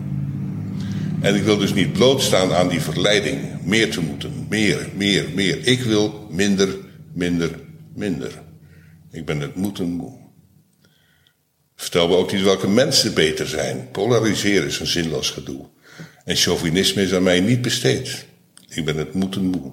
En 1.20 1.34
ik 1.34 1.42
wil 1.42 1.56
dus 1.56 1.74
niet 1.74 1.92
blootstaan 1.92 2.52
aan 2.52 2.68
die 2.68 2.80
verleiding. 2.80 3.62
Meer 3.62 3.90
te 3.90 4.00
moeten. 4.00 4.46
Meer, 4.48 4.88
meer, 4.94 5.28
meer. 5.34 5.66
Ik 5.66 5.82
wil 5.82 6.26
minder, 6.30 6.78
minder, 7.12 7.60
minder. 7.94 8.42
Ik 9.10 9.24
ben 9.24 9.40
het 9.40 9.54
moeten 9.54 9.88
moe. 9.88 10.23
Vertel 11.76 12.08
me 12.08 12.16
ook 12.16 12.32
niet 12.32 12.42
welke 12.42 12.68
mensen 12.68 13.14
beter 13.14 13.46
zijn. 13.46 13.88
Polariseren 13.90 14.66
is 14.66 14.80
een 14.80 14.86
zinloos 14.86 15.30
gedoe. 15.30 15.66
En 16.24 16.36
chauvinisme 16.36 17.02
is 17.02 17.14
aan 17.14 17.22
mij 17.22 17.40
niet 17.40 17.62
besteed. 17.62 18.26
Ik 18.68 18.84
ben 18.84 18.96
het 18.96 19.14
moeten 19.14 19.44
moe. 19.44 19.72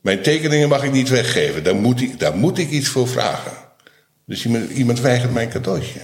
Mijn 0.00 0.22
tekeningen 0.22 0.68
mag 0.68 0.82
ik 0.82 0.92
niet 0.92 1.08
weggeven. 1.08 1.64
Daar 1.64 1.76
moet 1.76 2.00
ik, 2.00 2.18
daar 2.18 2.36
moet 2.36 2.58
ik 2.58 2.70
iets 2.70 2.88
voor 2.88 3.08
vragen. 3.08 3.52
Dus 4.26 4.44
iemand, 4.44 4.70
iemand 4.70 5.00
weigert 5.00 5.32
mijn 5.32 5.48
cadeautje. 5.48 6.00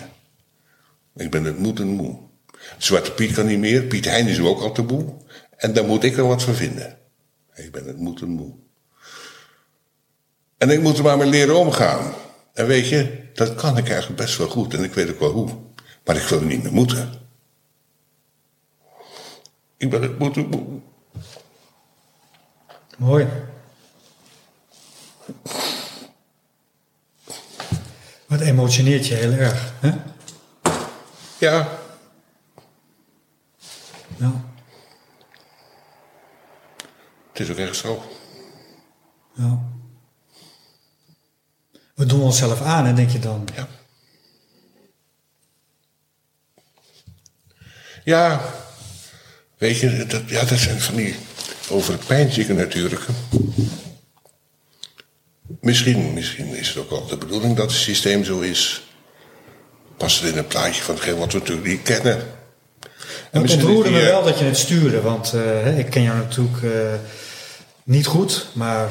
Ik 1.17 1.31
ben 1.31 1.45
het 1.45 1.59
moeten 1.59 1.87
moe. 1.87 2.17
Zwarte 2.79 3.13
Piet 3.13 3.33
kan 3.33 3.47
niet 3.47 3.59
meer. 3.59 3.83
Piet 3.83 4.05
Hein 4.05 4.27
is 4.27 4.41
ook 4.41 4.61
al 4.61 4.73
taboe. 4.73 5.05
En 5.57 5.73
daar 5.73 5.85
moet 5.85 6.05
ik 6.05 6.17
er 6.17 6.27
wat 6.27 6.43
van 6.43 6.55
vinden. 6.55 6.99
Ik 7.55 7.73
ben 7.73 7.87
het 7.87 7.99
moeten 7.99 8.29
moe. 8.29 8.53
En 10.59 10.71
ik 10.71 10.81
moet 10.81 10.99
er 10.99 11.05
maar 11.05 11.17
mee 11.17 11.29
leren 11.29 11.57
omgaan. 11.57 12.15
En 12.53 12.67
weet 12.67 12.89
je, 12.89 13.29
dat 13.35 13.55
kan 13.55 13.77
ik 13.77 13.89
eigenlijk 13.89 14.21
best 14.21 14.37
wel 14.39 14.49
goed. 14.49 14.75
En 14.75 14.85
ik 14.85 14.93
weet 14.95 15.11
ook 15.11 15.19
wel 15.21 15.31
hoe. 15.31 15.49
Maar 16.05 16.17
ik 16.17 16.23
wil 16.23 16.41
niet 16.41 16.63
meer 16.63 16.73
moeten. 16.73 17.13
Ik 19.77 19.91
ben 19.91 20.03
het 20.03 20.19
moeten 20.19 20.49
moe. 20.49 20.81
Mooi. 22.99 23.27
Wat 28.27 28.41
emotioneert 28.41 29.07
je 29.07 29.15
heel 29.15 29.33
erg, 29.33 29.73
hè? 29.81 29.91
Ja, 31.39 31.69
Ja. 34.17 34.45
het 37.33 37.41
is 37.41 37.51
ook 37.51 37.57
echt 37.57 37.77
zo. 37.77 38.03
ja. 39.33 39.72
We 41.95 42.07
doen 42.07 42.20
onszelf 42.20 42.61
aan, 42.61 42.86
hè, 42.86 42.95
denk 42.95 43.11
je 43.11 43.18
dan? 43.18 43.49
Ja. 43.55 43.68
Ja, 48.05 48.40
weet 49.59 49.78
je, 49.78 50.07
dat, 50.07 50.22
ja, 50.26 50.45
dat 50.45 50.59
zijn 50.59 50.80
van 50.80 50.95
die 50.95 51.16
overpeinzingen 51.68 52.57
natuurlijk. 52.57 53.07
Misschien, 55.61 56.14
misschien 56.14 56.55
is 56.55 56.68
het 56.68 56.76
ook 56.76 56.90
wel 56.90 57.07
de 57.07 57.16
bedoeling 57.16 57.57
dat 57.57 57.70
het 57.70 57.80
systeem 57.80 58.24
zo 58.24 58.40
is. 58.40 58.82
Past 59.97 60.20
het 60.20 60.32
in 60.32 60.38
een 60.38 60.47
plaatje 60.47 60.82
van 60.82 60.95
hetgeen 60.95 61.16
wat 61.16 61.32
we 61.32 61.38
natuurlijk 61.38 61.66
niet 61.66 61.82
kennen. 61.82 62.16
En 63.30 63.43
Het 63.43 63.53
ontroerde 63.53 63.90
me 63.90 63.97
die, 63.97 64.07
eh, 64.07 64.12
wel 64.12 64.22
dat 64.22 64.38
je 64.38 64.45
het 64.45 64.57
stuurde, 64.57 65.01
want 65.01 65.32
eh, 65.32 65.78
ik 65.78 65.90
ken 65.90 66.03
jou 66.03 66.16
natuurlijk 66.16 66.62
eh, 66.62 66.95
niet 67.84 68.07
goed, 68.07 68.47
maar 68.53 68.88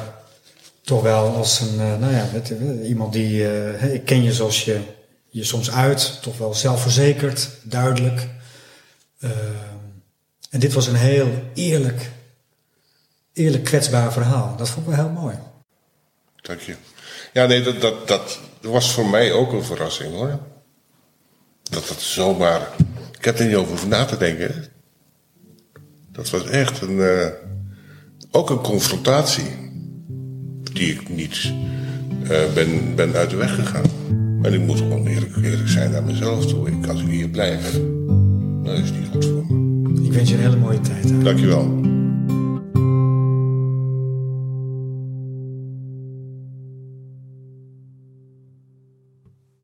toch 0.91 1.01
wel 1.01 1.35
als 1.35 1.59
een, 1.59 1.79
eh, 1.79 1.97
nou 1.97 2.13
ja, 2.13 2.27
eh, 2.33 2.89
iemand 2.89 3.13
die, 3.13 3.47
eh, 3.47 3.93
ik 3.93 4.05
ken 4.05 4.23
je 4.23 4.33
zoals 4.33 4.65
je 4.65 4.81
je 5.29 5.43
soms 5.43 5.71
uit, 5.71 6.21
toch 6.21 6.37
wel 6.37 6.53
zelfverzekerd, 6.53 7.49
duidelijk. 7.63 8.27
En 10.49 10.59
dit 10.59 10.73
was 10.73 10.87
een 10.87 10.95
heel 10.95 11.43
eerlijk, 11.53 12.09
eerlijk 13.33 13.63
kwetsbaar 13.63 14.11
verhaal. 14.11 14.55
Dat 14.57 14.69
vond 14.69 14.87
ik 14.87 14.95
wel 14.95 15.05
heel 15.05 15.13
mooi. 15.21 15.35
Dank 16.41 16.59
je. 16.59 16.75
Ja, 17.33 17.45
nee, 17.45 17.61
dat, 17.61 17.81
dat, 17.81 18.07
dat 18.07 18.39
was 18.61 18.93
voor 18.93 19.05
mij 19.05 19.31
ook 19.31 19.51
een 19.51 19.63
verrassing 19.63 20.13
hoor. 20.13 20.39
Dat 21.63 21.87
dat 21.87 22.01
zomaar. 22.01 22.67
Ik 23.17 23.25
heb 23.25 23.39
er 23.39 23.45
niet 23.45 23.55
over 23.55 23.87
na 23.87 24.05
te 24.05 24.17
denken. 24.17 24.65
Dat 26.11 26.29
was 26.29 26.45
echt 26.45 26.81
een. 26.81 27.31
Ook 28.31 28.49
een 28.49 28.61
confrontatie. 28.61 29.70
Die 30.73 30.91
ik 30.91 31.09
niet 31.09 31.51
uh, 32.23 32.29
ben, 32.53 32.95
ben 32.95 33.13
uit 33.13 33.29
de 33.29 33.35
weg 33.35 33.55
gegaan. 33.55 33.85
Maar 34.41 34.53
ik 34.53 34.61
moet 34.61 34.77
gewoon 34.77 35.07
eerlijk, 35.07 35.35
eerlijk 35.35 35.69
zijn 35.69 35.91
naar 35.91 36.03
mezelf 36.03 36.45
toe. 36.45 36.67
Ik, 36.67 36.87
als 36.87 37.01
ik 37.01 37.07
hier 37.07 37.29
blijf, 37.29 37.71
dan 38.63 38.73
is 38.73 38.89
het 38.89 38.99
niet 38.99 39.07
goed 39.11 39.25
voor 39.25 39.45
me. 39.45 40.05
Ik 40.05 40.13
wens 40.13 40.29
je 40.29 40.35
een 40.35 40.41
hele 40.41 40.57
mooie 40.57 40.81
tijd. 40.81 41.23
Dankjewel. 41.23 41.80